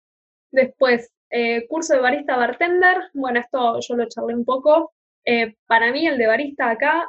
Después, 0.50 1.10
eh, 1.32 1.66
curso 1.66 1.94
de 1.94 2.00
barista 2.00 2.36
bartender. 2.36 3.10
Bueno, 3.14 3.40
esto 3.40 3.80
yo 3.80 3.96
lo 3.96 4.06
charlé 4.08 4.34
un 4.34 4.44
poco. 4.44 4.92
para 5.66 5.90
mí 5.92 6.06
el 6.06 6.18
de 6.18 6.26
barista 6.26 6.70
acá 6.70 7.08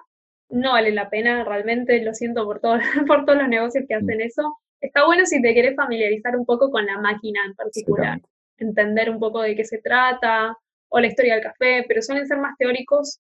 no 0.53 0.74
vale 0.74 0.91
la 0.91 1.09
pena, 1.09 1.43
realmente 1.43 2.01
lo 2.03 2.13
siento 2.13 2.45
por, 2.45 2.59
todo, 2.59 2.78
por 3.07 3.26
todos 3.26 3.39
los 3.39 3.49
negocios 3.49 3.86
que 3.88 3.95
hacen 3.95 4.17
mm. 4.17 4.21
eso. 4.21 4.57
Está 4.82 5.05
bueno 5.05 5.26
si 5.26 5.41
te 5.41 5.53
quieres 5.53 5.76
familiarizar 5.76 6.36
un 6.36 6.45
poco 6.45 6.69
con 6.69 6.86
la 6.86 6.99
máquina 6.99 7.39
en 7.45 7.55
particular, 7.55 8.19
entender 8.57 9.09
un 9.09 9.19
poco 9.19 9.41
de 9.41 9.55
qué 9.55 9.63
se 9.63 9.80
trata 9.80 10.57
o 10.89 10.99
la 10.99 11.07
historia 11.07 11.36
del 11.36 11.43
café, 11.43 11.86
pero 11.88 12.01
suelen 12.01 12.28
ser 12.28 12.38
más 12.38 12.55
teóricos 12.57 13.19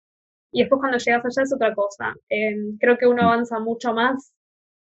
y 0.50 0.60
después 0.60 0.80
cuando 0.80 0.98
llegas 0.98 1.24
allá 1.24 1.42
es 1.42 1.54
otra 1.54 1.74
cosa. 1.74 2.14
Em, 2.28 2.76
creo 2.78 2.98
que 2.98 3.06
uno 3.06 3.22
mm. 3.22 3.26
avanza 3.26 3.58
mucho 3.60 3.94
más 3.94 4.32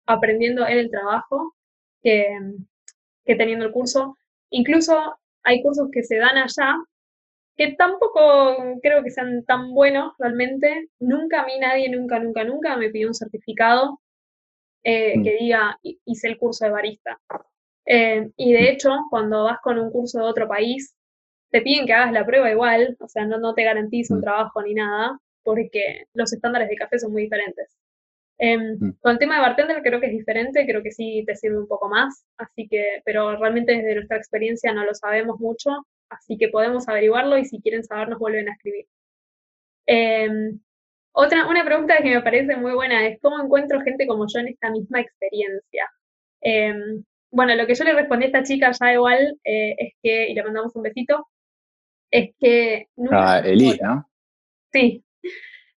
aprendiendo 0.07 0.67
en 0.67 0.79
el 0.79 0.91
trabajo 0.91 1.55
que, 2.03 2.39
que 3.25 3.35
teniendo 3.35 3.67
el 3.67 3.73
curso. 3.73 4.17
Incluso 4.51 5.19
hay 5.45 5.63
cursos 5.63 5.89
que 5.93 6.03
se 6.03 6.17
dan 6.17 6.37
allá 6.37 6.77
que 7.59 7.73
tampoco 7.73 8.79
creo 8.81 9.03
que 9.03 9.11
sean 9.11 9.45
tan 9.45 9.75
buenos 9.75 10.15
realmente. 10.19 10.89
Nunca 11.01 11.43
a 11.43 11.45
mí 11.47 11.59
nadie, 11.61 11.91
nunca, 11.91 12.21
nunca, 12.21 12.45
nunca 12.45 12.77
me 12.77 12.89
pidió 12.89 13.09
un 13.09 13.15
certificado 13.15 14.01
eh, 14.85 15.19
mm. 15.19 15.25
que 15.25 15.37
diga 15.41 15.79
hice 15.83 16.29
el 16.29 16.39
curso 16.39 16.65
de 16.65 16.71
barista. 16.71 17.21
Eh, 17.85 18.31
y 18.37 18.53
de 18.53 18.61
mm. 18.61 18.65
hecho, 18.67 18.97
cuando 19.11 19.45
vas 19.45 19.59
con 19.61 19.79
un 19.79 19.91
curso 19.91 20.19
de 20.19 20.25
otro 20.25 20.47
país, 20.47 20.95
te 21.51 21.61
piden 21.61 21.87
que 21.87 21.95
hagas 21.95 22.13
la 22.13 22.25
prueba 22.25 22.51
igual, 22.51 22.97
o 23.01 23.09
sea, 23.09 23.27
no, 23.27 23.39
no 23.39 23.55
te 23.55 23.65
garantiza 23.65 24.15
un 24.15 24.21
mm. 24.21 24.23
trabajo 24.23 24.63
ni 24.63 24.75
nada, 24.75 25.19
porque 25.43 26.07
los 26.15 26.33
estándares 26.33 26.69
de 26.69 26.77
café 26.77 26.99
son 27.01 27.11
muy 27.13 27.23
diferentes. 27.23 27.77
Em, 28.41 28.79
con 29.01 29.13
el 29.13 29.19
tema 29.19 29.35
de 29.35 29.41
bartender 29.41 29.83
creo 29.83 30.01
que 30.01 30.07
es 30.07 30.13
diferente, 30.13 30.65
creo 30.65 30.81
que 30.83 30.93
sí 30.93 31.25
te 31.27 31.35
sirve 31.35 31.59
un 31.59 31.67
poco 31.67 31.89
más, 31.89 32.25
así 32.37 32.69
que, 32.69 33.03
pero 33.05 33.37
realmente 33.37 33.73
desde 33.73 33.97
nuestra 33.97 34.17
experiencia 34.17 34.73
no 34.73 34.85
lo 34.85 34.95
sabemos 34.95 35.41
mucho, 35.41 35.71
así 36.09 36.39
que 36.39 36.49
podemos 36.49 36.89
averiguarlo 36.89 37.37
y 37.37 37.45
si 37.45 37.61
quieren 37.61 37.83
saber 37.83 38.09
nos 38.09 38.21
vuelven 38.21 38.49
a 38.49 38.53
escribir. 38.53 38.87
Em, 39.87 40.61
otra, 41.13 41.49
una 41.49 41.65
pregunta 41.65 41.97
que 42.01 42.15
me 42.15 42.23
parece 42.23 42.57
muy 42.57 42.73
buena 42.73 43.07
es 43.09 43.19
cómo 43.21 43.43
encuentro 43.43 43.81
gente 43.81 44.07
como 44.07 44.27
yo 44.33 44.39
en 44.39 44.49
esta 44.49 44.71
misma 44.71 45.01
experiencia. 45.01 45.91
Em, 46.41 47.03
bueno, 47.33 47.57
lo 47.57 47.67
que 47.67 47.75
yo 47.75 47.85
le 47.85 47.95
respondí 47.95 48.25
a 48.25 48.27
esta 48.29 48.43
chica 48.45 48.71
ya 48.71 48.93
igual 48.93 49.39
eh, 49.45 49.75
es 49.79 49.95
que, 50.01 50.29
y 50.31 50.35
le 50.35 50.45
mandamos 50.45 50.77
un 50.77 50.83
besito, 50.83 51.27
es 52.11 52.31
que... 52.39 52.87
Nunca 52.97 53.39
ah, 53.39 53.43
¿no? 53.83 54.09
Sí. 54.73 55.05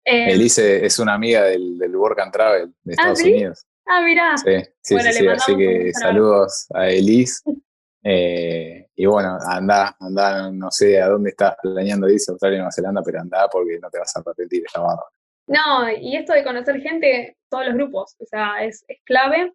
Eh, 0.06 0.32
Elise 0.32 0.86
es 0.86 0.98
una 1.00 1.14
amiga 1.14 1.44
del, 1.44 1.78
del 1.78 1.96
Work 1.96 2.20
and 2.20 2.32
Travel 2.32 2.74
de 2.84 2.94
ah, 2.94 2.96
Estados 2.98 3.22
Unidos. 3.22 3.66
Ah, 3.86 4.02
mira. 4.02 4.38
Sí, 4.38 4.58
sí, 4.82 5.00
sí, 5.00 5.28
así 5.28 5.58
que 5.58 5.92
saludos 5.94 6.68
a 6.74 6.90
Elise. 6.90 7.42
Eh, 8.02 8.88
y 8.96 9.06
bueno, 9.06 9.38
anda, 9.46 9.96
anda, 10.00 10.50
no 10.52 10.72
sé 10.72 11.02
a 11.02 11.10
dónde 11.10 11.32
estás 11.32 11.56
planeando 11.62 12.10
irse, 12.10 12.32
Australia 12.32 12.56
y 12.56 12.60
Nueva 12.60 12.72
Zelanda, 12.72 13.02
pero 13.04 13.20
anda 13.20 13.48
porque 13.52 13.78
no 13.78 13.90
te 13.90 14.00
vas 14.00 14.16
a 14.16 14.22
arrepentir, 14.22 14.64
está 14.66 14.80
bárbaro. 14.80 15.10
No, 15.48 15.90
y 15.92 16.16
esto 16.16 16.34
de 16.34 16.44
conocer 16.44 16.80
gente, 16.80 17.38
todos 17.50 17.66
los 17.66 17.76
grupos, 17.76 18.16
o 18.20 18.26
sea, 18.26 18.64
es, 18.64 18.86
clave. 19.04 19.54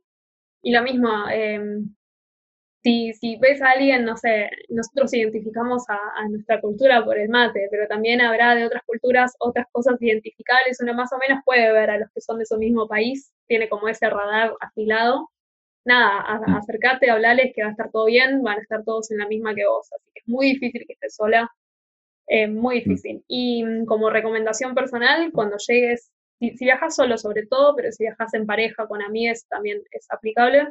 Y 0.63 0.73
lo 0.73 0.83
mismo, 0.83 1.09
em, 1.31 1.95
si, 2.85 3.13
si 3.15 3.37
ves 3.37 3.61
a 3.63 3.73
alguien, 3.73 4.05
no 4.05 4.17
sé, 4.17 4.51
nosotros 4.69 5.13
identificamos 5.15 5.85
a, 5.89 5.99
a, 6.17 6.29
nuestra 6.29 6.61
cultura 6.61 7.05
por 7.05 7.19
el 7.19 7.29
mate, 7.29 7.67
pero 7.71 7.89
también 7.89 8.21
habrá 8.21 8.55
de 8.55 8.67
otras 8.67 8.83
culturas 8.87 9.35
otras 9.41 9.67
cosas 9.73 10.01
identificables, 10.01 10.81
uno 10.81 10.95
más 10.95 11.13
o 11.13 11.19
menos 11.19 11.43
puede 11.45 11.73
ver 11.73 11.91
a 11.91 11.99
los 11.99 12.11
que 12.13 12.21
son 12.21 12.39
de 12.39 12.47
su 12.47 12.59
mismo 12.59 12.87
país, 12.87 13.33
tiene 13.49 13.69
como 13.69 13.89
ese 13.89 14.09
radar 14.09 14.53
afilado 14.61 15.31
nada, 15.85 16.41
mm. 16.47 16.55
acércate, 16.57 17.11
hablales 17.11 17.53
que 17.55 17.63
va 17.63 17.69
a 17.69 17.73
estar 17.73 17.91
todo 17.91 18.07
bien, 18.07 18.43
van 18.43 18.59
a 18.59 18.63
estar 18.63 18.85
todos 18.85 19.11
en 19.11 19.19
la 19.19 19.29
misma 19.29 19.55
que 19.55 19.67
vos. 19.67 19.89
Así 19.93 20.11
que 20.13 20.21
es 20.21 20.29
muy 20.29 20.47
difícil 20.53 20.85
que 20.87 20.95
estés 20.95 21.15
sola, 21.15 21.51
eh, 22.29 22.49
muy 22.49 22.77
mm. 22.77 22.79
difícil. 22.79 23.25
Y 23.29 23.65
mm, 23.65 23.87
como 23.87 24.11
recomendación 24.11 24.75
personal, 24.75 25.31
cuando 25.33 25.57
llegues, 25.67 26.11
si, 26.41 26.51
viajas 26.61 26.97
solo 26.97 27.19
sobre 27.19 27.47
todo, 27.47 27.75
pero 27.77 27.93
si 27.93 28.05
viajas 28.05 28.35
en 28.35 28.47
pareja, 28.47 28.87
con 28.87 29.03
amigas, 29.03 29.47
también 29.49 29.83
es 29.93 30.07
aplicable, 30.11 30.69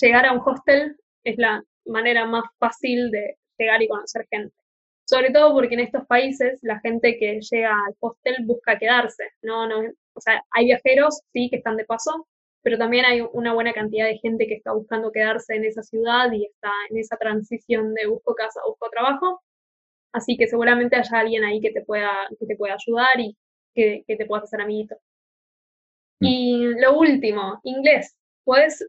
llegar 0.00 0.26
a 0.26 0.32
un 0.32 0.42
hostel 0.44 0.96
es 1.24 1.36
la 1.38 1.62
manera 1.86 2.26
más 2.26 2.44
fácil 2.58 3.10
de 3.10 3.36
llegar 3.58 3.82
y 3.82 3.88
conocer 3.88 4.26
gente. 4.30 4.54
Sobre 5.06 5.30
todo 5.30 5.52
porque 5.52 5.74
en 5.74 5.80
estos 5.80 6.06
países 6.06 6.58
la 6.62 6.80
gente 6.80 7.18
que 7.18 7.40
llega 7.40 7.72
al 7.72 7.94
hostel 8.00 8.36
busca 8.44 8.78
quedarse, 8.78 9.24
no, 9.42 9.66
no, 9.68 9.80
o 10.14 10.20
sea, 10.20 10.42
hay 10.50 10.66
viajeros, 10.66 11.20
sí, 11.32 11.48
que 11.50 11.56
están 11.56 11.76
de 11.76 11.84
paso, 11.84 12.26
pero 12.62 12.78
también 12.78 13.04
hay 13.04 13.20
una 13.32 13.52
buena 13.52 13.74
cantidad 13.74 14.06
de 14.06 14.18
gente 14.18 14.46
que 14.46 14.54
está 14.54 14.72
buscando 14.72 15.12
quedarse 15.12 15.54
en 15.54 15.64
esa 15.64 15.82
ciudad 15.82 16.32
y 16.32 16.46
está 16.46 16.70
en 16.88 16.98
esa 16.98 17.16
transición 17.18 17.92
de 17.92 18.06
busco 18.06 18.34
casa, 18.34 18.60
busco 18.66 18.88
trabajo. 18.90 19.42
Así 20.12 20.36
que 20.38 20.46
seguramente 20.46 20.96
haya 20.96 21.18
alguien 21.18 21.44
ahí 21.44 21.60
que 21.60 21.72
te 21.72 21.82
pueda, 21.82 22.10
que 22.38 22.46
te 22.46 22.56
pueda 22.56 22.74
ayudar 22.74 23.20
y 23.20 23.36
que, 23.74 24.04
te 24.06 24.24
puedas 24.26 24.44
hacer 24.44 24.62
amiguito. 24.62 24.96
Mm. 26.20 26.26
Y 26.26 26.80
lo 26.80 26.98
último, 26.98 27.60
inglés. 27.64 28.16
¿Puedes, 28.44 28.86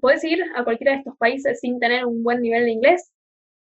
¿Puedes 0.00 0.24
ir 0.24 0.38
a 0.54 0.64
cualquiera 0.64 0.92
de 0.92 0.98
estos 0.98 1.16
países 1.18 1.60
sin 1.60 1.78
tener 1.78 2.06
un 2.06 2.22
buen 2.22 2.40
nivel 2.40 2.64
de 2.64 2.72
inglés? 2.72 3.10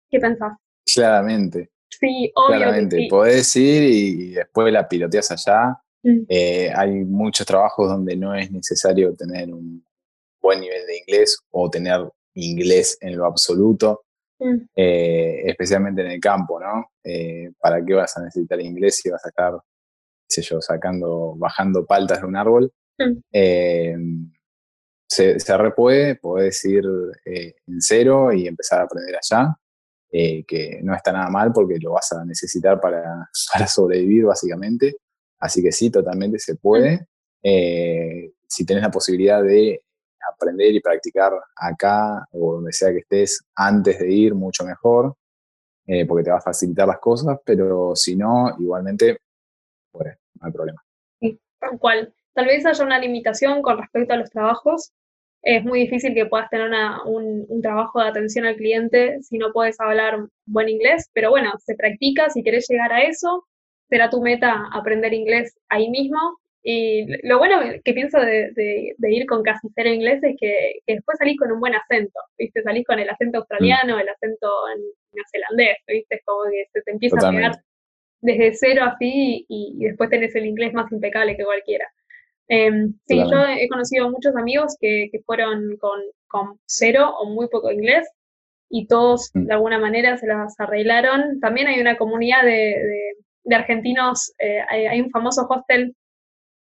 ¿Qué 0.10 0.20
pensás? 0.20 0.54
Claramente. 0.94 1.70
Sí, 1.90 2.32
obvio. 2.36 2.58
Claramente. 2.58 3.08
Podés 3.10 3.56
ir 3.56 3.84
y 3.84 4.34
después 4.34 4.74
la 4.74 4.88
piloteas 4.88 5.32
allá 5.32 5.78
Mm. 6.04 6.26
Eh, 6.28 6.72
hay 6.76 6.92
muchos 7.06 7.46
trabajos 7.46 7.90
donde 7.90 8.16
no 8.16 8.34
es 8.34 8.52
necesario 8.52 9.14
tener 9.16 9.54
un 9.54 9.86
buen 10.42 10.60
nivel 10.60 10.86
de 10.88 10.98
inglés 10.98 11.38
o 11.52 11.70
tener 11.70 12.02
inglés 12.34 12.98
en 13.02 13.18
lo 13.18 13.26
absoluto, 13.26 14.04
mm. 14.40 14.56
eh, 14.76 15.42
especialmente 15.46 16.02
en 16.02 16.12
el 16.12 16.20
campo, 16.20 16.60
¿no? 16.60 16.92
Eh, 17.04 17.52
¿Para 17.60 17.84
qué 17.86 17.94
vas 17.94 18.18
a 18.18 18.24
necesitar 18.24 18.60
inglés 18.62 18.98
si 18.98 19.10
vas 19.10 19.24
a 19.26 19.30
estar, 19.30 19.54
qué 19.54 19.62
sé 20.28 20.42
yo, 20.42 20.62
sacando, 20.62 21.36
bajando 21.38 21.86
paltas 21.86 22.22
de 22.22 22.28
un 22.28 22.36
árbol? 22.36 22.72
Mm. 22.98 24.32
Se, 25.12 25.38
se 25.42 25.58
repuede, 25.58 26.16
podés 26.16 26.64
ir 26.64 26.86
en 27.26 27.82
cero 27.82 28.32
y 28.32 28.48
empezar 28.48 28.80
a 28.80 28.84
aprender 28.84 29.18
allá. 29.18 29.58
que 30.10 30.80
no 30.84 30.96
está 30.96 31.12
nada 31.12 31.30
mal 31.30 31.52
porque 31.52 31.78
lo 31.82 31.92
vas 31.92 32.14
a 32.14 32.24
necesitar 32.24 32.80
para, 32.80 33.30
para 33.54 33.68
sobrevivir 33.68 34.24
básicamente. 34.24 34.96
Así 35.38 35.62
que 35.62 35.74
sí, 35.74 35.90
totalmente 35.90 36.40
se 36.40 36.56
puede. 36.56 37.08
Eh, 37.44 38.32
si 38.48 38.66
tenés 38.66 38.84
la 38.84 38.92
posibilidad 38.92 39.44
de 39.44 39.84
aprender 40.34 40.74
y 40.74 40.80
practicar 40.80 41.34
acá 41.58 42.26
o 42.32 42.54
donde 42.54 42.72
sea 42.72 42.92
que 42.92 43.00
estés 43.00 43.44
antes 43.56 44.00
de 44.00 44.10
ir, 44.10 44.34
mucho 44.34 44.64
mejor, 44.64 45.16
eh, 45.88 46.06
porque 46.06 46.24
te 46.24 46.32
va 46.32 46.38
a 46.38 46.42
facilitar 46.42 46.88
las 46.88 47.00
cosas, 47.00 47.38
pero 47.44 47.98
si 47.98 48.16
no, 48.16 48.56
igualmente, 48.58 49.18
no 49.94 50.02
hay 50.40 50.52
problema. 50.54 50.82
Tal 51.60 51.78
cual. 51.80 52.14
Tal 52.34 52.46
vez 52.46 52.66
haya 52.66 52.86
una 52.86 52.98
limitación 52.98 53.62
con 53.62 53.78
respecto 53.78 54.14
a 54.14 54.18
los 54.18 54.30
trabajos. 54.30 54.94
Es 55.44 55.64
muy 55.64 55.82
difícil 55.82 56.14
que 56.14 56.28
puedas 56.28 56.50
tener 56.50 56.70
un, 57.06 57.46
un, 57.50 57.62
trabajo 57.62 58.00
de 58.00 58.10
atención 58.10 58.46
al 58.46 58.56
cliente 58.56 59.22
si 59.24 59.38
no 59.38 59.52
puedes 59.52 59.80
hablar 59.80 60.28
buen 60.46 60.70
inglés, 60.70 61.10
pero 61.14 61.32
bueno, 61.32 61.52
se 61.60 61.76
practica, 61.76 62.30
si 62.30 62.44
querés 62.44 62.68
llegar 62.70 62.94
a 62.94 63.04
eso, 63.04 63.46
será 63.92 64.10
tu 64.10 64.22
meta 64.22 64.70
aprender 64.74 65.14
inglés 65.14 65.58
ahí 65.70 65.90
mismo. 65.90 66.18
Y 66.64 67.08
lo 67.28 67.40
bueno 67.40 67.60
que 67.84 67.94
pienso 67.94 68.20
de, 68.20 68.96
ir 69.02 69.26
con 69.26 69.44
casi 69.44 69.68
cero 69.76 69.90
inglés 69.90 70.24
es 70.24 70.36
que, 70.40 70.80
después 70.88 71.18
salís 71.18 71.38
con 71.38 71.52
un 71.52 71.60
buen 71.60 71.76
acento, 71.76 72.20
¿viste? 72.38 72.62
Salís 72.62 72.86
con 72.86 73.00
el 73.00 73.10
acento 73.10 73.40
australiano, 73.40 74.00
el 74.00 74.08
acento 74.08 74.48
neozelandés, 75.12 75.78
¿viste? 75.88 76.22
Como 76.24 76.50
que 76.52 76.66
se 76.72 76.82
te 76.84 76.92
empieza 76.92 77.28
a 77.28 77.32
pegar 77.32 77.52
desde 78.22 78.54
cero 78.54 78.84
así 78.86 79.46
y, 79.50 79.78
después 79.80 80.10
tenés 80.10 80.36
el 80.36 80.46
inglés 80.46 80.74
más 80.74 80.92
impecable 80.92 81.36
que 81.36 81.44
cualquiera. 81.44 81.88
Em, 82.48 82.94
sí, 83.08 83.18
yo 83.18 83.46
he 83.46 83.68
conocido 83.70 84.10
muchos 84.10 84.36
amigos 84.36 84.76
que, 84.80 85.10
fueron 85.26 85.78
con, 85.78 86.00
con, 86.28 86.60
cero 86.66 87.14
o 87.18 87.30
muy 87.30 87.48
poco 87.48 87.72
inglés 87.72 88.10
y 88.70 88.88
todos 88.88 89.32
mm. 89.34 89.46
de 89.46 89.54
alguna 89.54 89.80
manera 89.80 90.18
se 90.18 90.28
las 90.28 90.60
arreglaron. 90.60 91.40
También 91.40 91.68
hay 91.68 91.80
una 91.80 91.98
comunidad 91.98 92.44
de 92.44 93.16
de 93.44 93.56
argentinos, 93.56 94.34
eh, 94.40 94.62
hay, 94.70 95.02
un 95.02 95.10
famoso 95.10 95.48
hostel, 95.50 95.96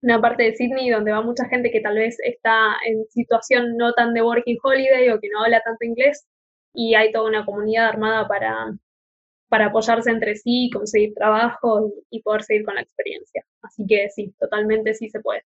una 0.02 0.20
parte 0.20 0.44
de 0.44 0.56
Sydney, 0.56 0.90
donde 0.90 1.12
va 1.12 1.22
mucha 1.22 1.46
gente 1.48 1.70
que 1.70 1.80
tal 1.80 1.96
vez 1.96 2.16
está 2.22 2.76
en 2.86 3.06
situación 3.10 3.76
no 3.76 3.92
tan 3.94 4.14
de 4.14 4.22
working 4.22 4.58
holiday 4.62 5.10
o 5.10 5.20
que 5.20 5.28
no 5.32 5.44
habla 5.44 5.60
tanto 5.60 5.84
inglés, 5.84 6.26
y 6.74 6.94
hay 6.94 7.12
toda 7.12 7.28
una 7.28 7.44
comunidad 7.44 7.88
armada 7.88 8.28
para, 8.28 8.76
para 9.48 9.66
apoyarse 9.66 10.10
entre 10.10 10.36
sí, 10.36 10.70
conseguir 10.72 11.14
trabajo 11.14 11.90
y, 12.10 12.22
poder 12.22 12.42
seguir 12.42 12.64
con 12.64 12.74
la 12.74 12.82
experiencia. 12.82 13.44
Así 13.62 13.86
que 13.86 14.10
sí, 14.10 14.34
totalmente 14.38 14.94
sí 14.94 15.08
se 15.08 15.20
puede. 15.20 15.42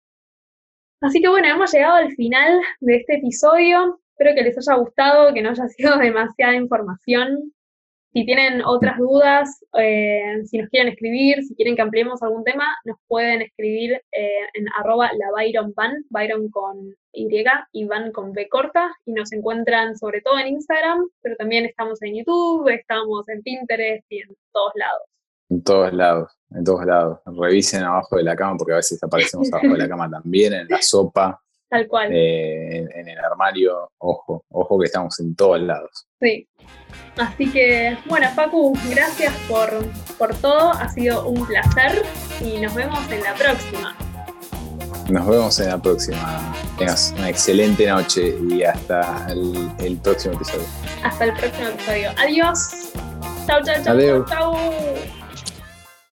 Así 1.05 1.21
que 1.21 1.29
bueno, 1.29 1.47
hemos 1.47 1.71
llegado 1.71 1.97
al 1.97 2.13
final 2.15 2.63
de 2.81 2.97
este 2.97 3.17
episodio. 3.17 4.01
Espero 4.13 4.35
que 4.35 4.43
les 4.43 4.57
haya 4.57 4.79
gustado, 4.81 5.35
que 5.35 5.43
no 5.43 5.51
haya 5.51 5.69
sido 5.77 5.99
demasiada 5.99 6.55
información. 6.55 7.53
Si 8.15 8.25
tienen 8.25 8.65
otras 8.65 8.97
dudas, 8.97 9.63
eh, 9.79 10.41
si 10.47 10.57
nos 10.57 10.71
quieren 10.71 10.91
escribir, 10.91 11.43
si 11.43 11.55
quieren 11.57 11.77
que 11.77 11.83
ampliemos 11.83 12.23
algún 12.23 12.43
tema, 12.43 12.65
nos 12.87 12.97
pueden 13.07 13.43
escribir 13.43 14.01
eh, 14.13 14.49
en 14.55 14.67
arroba 14.79 15.11
la 15.13 15.31
Byron 15.33 15.75
Van, 15.77 15.93
Byron 16.09 16.49
con 16.49 16.95
Y 17.13 17.29
y 17.73 17.85
Van 17.85 18.11
con 18.11 18.33
B 18.33 18.49
corta, 18.49 18.91
y 19.05 19.13
nos 19.13 19.31
encuentran 19.33 19.99
sobre 19.99 20.23
todo 20.23 20.39
en 20.39 20.47
Instagram, 20.47 21.07
pero 21.21 21.37
también 21.37 21.67
estamos 21.67 22.01
en 22.01 22.17
YouTube, 22.17 22.67
estamos 22.69 23.29
en 23.29 23.43
Pinterest 23.43 24.07
y 24.11 24.21
en 24.21 24.29
todos 24.53 24.73
lados. 24.77 25.14
En 25.51 25.63
todos 25.63 25.93
lados, 25.93 26.33
en 26.51 26.65
todos 26.65 26.85
lados. 26.85 27.19
Revisen 27.27 27.83
abajo 27.83 28.17
de 28.17 28.23
la 28.23 28.35
cama 28.35 28.57
porque 28.57 28.73
a 28.73 28.77
veces 28.77 29.03
aparecemos 29.03 29.53
abajo 29.53 29.69
de 29.69 29.79
la 29.79 29.89
cama 29.89 30.11
también, 30.11 30.53
en 30.55 30.67
la 30.69 30.81
sopa. 30.81 31.41
Tal 31.69 31.89
cual. 31.89 32.11
Eh, 32.13 32.87
en, 32.95 33.09
el 33.09 33.19
armario, 33.19 33.91
ojo, 33.99 34.45
ojo 34.51 34.79
que 34.79 34.87
estamos 34.87 35.19
en 35.21 35.35
todos 35.35 35.61
lados. 35.61 36.07
Sí. 36.21 36.49
Así 37.17 37.51
que, 37.51 37.97
bueno, 38.07 38.29
Facu, 38.35 38.79
gracias 38.91 39.35
por, 39.49 39.71
por 40.19 40.35
todo, 40.37 40.71
ha 40.71 40.89
sido 40.89 41.27
un 41.29 41.45
placer 41.47 42.03
y 42.41 42.61
nos 42.61 42.75
vemos 42.75 42.99
en 43.11 43.23
la 43.23 43.35
próxima. 43.35 43.97
Nos 45.11 45.27
vemos 45.27 45.61
en 45.61 45.69
la 45.69 45.79
próxima. 45.79 46.55
Tengas 46.79 47.13
una 47.17 47.29
excelente 47.29 47.87
noche 47.87 48.37
y 48.49 48.63
hasta 48.63 49.27
el, 49.31 49.71
el 49.79 49.99
próximo 49.99 50.35
episodio. 50.35 50.67
Hasta 51.03 51.25
el 51.25 51.35
próximo 51.35 51.69
episodio. 51.69 52.11
Adiós. 52.19 52.93
Chau, 53.47 53.63
chau, 53.63 53.83
chau. 53.85 53.95
Adiós. 53.95 54.31
chau. 54.31 55.24